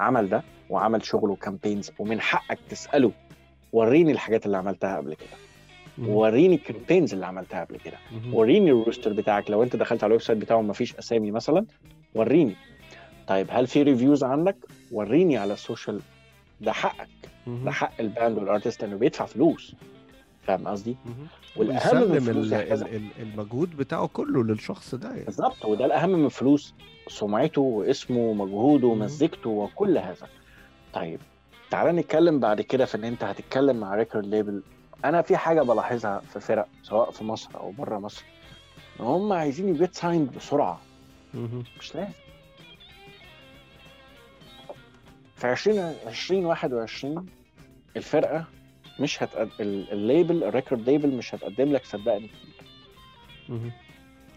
عمل 0.00 0.28
ده 0.28 0.42
وعمل 0.70 1.04
شغله 1.04 1.36
campaigns 1.36 1.90
ومن 1.98 2.20
حقك 2.20 2.58
تسأله 2.70 3.12
وريني 3.72 4.12
الحاجات 4.12 4.46
اللي 4.46 4.56
عملتها 4.56 4.96
قبل 4.96 5.14
كده. 5.14 5.36
وريني 6.08 6.54
ال 6.54 6.60
campaigns 6.60 7.12
اللي 7.12 7.26
عملتها 7.26 7.64
قبل 7.64 7.76
كده. 7.76 7.96
وريني 8.32 8.70
ال 8.70 8.76
roster 8.76 9.12
بتاعك. 9.12 9.50
لو 9.50 9.62
أنت 9.62 9.76
دخلت 9.76 10.04
على 10.04 10.08
ال 10.10 10.22
website 10.22 10.38
بتاعه 10.38 10.60
ما 10.62 10.72
فيش 10.72 10.96
أسامي 10.96 11.30
مثلا 11.30 11.66
وريني. 12.14 12.56
طيب 13.26 13.46
هل 13.50 13.66
في 13.66 13.82
reviews 13.82 14.24
عندك؟ 14.24 14.56
وريني 14.92 15.36
على 15.36 15.52
ال 15.52 15.59
social 15.59 16.00
ده 16.62 16.72
حقك. 16.72 17.08
ده 17.46 17.70
حق 17.70 17.92
ال 18.00 18.08
band 18.08 18.38
وال 18.38 18.49
artist 18.49 18.84
انه 18.84 18.96
بيدفع 18.96 19.24
فلوس. 19.26 19.74
فاهم 20.42 20.68
قصدي. 20.68 20.96
والأهم 21.56 22.10
من 22.10 22.16
الفلوس 22.16 22.52
المجهود 23.18 23.76
بتاعه 23.76 24.06
كله 24.06 24.44
للشخص 24.44 24.94
ده 24.94 25.08
يعني. 25.08 25.24
بالظبط. 25.24 25.64
وده 25.64 25.84
الأهم 25.86 26.10
من 26.10 26.28
فلوس 26.28 26.74
سمعته 27.08 27.60
واسمه 27.60 28.18
ومجهوده 28.18 28.86
مم. 28.94 29.00
ومزيكته 29.00 29.50
وكل 29.50 29.98
هذا. 29.98 30.26
طيب 30.94 31.20
تعالى 31.70 31.92
نتكلم 31.92 32.40
بعد 32.40 32.60
كده 32.60 32.84
في 32.84 32.94
إن 32.96 33.04
أنت 33.04 33.24
هتتكلم 33.24 33.76
مع 33.76 33.94
record 33.94 34.26
label 34.26 34.62
أنا 35.04 35.22
في 35.22 35.36
حاجة 35.36 35.62
بلاحظها 35.62 36.20
في 36.32 36.40
فرق 36.40 36.68
سواء 36.82 37.10
في 37.10 37.24
مصر 37.24 37.48
أو 37.56 37.70
بره 37.70 37.98
مصر 37.98 38.24
إن 39.00 39.04
هم 39.04 39.32
عايزين 39.32 39.68
ي 39.68 39.74
get 39.74 39.94
signed 39.94 40.30
بسرعة. 40.36 40.80
مش 41.80 41.94
لازم. 41.94 42.12
في 45.42 45.48
20 45.48 45.78
2021 46.06 47.26
الفرقة 47.96 48.44
مش 49.00 49.22
هتقد... 49.22 49.48
ال- 49.60 49.92
ال 49.92 50.01
label 50.01 50.44
ال 50.44 50.51
record 50.51 50.90
label 50.90 51.08
مش 51.16 51.34
هتقدم 51.34 51.72
لك 51.72 51.84
صدقني. 51.84 52.30
مهم. 53.48 53.72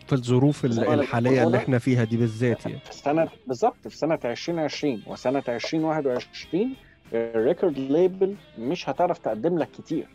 في 0.08 0.14
الظروف 0.14 0.66
الحالية 0.66 1.44
اللي 1.44 1.58
إحنا 1.58 1.80
فيها 1.80 2.04
دي 2.04 2.18
بالذات 2.18 2.66
يعني. 2.66 2.80
في 2.80 2.94
سنه 2.94 3.28
بالظبط 3.48 3.88
في 3.88 3.98
سنة 3.98 4.20
2020 4.26 5.04
وسنة 5.08 5.44
2021 5.50 6.74
ال 7.14 7.23
record 7.23 7.78
label 7.80 8.36
مش 8.60 8.90
هتعرف 8.90 9.18
تقدم 9.18 9.58
لك 9.58 9.70
كتير. 9.72 10.08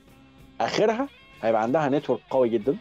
آخرها 0.61 1.09
هيبقى 1.43 1.63
عندها 1.63 1.89
network 1.89 2.21
قوي 2.31 2.49
جدا 2.49 2.77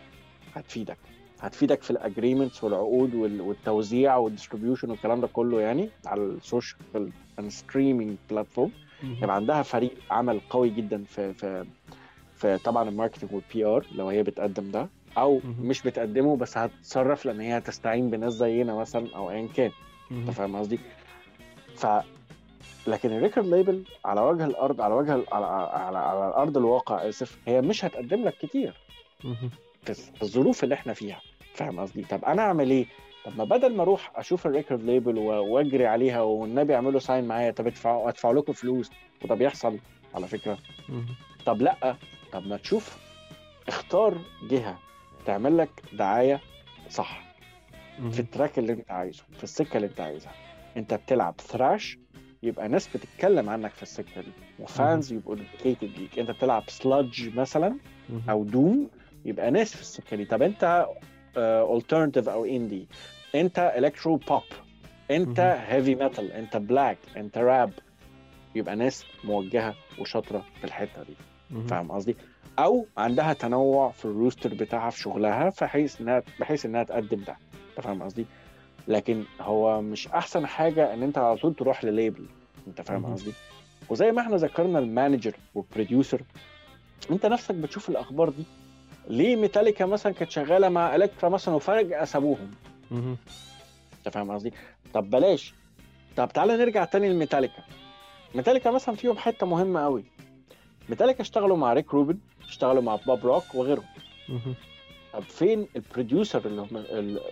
هتفيدك. 0.56 0.98
هتفيدك 1.42 1.82
في 1.82 1.92
ال 1.92 1.98
agreements 1.98 2.64
والعقود 2.64 3.16
وال- 3.16 3.42
والتوزيع 3.42 4.16
وال 4.18 4.28
distribution 4.28 4.90
والكلام 4.90 5.22
ده 5.22 5.28
كله 5.28 5.62
يعني 5.62 5.90
على 6.06 6.22
ال 6.22 6.35
social 6.35 7.12
streaming 7.48 8.18
platform. 8.30 8.72
يبقى 9.04 9.36
عندها 9.36 9.62
فريق 9.64 9.92
عمل 10.12 10.40
قوي 10.50 10.70
جدا 10.70 11.04
في 11.04 11.34
في 11.34 11.66
في 12.36 12.58
طبعا 12.58 12.90
ال 12.90 12.94
marketing 12.94 13.34
وال 13.34 13.66
PR 13.66 13.86
لو 13.96 14.08
هي 14.10 14.24
بتقدم 14.24 14.72
ده 14.72 14.90
أو. 15.18 15.40
مش 15.62 15.82
بتقدمه 15.82 16.38
بس 16.38 16.58
هتتصرف 16.58 17.26
لأن 17.26 17.40
هي 17.40 17.58
هتستعين 17.58 18.10
بناس 18.10 18.34
زينا 18.34 18.76
مثلا 18.76 19.16
أو 19.16 19.30
ايا 19.32 19.48
كان 19.56 19.72
أنت. 20.12 20.30
فاهم 20.32 20.56
قصدي؟ 20.56 20.80
ف 21.76 21.88
لكن 22.88 23.12
ال 23.12 23.17
record 23.17 23.46
label 23.48 23.84
على 24.06 24.22
وجه 24.22 24.46
الأرض 24.46 24.82
على 24.82 24.94
وجه 24.94 25.12
على 25.32 25.46
على, 25.46 25.98
على 25.98 26.28
الأرض 26.28 26.58
الواقع 26.58 27.10
آسف 27.10 27.38
هي 27.48 27.62
مش 27.62 27.86
هتقدم 27.86 28.24
لك 28.24 28.38
كتير 28.42 28.74
في 29.84 30.22
الظروف 30.22 30.64
اللي 30.64 30.76
إحنا 30.76 30.94
فيها 30.94 31.22
فاهم 31.60 31.80
قصدي؟ 31.80 32.04
طب 32.04 32.26
أنا 32.26 32.42
أعمل 32.42 32.70
إيه؟ 32.72 32.86
طب 33.26 33.38
ما 33.38 33.44
بدل 33.44 33.76
ما 33.76 33.82
أروح 33.84 34.12
أشوف 34.16 34.46
ال 34.48 34.53
record 34.53 34.84
label 34.84 35.18
وأجري 35.18 35.86
عليها 35.88 36.22
والنبي 36.22 36.76
أعملوا 36.76 37.00
sign 37.00 37.24
معايا 37.28 37.52
طب 37.52 37.68
ادفعوا 37.68 38.10
أدفع 38.10 38.32
لكم 38.32 38.54
فلوس 38.54 38.92
وده 39.24 39.36
بيحصل 39.36 39.78
على 40.16 40.28
فكرة. 40.28 40.58
طب 41.46 41.62
لأ 41.62 41.96
طب 42.32 42.48
ما 42.48 42.58
تشوف 42.58 42.98
اختار 43.68 44.18
جهة 44.50 44.80
تعمل 45.26 45.58
لك 45.58 45.70
دعاية 45.94 46.40
صح. 46.90 47.22
في 48.12 48.20
ال 48.20 48.27
track 48.27 48.60
اللي 48.60 48.74
أنت 48.74 48.92
عايزه 48.92 49.24
في 49.38 49.44
السكة 49.44 49.78
اللي 49.78 49.88
أنت 49.88 50.00
عايزها 50.00 50.32
أنت 50.78 50.94
بتلعب 50.94 51.36
thrash 51.42 51.98
يبقى 52.44 52.68
ناس 52.68 52.88
بتتكلم 52.88 53.50
عنك 53.50 53.72
في 53.72 53.84
السكة 53.84 54.22
دي 54.22 54.32
و 54.60 54.71
fans 54.71 55.14
يبقوا 55.14 55.36
dedicated 55.36 56.00
ليك 56.00 56.20
أنت 56.20 56.32
بتلعب 56.32 56.64
sludge 56.68 57.38
مثلا. 57.40 57.78
أو 58.30 58.44
doom 58.44 58.90
يبقى 59.26 59.52
ناس 59.52 59.76
في 59.76 59.82
السكة 59.82 60.18
دي 60.18 60.26
طب 60.26 60.42
أنت 60.42 60.86
alternative 61.38 62.30
أو 62.30 62.46
indie 62.46 62.88
أنت 63.36 63.74
electro 63.78 64.16
pop 64.16 64.42
أنت. 65.12 65.40
heavy 65.40 65.96
metal 65.96 66.32
أنت 66.32 66.58
black 66.58 66.98
أنت 67.18 67.38
راب 67.38 67.72
يبقى 68.56 68.76
ناس 68.76 69.06
موجهة 69.24 69.76
وشاطرة 70.00 70.46
في 70.60 70.64
الحتة 70.64 71.04
دي. 71.04 71.14
فاهم 71.68 71.92
قصدي؟ 71.92 72.16
أو 72.60 72.86
عندها 72.98 73.34
تنوع 73.34 73.92
في 73.92 74.06
ال 74.06 74.13
roster 74.13 74.54
بتاعها 74.54 74.90
في 74.90 75.00
شغلها 75.00 75.52
بحيث 75.62 76.02
انها 76.02 76.24
بحيث 76.40 76.66
إنها 76.66 76.84
تقدم 76.84 77.24
ده. 77.24 77.38
أنت 77.70 77.86
فاهم 77.86 78.04
قصدي؟ 78.04 78.26
لكن 78.88 79.24
هو 79.42 79.82
مش 79.82 80.08
أحسن 80.08 80.48
حاجة 80.48 80.94
إن 80.94 81.04
أنت 81.04 81.18
على 81.18 81.38
طول 81.38 81.54
تروح 81.56 81.84
لل 81.84 81.96
label 81.96 82.26
أنت 82.68 82.82
فاهم. 82.82 83.06
قصدي؟ 83.14 83.34
وزي 83.90 84.12
ما 84.12 84.22
إحنا 84.22 84.36
ذكرنا 84.36 84.80
ال 84.80 84.87
manager 84.87 85.36
وال 85.56 85.69
producer 85.69 86.22
أنت 87.12 87.26
نفسك 87.26 87.56
بتشوف 87.56 87.90
الأخبار 87.90 88.30
دي 88.30 88.44
ليه 89.10 89.36
ميتاليكا 89.36 89.86
مثلا 89.86 90.14
كانت 90.14 90.32
شغالة 90.32 90.70
مع 90.70 90.96
إلكترا 90.96 91.30
مثلا 91.30 91.56
وفجاه 91.56 92.06
سابوهم. 92.06 92.52
أنت 92.92 94.10
فاهم 94.14 94.32
قصدي؟ 94.32 94.54
طب 94.94 95.10
بلاش. 95.10 95.54
طب 96.18 96.30
تعالى 96.34 96.58
نرجع 96.58 96.86
تاني 96.86 97.10
لميتاليكا. 97.10 97.64
ميتاليكا 98.36 98.72
مثلا 98.72 98.96
فيهم 98.96 99.18
حتة 99.18 99.46
مهمة 99.46 99.84
قوي. 99.84 100.04
ميتاليكا 100.90 101.22
اشتغلوا 101.22 101.58
مع 101.58 101.74
ريك 101.74 101.94
روبن 101.94 102.18
اشتغلوا 102.48 102.82
مع 102.82 102.96
بوب 102.96 103.26
روك 103.26 103.56
وغيرهم. 103.56 103.86
طب 105.14 105.22
فين 105.22 105.68
ال 105.76 105.84
producer 105.84 106.46
اللي 106.46 106.62
هم 106.62 106.70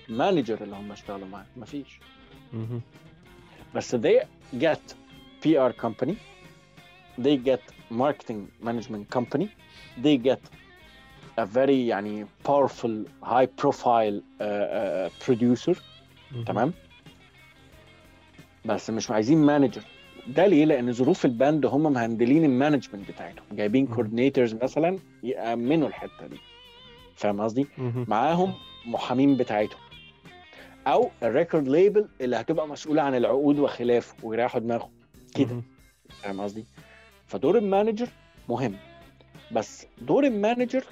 ال 0.10 0.16
manager 0.16 0.64
اللي 0.63 0.75
هم 0.75 0.91
اشتغلوا 0.91 1.28
معاه؟ 1.28 1.45
مفيش. 1.57 1.99
بس 3.75 3.95
they 3.95 4.23
get 4.59 4.95
PR 5.43 5.71
company 5.86 6.13
they 7.21 7.38
get 7.49 7.61
marketing 7.91 8.67
management 8.67 9.17
company 9.17 9.47
they 10.03 10.17
get 10.30 10.39
a 11.40 11.46
very 11.46 11.70
يعني 11.70 12.26
powerful 12.48 13.06
high 13.24 13.48
profile 13.62 14.22
uh, 14.22 14.44
uh, 14.44 15.26
producer. 15.26 15.78
تمام 16.46 16.74
بس 18.66 18.90
مش 18.90 19.12
عايزين 19.12 19.38
manager 19.38 19.82
ده 20.28 20.48
ليه؟ 20.48 20.66
لأن 20.66 20.92
ظروف 20.94 21.26
ال 21.26 21.34
band 21.34 21.66
هم 21.66 21.94
مهندلين 21.94 22.44
ال 22.45 22.51
management 22.51 23.12
بتاعتهم 23.12 23.46
جايبين. 23.52 23.88
coordinators 23.88 24.53
مثلا 24.54 24.98
يأمنوا 25.24 25.88
الحتة 25.88 26.28
دي 26.28 26.38
فاهم 27.16 27.42
قصدي؟ 27.42 27.68
معاهم 28.08 28.54
محامين 28.86 29.38
بتاعتهم 29.38 29.80
أو 30.88 31.10
ال 31.24 31.30
record 31.30 31.68
label 31.68 32.08
اللي 32.22 32.36
هتبقى 32.36 32.68
مسؤولة 32.68 33.02
عن 33.02 33.16
العقود 33.16 33.60
وخلافه 33.60 34.16
ويريحوا 34.24 34.60
دماغهم 34.60 34.92
كده. 35.36 35.62
فاهم 36.22 36.42
قصدي؟ 36.42 36.66
فدور 37.28 37.58
ال 37.58 37.64
manager 37.64 38.08
مهم 38.50 38.76
بس 39.52 39.88
دور 40.02 40.26
ال 40.26 40.33
manager 40.33 40.84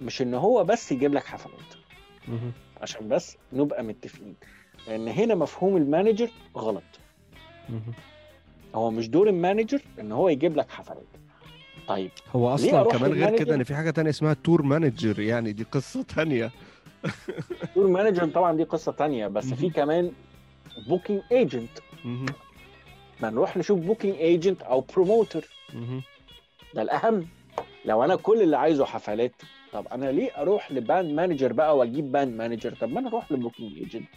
مش 0.00 0.22
إن 0.22 0.34
هو 0.34 0.64
بس 0.64 0.92
يجيب 0.92 1.14
لك 1.14 1.24
حفلات. 1.24 1.74
عشان 2.80 3.08
بس 3.08 3.36
نبقى 3.52 3.82
متفقين 3.82 4.34
لأن 4.88 5.08
هنا 5.08 5.34
مفهوم 5.34 5.76
ال 5.76 5.83
manager 5.83 6.30
غلط. 6.56 6.82
هو 8.74 8.90
مش 8.90 9.08
دور 9.08 9.28
ال 9.28 9.34
manager 9.34 9.80
إن 10.00 10.12
هو 10.12 10.28
يجيب 10.28 10.56
لك 10.56 10.70
حفلات 10.70 11.04
طيب 11.88 12.10
هو 12.36 12.54
أصلا 12.54 12.82
كمان 12.82 13.12
غير؟ 13.12 13.38
كده 13.38 13.54
إن 13.54 13.64
في 13.64 13.74
حاجة 13.74 13.90
تانية 13.90 14.10
اسمها 14.10 14.34
tour 14.44 14.62
manager 14.62 15.20
يعني 15.20 15.52
دي 15.52 15.64
قصة 15.72 16.02
تانية 16.02 16.50
دور 17.76 17.84
ال 17.86 17.91
manager 17.91 18.28
طبعا 18.28 18.56
دي 18.56 18.64
قصة 18.64 18.92
تانية 18.92 19.26
بس 19.26 19.54
في. 19.54 19.70
كمان 19.70 20.12
booking 20.88 21.22
agent. 21.32 21.70
ما 23.20 23.30
نروح 23.30 23.56
نشوف 23.56 23.80
booking 23.80 24.14
agent 24.16 24.62
أو 24.62 24.80
promoter. 24.80 25.48
ده 26.74 26.82
الأهم 26.82 27.26
لو 27.84 28.04
أنا 28.04 28.16
كل 28.16 28.42
اللي 28.42 28.56
عايزه 28.56 28.84
حفلات 28.84 29.32
طب 29.74 29.86
أنا 29.92 30.06
ليه 30.12 30.30
أروح 30.36 30.72
ل 30.72 30.80
band 30.80 31.10
manager 31.12 31.52
بقى 31.52 31.76
وأجيب 31.76 32.12
band 32.12 32.34
manager؟ 32.38 32.74
طب 32.74 32.92
ما 32.92 33.00
أنا 33.00 33.08
أروح 33.08 33.32
ل 33.32 33.38
booking 33.38 33.78
agent 33.78 34.08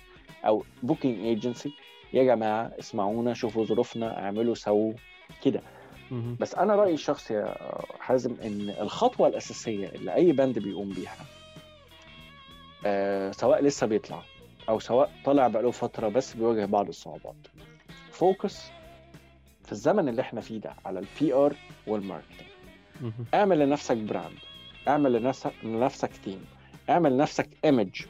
أو 0.45 0.63
booking 0.83 1.25
agency. 1.25 1.71
يا 2.13 2.23
جماعة 2.23 2.71
اسمعونا 2.79 3.33
شوفوا 3.33 3.65
ظروفنا 3.65 4.19
اعملوا 4.23 4.55
سووا 4.55 4.93
كده. 5.43 5.61
بس 6.39 6.55
أنا 6.55 6.75
رأيي 6.75 6.93
الشخصي 6.93 7.33
يا 7.33 7.55
حازم 7.99 8.35
إن 8.45 8.69
الخطوة 8.81 9.27
الأساسية 9.27 9.87
اللي 9.87 10.15
أي 10.15 10.31
band 10.31 10.59
بيقوم 10.59 10.89
بيها 10.89 11.15
آه 12.85 13.31
سواء 13.31 13.63
لسه 13.63 13.87
بيطلع 13.87 14.21
أو 14.69 14.79
سواء 14.79 15.11
طلع 15.25 15.47
بقاله 15.47 15.71
فترة 15.71 16.07
بس 16.07 16.33
بيواجه 16.33 16.65
بعض 16.65 16.87
الصعوبات 16.87 17.35
focus 18.11 18.61
في 19.65 19.71
الزمن 19.71 20.09
اللي 20.09 20.21
إحنا 20.21 20.41
فيه 20.41 20.57
ده 20.59 20.73
على 20.85 20.99
ال 20.99 21.33
PR 21.33 21.53
وال 21.87 21.97
marketing. 21.97 22.47
اعمل 23.33 23.59
لنفسك 23.59 23.97
brand 23.97 24.37
اعمل 24.87 25.13
لنفسك 25.13 25.51
لنفسك 25.63 26.11
team 26.23 26.45
اعمل 26.89 27.13
لنفسك 27.13 27.49
image. 27.65 28.01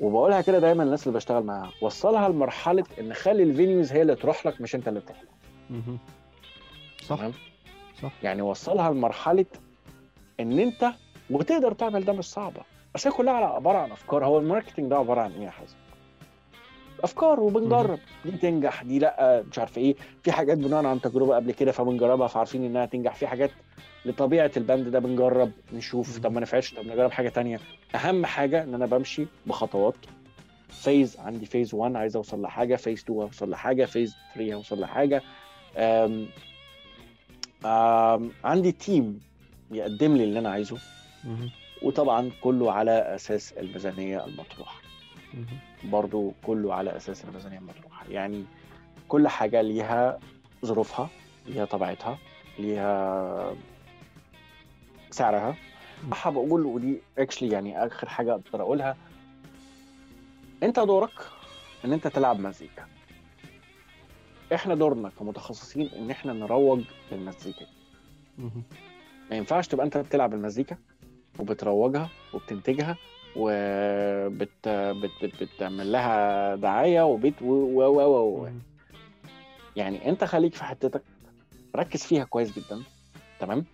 وبقولها 0.00 0.40
كده 0.40 0.58
دايما 0.58 0.82
للناس 0.82 1.06
اللي 1.06 1.16
بشتغل 1.16 1.42
معاها. 1.42 1.70
وصلها 1.82 2.28
لمرحلة 2.28 2.84
إن 3.00 3.12
خلي 3.14 3.42
ال 3.42 3.49
venues 3.49 3.92
هي 3.92 4.02
اللي 4.02 4.14
تروح 4.14 4.46
لك 4.46 4.60
مش 4.60 4.74
أنت 4.74 4.88
اللي 4.88 5.00
تروح 5.00 5.18
لها. 5.22 5.98
صح. 7.06 7.16
تمام؟ 7.16 7.32
صح. 8.02 8.12
يعني 8.22 8.42
وصلها 8.42 8.90
لمرحلة 8.90 9.46
إن 10.40 10.58
أنت 10.58 10.90
وتقدر 11.30 11.72
تعمل 11.72 12.04
ده 12.04 12.12
مش 12.12 12.24
صعبة. 12.24 12.60
بس 12.94 13.06
هي 13.06 13.12
كلها 13.12 13.40
على- 13.40 13.54
عبارة 13.54 13.78
عن 13.78 13.90
أفكار. 13.92 14.24
هو 14.26 14.38
ال 14.38 14.43
marketing 14.43 14.90
ده 14.90 14.96
عبارة 14.96 15.20
عن 15.20 15.32
إيه 15.32 15.42
يا 15.44 15.50
حازم؟ 15.50 15.76
أفكار 17.04 17.40
وبنجرب. 17.40 17.98
دي 18.24 18.30
تنجح 18.30 18.82
دي 18.82 18.98
لأ 18.98 19.44
مش 19.50 19.58
عارف 19.58 19.78
إيه. 19.78 19.94
في 20.22 20.32
حاجات 20.32 20.58
بناء 20.58 20.84
عن 20.86 21.00
تجربة 21.00 21.36
قبل 21.36 21.52
كده 21.52 21.72
فبنجربها 21.72 22.26
فعارفين 22.26 22.64
إنها 22.64 22.86
تنجح. 22.86 23.14
في 23.14 23.26
حاجات 23.26 23.50
لطبيعة 24.04 24.50
ال 24.56 24.62
band 24.62 24.88
ده 24.88 24.98
بنجرب 24.98 25.52
نشوف. 25.72 26.18
طب 26.18 26.32
ما 26.32 26.40
نفعش 26.40 26.74
طب 26.74 26.86
نجرب 26.86 27.10
حاجة 27.10 27.28
تانية. 27.28 27.60
أهم 27.94 28.26
حاجة 28.26 28.62
إن 28.62 28.74
أنا 28.74 28.86
بمشي 28.86 29.26
بخطوات. 29.46 29.94
phase 30.68 31.16
عندي 31.18 31.46
phase 31.46 31.74
1 31.74 31.96
عايز 31.96 32.16
أوصل 32.16 32.42
لحاجة 32.42 32.76
phase 32.76 32.98
2 32.98 33.20
اوصل 33.20 33.50
لحاجة 33.50 33.84
phase 33.84 34.16
3 34.34 34.54
اوصل 34.54 34.80
لحاجة. 34.80 35.22
أم 35.76 36.28
أم 37.64 38.30
عندي 38.44 38.72
تيم 38.72 39.20
يقدم 39.70 40.16
لي 40.16 40.24
اللي 40.24 40.38
أنا 40.38 40.50
عايزه. 40.50 40.78
وطبعا 41.82 42.30
كله 42.40 42.72
على 42.72 43.14
أساس 43.14 43.52
الميزانية 43.52 44.24
المطروحة. 44.24 44.80
برضو 45.84 46.32
كله 46.42 46.74
على 46.74 46.96
أساس 46.96 47.24
الميزانية 47.24 47.58
المطروحة. 47.58 48.06
يعني 48.10 48.44
كل 49.08 49.28
حاجة 49.28 49.60
ليها 49.62 50.18
ظروفها 50.64 51.08
ليها 51.46 51.64
طبيعتها 51.64 52.18
ليها 52.58 53.56
سعرها. 55.14 55.56
صح 56.10 56.28
بقول 56.28 56.66
ودي 56.66 57.00
اكشلي 57.18 57.48
يعني 57.48 57.86
آخر 57.86 58.08
حاجة 58.08 58.32
أقدر 58.32 58.62
أقولها. 58.62 58.96
أنت 60.62 60.80
دورك 60.80 61.10
إن 61.84 61.92
أنت 61.92 62.06
تلعب 62.06 62.40
مزيكا. 62.40 62.86
إحنا 64.54 64.74
دورنا 64.74 65.08
كمتخصصين 65.18 65.88
إن 65.88 66.10
إحنا 66.10 66.32
نروج 66.32 66.80
للمزيكا. 67.12 67.66
ما 69.30 69.36
ينفعش 69.36 69.68
تبقى 69.68 69.86
أنت 69.86 69.96
بتلعب 69.96 70.34
المزيكا 70.34 70.76
وبتروجها 71.38 72.08
وبتنتجها 72.34 72.96
وبت 73.36 74.68
بت 74.68 75.10
بت 75.22 75.42
بتعمل 75.42 75.92
لها 75.92 76.54
دعاية 76.56 77.02
وبت 77.02 77.42
و 77.42 77.46
و 77.46 77.82
و 77.82 78.42
و. 78.42 78.48
يعني 79.76 80.08
أنت 80.08 80.24
خليك 80.24 80.54
في 80.54 80.64
حتتك. 80.64 81.02
ركز 81.76 82.04
فيها 82.04 82.24
كويس 82.24 82.58
جدا. 82.58 82.82
تمام؟ 83.40 83.64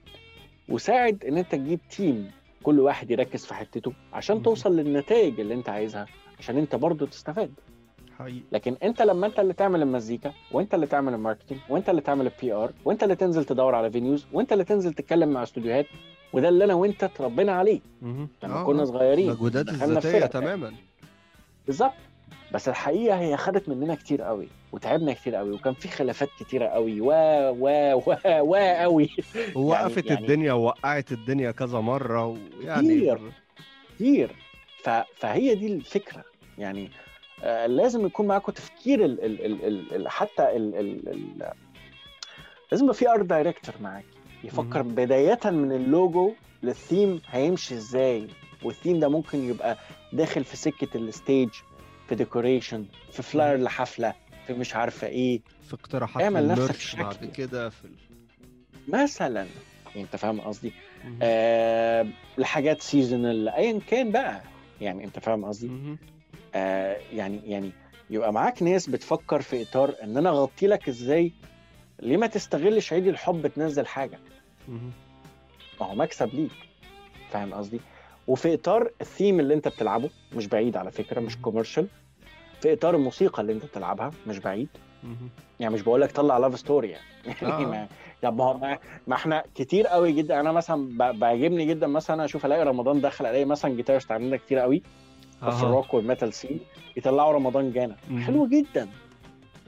وساعد 0.70 1.24
إن 1.24 1.36
أنت 1.38 1.52
تجيب 1.52 1.80
تيم 1.90 2.30
كل 2.62 2.80
واحد 2.80 3.10
يركز 3.10 3.44
في 3.46 3.54
حتته 3.54 3.92
عشان. 4.12 4.42
توصل 4.42 4.76
للنتائج 4.76 5.40
اللي 5.40 5.54
أنت 5.54 5.68
عايزها 5.68 6.06
عشان 6.38 6.58
أنت 6.58 6.74
برضو 6.76 7.06
تستفاد 7.06 7.50
حقيقي 8.18 8.40
لكن 8.52 8.76
أنت 8.82 9.02
لما 9.02 9.26
أنت 9.26 9.40
اللي 9.40 9.52
تعمل 9.52 9.82
المزيكا 9.82 10.32
وأنت 10.52 10.74
اللي 10.74 10.86
تعمل 10.86 11.14
ال 11.14 11.18
marketing 11.18 11.58
وأنت 11.68 11.88
اللي 11.90 12.00
تعمل 12.00 12.26
ال 12.26 12.52
PR 12.52 12.72
وأنت 12.84 13.02
اللي 13.02 13.14
تنزل 13.14 13.44
تدور 13.44 13.74
على 13.74 13.90
venues 13.90 14.26
وأنت 14.32 14.52
اللي 14.52 14.64
تنزل 14.64 14.92
تتكلم 14.94 15.28
مع 15.28 15.42
استوديوهات 15.42 15.86
وده 16.32 16.48
اللي 16.48 16.64
أنا 16.64 16.74
وأنت 16.74 17.04
اتربينا 17.04 17.52
عليه. 17.52 17.80
لما 18.02 18.28
آه، 18.44 18.64
كنا 18.64 18.82
آه. 18.82 18.84
صغيرين 18.84 19.30
مجهودات 19.30 19.68
الذاتية. 19.68 20.26
تماما 20.26 20.72
بالظبط 21.66 21.92
بس 22.54 22.68
الحقيقة 22.68 23.18
هي 23.20 23.36
خدت 23.36 23.68
مننا 23.68 23.94
كتير 23.94 24.22
قوي 24.22 24.48
وتعبنا 24.72 25.12
كتير 25.12 25.34
قوي 25.34 25.50
وكان 25.50 25.74
في 25.74 25.88
خلافات 25.88 26.28
كتيرة 26.40 26.66
قوي 26.66 27.00
وا 27.00 27.48
وا 27.50 27.94
وا 27.94 28.40
وا 28.40 28.82
قوي. 28.82 29.10
ووقفت 29.56 30.06
يعني- 30.06 30.20
الدنيا 30.20 30.52
ووقعت 30.52 31.12
الدنيا 31.12 31.50
كذا 31.50 31.80
مرة 31.80 32.26
ويعني 32.26 32.88
كتير. 33.00 33.18
كتير. 33.94 34.30
ف... 34.82 34.90
فهي 35.16 35.54
دي 35.54 35.66
الفكرة. 35.66 36.24
يعني 36.58 36.90
آه 37.44 37.66
لازم 37.66 38.06
يكون 38.06 38.26
معاكم 38.26 38.52
تفكير 38.52 39.04
ال... 39.04 39.24
ال... 39.24 39.44
ال... 39.46 39.64
ال... 39.64 39.94
ال... 39.94 40.08
حتى 40.08 40.56
ال... 40.56 40.74
ال... 40.74 41.08
ال... 41.08 41.52
لازم 42.72 42.84
يبقى 42.84 42.94
في 42.96 43.08
art 43.10 43.24
director 43.24 43.74
معاك. 43.80 44.04
يفكر 44.44 44.82
بداية 44.82 45.38
من 45.44 45.72
ال 45.72 45.84
logo 45.84 46.32
لل 46.62 46.79
theme 46.79 47.20
هيمشي 47.30 47.74
إزاي 47.74 48.26
والثيم 48.62 48.98
ده 48.98 49.08
ممكن 49.08 49.38
يبقى 49.38 49.78
داخل 50.12 50.44
في 50.44 50.56
سكة 50.56 50.88
ال 50.96 51.05
stage 51.05 51.48
في 52.10 52.16
decoration 52.16 52.84
في 53.12 53.22
flyer 53.22 53.58
لحفلة 53.58 54.14
في 54.46 54.52
مش 54.52 54.76
عارفة 54.76 55.06
إيه. 55.06 55.40
في 55.68 55.74
اقتراحات 55.74 56.22
اعمل 56.22 56.48
نفسك 56.48 56.74
شكل. 56.74 57.02
بعد 57.02 57.24
كده 57.36 57.68
في 57.70 57.84
ال... 57.84 57.90
مثلا. 58.88 59.46
أنت 59.96 60.16
فاهم 60.16 60.40
قصدي. 60.40 60.72
آه 61.22 62.06
لحاجات 62.38 62.80
seasonal 62.82 63.48
ايا 63.48 63.80
كان 63.88 64.12
بقى. 64.12 64.42
يعني 64.80 65.04
أنت 65.04 65.18
فاهم 65.18 65.44
قصدي. 65.44 65.70
آه 66.54 66.96
يعني 67.12 67.40
يعني 67.50 67.70
يبقى 68.10 68.32
معاك 68.32 68.62
ناس 68.62 68.90
بتفكر 68.90 69.42
في 69.42 69.62
إطار 69.62 69.94
إن 70.02 70.16
أنا 70.16 70.30
أغطي 70.30 70.66
لك 70.66 70.88
إزاي. 70.88 71.32
ليه 72.02 72.16
ما 72.16 72.26
تستغلش 72.26 72.92
عيد 72.92 73.06
الحب 73.06 73.46
تنزل 73.46 73.86
حاجة. 73.86 74.18
ما 75.80 75.86
هو 75.86 75.94
مكسب 75.94 76.34
ليك. 76.34 76.50
فاهم 77.30 77.54
قصدي؟ 77.54 77.80
وفي 78.28 78.54
إطار 78.54 78.90
الثيم 79.00 79.40
اللي 79.40 79.54
أنت 79.54 79.68
بتلعبه 79.68 80.10
مش 80.36 80.46
بعيد 80.46 80.76
على 80.76 80.90
فكرة 80.90 81.20
مش 81.20 81.36
commercial 81.38 81.86
في 82.60 82.72
إطار 82.72 82.94
الموسيقى 82.96 83.42
اللي 83.42 83.52
أنت 83.52 83.64
بتلعبها 83.64 84.10
مش 84.26 84.38
بعيد. 84.38 84.68
يعني 85.60 85.74
مش 85.74 85.82
بقول 85.82 86.00
لك 86.00 86.12
طلع 86.12 86.38
love 86.38 86.58
story 86.58 86.88
يعني 86.90 87.36
آه. 87.42 87.60
ما 87.72 87.88
طب 88.22 88.36
ما 88.36 88.78
ما, 89.06 89.14
إحنا 89.14 89.44
كتير 89.54 89.86
قوي 89.86 90.12
جدا 90.12 90.40
أنا 90.40 90.52
مثلا 90.52 91.12
بيعجبني 91.12 91.66
جدا 91.66 91.86
مثلا 91.86 92.24
أشوف 92.24 92.46
ألاقي 92.46 92.64
رمضان 92.64 93.00
دخل 93.00 93.26
الاقي 93.26 93.44
مثلا 93.44 93.74
guitarist 93.74 94.12
عاملين 94.12 94.36
كتير 94.36 94.58
قوي 94.58 94.82
في 95.40 95.46
أها. 95.46 95.62
ال 95.62 95.68
rock 95.68 95.94
وال 95.94 96.05
metal 96.05 96.32
scene 96.32 96.60
يطلعوا 96.96 97.32
رمضان 97.32 97.72
جانا 97.72 97.96
مهم. 98.10 98.20
حلو 98.22 98.46
جدا 98.46 98.88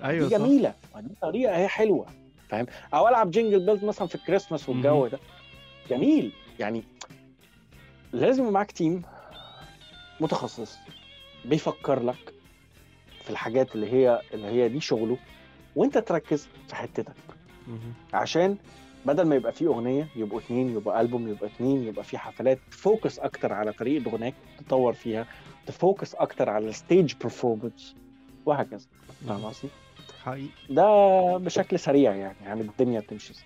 أيوه 0.04 0.28
دي. 0.28 0.34
جميلة 0.34 0.74
دي 1.00 1.14
طريقة 1.22 1.56
هي 1.56 1.68
حلوة 1.68 2.06
فاهم 2.48 2.66
أو 2.94 3.08
ألعب 3.08 3.30
Jingle 3.30 3.66
Bells 3.66 3.84
مثلا 3.84 4.06
في 4.08 4.14
الكريسماس 4.14 4.68
والجو. 4.68 5.06
ده 5.06 5.18
جميل 5.90 6.32
يعني 6.60 6.82
لازم 8.12 8.40
يبقى 8.42 8.52
معاك 8.52 8.72
team 8.72 9.02
متخصص 10.20 10.78
بيفكر 11.44 12.02
لك 12.02 12.34
في 13.24 13.30
الحاجات 13.30 13.74
اللي 13.74 13.92
هي 13.92 14.20
اللي 14.34 14.46
هي 14.46 14.68
دي 14.68 14.80
شغله 14.80 15.16
وانت 15.76 15.98
تركز 15.98 16.48
في 16.68 16.74
حتتك. 16.76 17.14
عشان 18.14 18.56
بدل 19.06 19.22
ما 19.26 19.34
يبقى 19.34 19.52
فيه 19.52 19.66
أغنية 19.66 20.08
يبقوا 20.16 20.40
اتنين 20.40 20.76
يبقى 20.76 21.00
ألبوم 21.00 21.28
يبقى 21.28 21.46
اتنين 21.46 21.82
يبقى 21.86 22.04
فيه 22.04 22.18
حفلات 22.18 22.58
ت 22.70 22.78
focus 22.78 23.18
أكتر 23.18 23.52
على 23.52 23.72
طريقة 23.72 24.10
غناك 24.10 24.34
تطور 24.58 24.92
فيها 24.92 25.26
ت 25.66 25.74
focus 25.74 26.14
أكتر 26.14 26.50
على 26.50 26.68
ال 26.68 26.76
stage 26.76 27.14
performance 27.22 27.94
وهكذا. 28.46 28.86
فاهم 29.28 29.44
قصدي؟ 29.44 29.68
حقيقي. 30.24 30.48
ده 30.70 30.84
بشكل 31.36 31.78
سريع 31.78 32.14
يعني 32.14 32.36
يعني 32.44 32.60
الدنيا 32.60 33.00
إزاي. 33.30 33.44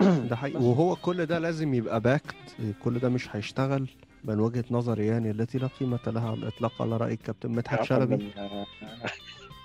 ده 0.30 0.36
حقيقي. 0.36 0.64
وهو 0.64 0.96
كل 0.96 1.26
ده 1.26 1.38
لازم 1.38 1.74
يبقى 1.74 2.00
backed 2.00 2.34
كل 2.84 2.98
ده 2.98 3.08
مش 3.08 3.36
هيشتغل. 3.36 3.88
من 4.24 4.40
وجهة 4.40 4.64
نظري 4.70 5.06
يعني 5.06 5.30
التي 5.30 5.58
لا 5.58 5.66
قيمة 5.80 5.98
لها 6.06 6.30
على 6.30 6.36
الإطلاق 6.38 6.82
على 6.82 6.96
رأي 6.96 7.12
الكابتن 7.12 7.50
مدحت 7.50 7.82
شلبي. 7.82 8.30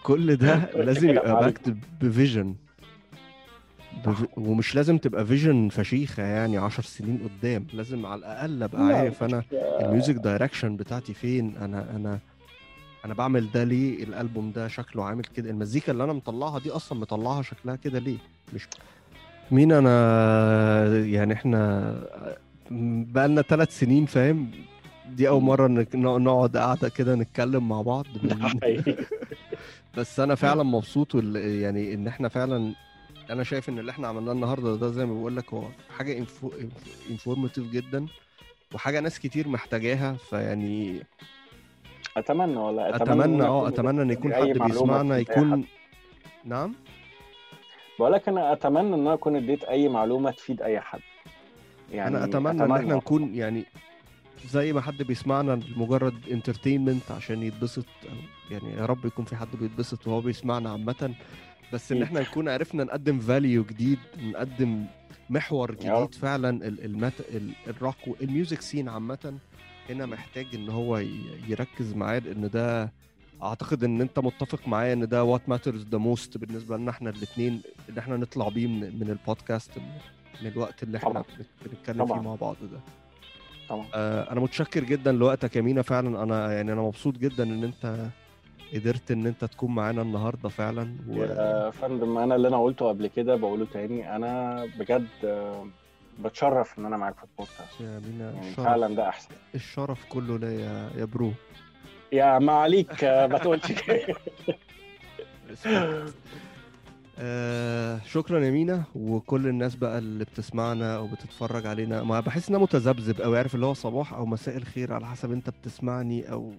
كل 0.04 0.36
ده 0.36 0.56
لازم 0.88 1.10
يبقى. 1.10 1.40
backed 1.46 1.76
ب 2.02 2.09
vision. 2.09 2.56
بف... 4.06 4.26
ومش 4.38 4.76
لازم 4.76 4.98
تبقى 4.98 5.26
vision 5.26 5.70
فشيخة 5.70 6.24
يعني 6.24 6.58
عشر 6.58 6.84
سنين 6.84 7.20
قدام. 7.40 7.68
لازم 7.74 8.06
على 8.06 8.20
الأقل 8.20 8.64
أبقى 8.64 8.82
لا، 8.90 8.98
عارف 8.98 9.24
آه، 9.24 9.44
ال 9.82 9.88
music 9.88 10.16
direction 10.16 10.76
بتاعتي 10.78 11.14
فين. 11.14 11.56
أنا 11.58 11.96
أنا 11.96 12.20
أنا 13.06 13.14
بعمل 13.14 13.52
ده 13.52 13.64
ليه؟ 13.64 14.04
الألبوم 14.04 14.52
ده 14.52 14.68
شكله 14.68 15.04
عامل 15.06 15.24
كده. 15.24 15.50
المزيكا 15.50 15.92
اللي 15.92 16.04
أنا 16.04 16.14
مطلعها 16.14 16.60
دي 16.60 16.72
أصلا 16.72 17.00
مطلعها 17.00 17.42
شكلها 17.42 17.76
كده 17.76 18.00
ليه؟ 18.00 18.18
مش 18.54 18.68
مين 19.52 19.72
أنا 19.72 20.88
يعني 21.06 21.34
إحنا 21.34 21.94
بقالنا 22.72 23.42
ثلاث 23.42 23.80
سنين 23.80 24.06
فاهم 24.06 24.52
دي. 25.10 25.30
مرة 25.30 25.68
نك- 25.68 25.96
نقعد 25.96 26.58
قاعدة 26.58 26.90
كده 26.90 27.16
نتكلم 27.16 27.70
مع 27.70 27.82
بعض. 27.82 28.06
بس 29.98 30.20
أنا 30.20 30.36
فعلا 30.36 30.64
مبسوط. 30.64 31.16
يعني 31.36 31.94
إن 31.94 32.08
إحنا 32.08 32.30
فعلا 32.30 32.74
أنا 33.30 33.44
شايف 33.44 33.70
إن 33.70 33.80
اللي 33.80 33.92
إحنا 33.92 34.08
عملناه 34.08 34.32
النهارده 34.32 34.76
ده 34.76 34.92
زي 34.92 35.06
ما 35.06 35.14
بقول 35.14 35.36
لك 35.38 35.54
هو 35.54 35.64
حاجة 35.98 36.18
انفو... 36.18 36.52
انفورماتيف 37.10 37.72
جدا 37.72 38.06
وحاجة 38.74 39.00
ناس 39.00 39.20
كتير 39.20 39.48
محتاجاها 39.48 40.14
فيعني 40.30 41.04
أتمنى 42.18 42.58
والله 42.58 42.96
أتمنى 42.96 43.44
آه 43.44 43.68
أتمنى 43.68 44.02
إن 44.02 44.10
يكون 44.10 44.32
أي 44.34 44.54
حد 44.54 44.60
بيسمعنا. 44.60 45.18
يكون 45.18 45.66
نعم 46.46 46.74
بقول 48.00 48.12
لك 48.14 48.30
أنا 48.30 48.54
أتمنى 48.54 48.80
إن 48.96 49.00
أنا 49.00 49.14
أكون 49.14 49.36
اديت 49.36 49.64
أي 49.64 49.90
معلومة 49.90 50.32
تفيد 50.32 50.62
أي 50.62 50.80
حد 50.80 51.00
يعني 51.92 52.18
أنا 52.18 52.26
أتمنى 52.26 52.64
إن 52.64 52.72
إحنا 52.72 52.96
نكون 52.96 53.36
يعني 53.36 53.66
زي 54.50 54.74
ما 54.74 54.82
حد 54.82 54.98
بيسمعنا 55.04 55.52
لمجرد 55.76 56.30
entertainment 56.32 57.12
عشان 57.12 57.44
يتبسط 57.44 57.86
يعني 58.52 58.72
يا 58.72 58.86
رب 58.86 59.06
يكون 59.06 59.26
في 59.26 59.36
حد 59.36 59.48
بيتبسط 59.62 60.08
وهو 60.08 60.22
بيسمعنا 60.22 60.70
عامة 60.72 61.14
بس 61.74 61.92
إن. 61.92 62.04
إحنا 62.04 62.22
نكون 62.22 62.50
عرفنا 62.50 62.84
نقدم 62.84 63.20
value 63.20 63.64
جديد 63.64 64.00
نقدم 64.24 64.86
محور. 65.30 65.72
جديد 65.72 66.16
فعلا 66.16 66.50
ال- 66.68 66.86
المت... 66.86 67.14
ال- 67.20 67.52
ال 67.68 67.74
rock 67.74 67.96
وال 68.08 68.23
music 68.23 68.62
scene 68.62 68.90
عامة 68.90 69.38
هنا 69.90 70.06
محتاج 70.06 70.46
إن 70.54 70.70
هو 70.70 70.98
يركز 71.48 71.94
معاه 71.94 72.20
لأن 72.20 72.50
ده 72.50 72.92
اعتقد 73.44 73.84
ان 73.84 74.02
انت 74.02 74.20
متفق 74.20 74.68
معايا 74.68 74.94
ان 74.94 75.08
ده 75.08 75.24
what 75.24 75.50
matters 75.50 75.86
the 75.88 75.98
most 75.98 76.38
بالنسبة 76.38 76.78
لنا 76.78 76.92
إحنا 76.92 77.10
الاثنين 77.10 77.62
ان 77.90 77.98
إحنا 77.98 78.18
نطلع 78.18 78.50
بيه 78.50 78.68
من, 78.68 79.00
من 79.00 79.10
البودكاست 79.10 79.78
من, 79.78 79.84
من 80.42 80.48
الوقت 80.48 80.84
اللي 80.84 80.98
إحنا 80.98 81.10
طبعاً. 81.10 81.24
بنت- 81.38 81.48
بنتكلم 81.66 82.06
فيه 82.06 82.14
طبعاً. 82.14 82.22
مع 82.22 82.36
بعض 82.36 82.56
ده. 82.72 82.80
طبعا. 83.70 83.86
آه، 83.94 84.32
أنا 84.32 84.40
متشكر 84.40 84.84
جدا 84.84 85.12
لوقتك 85.12 85.56
يا 85.56 85.62
مينا. 85.62 85.82
فعلا 85.82 86.24
أنا 86.24 86.54
يعني 86.54 86.74
أنا 86.74 86.82
مبسوط 86.82 87.18
جدا 87.18 87.44
ان 87.44 87.64
انت 87.64 88.08
قدرت 88.74 89.12
ان 89.12 89.28
انت 89.28 89.46
تكون 89.46 89.76
معانا 89.76 90.02
النهارده 90.02 90.50
فعلا. 90.50 90.96
و... 91.10 91.14
يا 91.24 91.70
فندم 91.72 92.18
أنا 92.18 92.36
اللي 92.36 92.48
أنا 92.48 92.64
قلته 92.64 92.88
قبل 92.90 93.08
كده 93.08 93.36
بقوله 93.36 93.66
تاني 93.74 94.16
أنا 94.16 94.66
بجد 94.80 95.08
آه، 95.24 95.68
بتشرف 96.20 96.80
ان 96.80 96.86
أنا 96.86 96.98
معاك 96.98 97.16
في 97.18 97.24
البودكاست. 97.24 97.82
يا 97.82 98.00
مينا 98.00 98.32
يعني 98.32 98.50
الشرف, 98.50 98.66
فعلا 98.66 98.96
ده 98.96 99.10
أحسن. 99.10 99.30
الشرف 99.56 100.06
كله 100.10 100.38
ليا 100.38 100.50
يا- 100.50 100.90
يا 101.00 101.06
برو. 101.06 101.32
يا 102.12 102.40
ما 102.40 102.52
عليك 102.54 103.04
آه، 103.04 103.28
ما 103.28 103.38
تقولش. 103.38 103.74
آه 107.20 108.00
شكرا 108.08 108.46
يا 108.46 108.52
مينا 108.52 108.84
وكل 108.96 109.48
الناس 109.48 109.76
بقى 109.76 109.98
اللي 109.98 110.24
بتسمعنا 110.26 110.96
أو 110.98 111.08
بتتفرج 111.08 111.66
علينا. 111.68 112.04
ما 112.04 112.20
بحس 112.20 112.50
ان 112.50 112.56
أنا 112.56 112.64
متذبذب 112.64 113.22
أو 113.22 113.36
عارف 113.36 113.56
اللي 113.56 113.66
هو 113.66 113.74
صباح 113.74 114.14
أو 114.14 114.26
مساء 114.26 114.58
الخير 114.58 114.94
على 114.94 115.06
حسب 115.06 115.32
أنت 115.32 115.50
بتسمعني 115.50 116.32
أو 116.32 116.54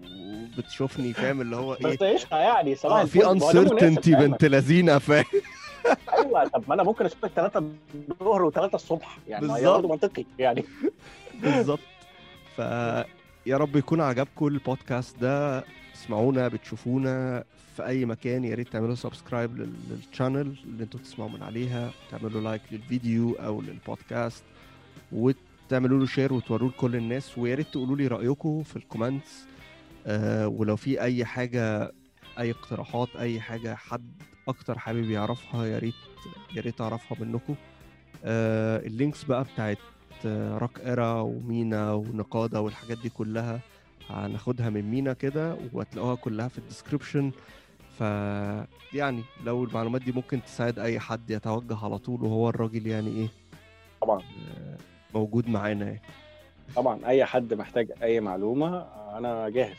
بتشوفني 0.59 1.13
فاهم؟ 1.13 1.41
اللي 1.41 1.57
هو 1.57 1.75
إيه؟ 1.75 1.87
بس 1.87 1.97
قشطه 2.03 2.37
يعني 2.37 2.75
صباح 2.75 3.01
آه 3.01 3.05
في 3.05 3.31
انسرتينتي 3.31 4.13
فعلاً. 4.13 4.27
بنت 4.27 4.45
لذينة 4.45 4.99
فاهم؟ 4.99 5.25
أيوه 6.19 6.49
طب 6.49 6.63
ما 6.69 6.75
أنا 6.75 6.83
ممكن 6.83 7.05
أشوفك 7.05 7.31
3 7.37 7.63
الظهر 8.11 8.51
و3 8.51 8.75
الصبح 8.75 9.19
يعني 9.29 9.47
بالظبط. 9.49 9.75
برضه 9.75 9.89
منطقي 9.89 10.25
يعني. 10.39 10.65
بالظبط. 11.43 11.81
يا 13.47 13.57
رب 13.57 13.77
يكون 13.77 14.01
عجبكم 14.01 14.47
البودكاست 14.47 15.19
ده. 15.19 15.65
تسمعونا 15.95 16.49
بتشوفونا 16.49 17.45
في 17.77 17.87
أي 17.87 18.05
مكان. 18.05 18.45
يا 18.45 18.55
ريت 18.55 18.69
تعملوا 18.69 18.95
subscribe 18.95 19.57
لل- 19.57 19.73
لل 19.91 20.05
channel 20.05 20.57
اللي 20.65 20.85
أنتوا 20.85 21.01
بتسمعوا 21.01 21.31
من 21.31 21.43
عليها 21.43 21.91
تعملوا 22.11 22.41
like 22.41 22.63
للفيديو 22.73 23.33
أو 23.33 23.63
للبودكاست 23.63 24.45
وتعملوا 25.13 25.99
له 25.99 26.07
share 26.07 26.33
وتوروه 26.33 26.71
لكل 26.71 26.97
الناس. 26.97 27.39
ويا 27.39 27.55
ريت 27.55 27.67
تقولوا 27.69 27.97
لي 27.97 28.07
رأيكم 28.07 28.63
في 28.63 28.77
ال 28.77 28.84
comments 28.84 29.45
آه 30.07 30.49
ولو 30.49 30.77
في 30.77 31.01
أي 31.03 31.25
حاجة 31.25 31.93
أي 32.39 32.51
اقتراحات 32.51 33.09
أي 33.19 33.41
حاجة 33.41 33.75
حد 33.75 34.11
أكتر 34.49 34.79
حابب 34.79 35.11
يعرفها 35.11 35.67
يا 35.67 35.79
ريت 35.79 35.95
يا 36.57 36.61
ريت 36.63 36.81
أعرفها 36.81 37.19
منكم. 37.25 37.55
آه 38.25 38.87
ال 38.87 38.93
links 38.93 39.25
بقى 39.25 39.45
بتاعت 39.45 39.79
راك 40.59 40.81
إيرا 40.87 41.21
ومينا 41.21 41.93
ونقادة 41.93 42.61
والحاجات 42.61 42.99
دي 42.99 43.09
كلها 43.09 43.61
هناخدها 44.11 44.71
من 44.71 44.91
مينا 44.91 45.13
كده 45.13 45.57
وهتلاقوها 45.73 46.15
كلها 46.15 46.49
في 46.49 46.59
ال 46.59 46.65
description 46.65 47.31
ف 47.99 48.01
يعني 48.95 49.23
لو 49.45 49.65
المعلومات 49.65 50.03
دي 50.03 50.13
ممكن 50.13 50.43
تساعد 50.45 50.79
أي 50.79 51.01
حد 51.01 51.31
يتوجه 51.31 51.77
على 51.85 51.99
طول 51.99 52.23
وهو 52.25 52.49
الراجل 52.49 52.87
يعني 52.87 53.09
إيه 53.11 53.29
طبعا. 54.03 54.19
آه، 54.21 54.77
موجود 55.15 55.49
معانا 55.49 55.85
يعني. 55.87 56.01
طبعا 56.77 57.07
أي 57.07 57.25
حد 57.25 57.55
محتاج 57.55 57.89
أي 58.03 58.21
معلومة 58.21 58.79
أنا 59.19 59.49
جاهز. 59.49 59.77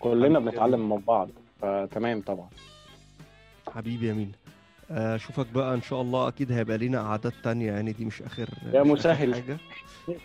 كلنا. 0.00 0.38
بنتعلم 0.38 0.88
من 0.88 0.98
بعض 0.98 1.28
فتمام 1.60 2.22
طبعا. 2.22 2.48
حبيبي 3.74 4.06
يا 4.08 4.12
مينا 4.12 4.32
أشوفك 4.90 5.46
بقى 5.46 5.74
إن 5.74 5.82
شاء 5.82 6.00
الله. 6.00 6.28
أكيد 6.28 6.52
هيبقى 6.52 6.78
لينا 6.78 7.02
قعدات 7.02 7.32
تانية 7.44 7.72
يعني 7.72 7.92
دي 7.92 8.04
مش 8.04 8.22
اخر 8.22 8.48
يا 8.72 8.82
مش 8.82 9.06
آخر 9.06 9.26
مسهل. 9.26 9.34
حاجة. 9.34 9.58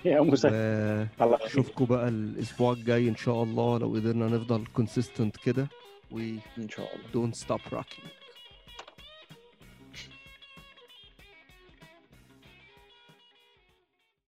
يا 0.05 0.21
مسهل. 0.21 1.07
اشوفكم 1.19 1.85
بقى 1.85 2.07
الأسبوع 2.07 2.73
الجاي 2.73 3.09
إن 3.09 3.15
شاء 3.15 3.43
الله 3.43 3.79
لو 3.79 3.93
قدرنا 3.93 4.27
نفضل 4.27 4.65
كونسيستنت 4.73 5.37
كده. 5.37 5.67
و 6.11 6.17
إن 6.57 6.69
شاء 6.69 6.87
الله. 6.95 7.29
don't 7.31 7.35
stop 7.35 7.73
rocking. 7.77 8.20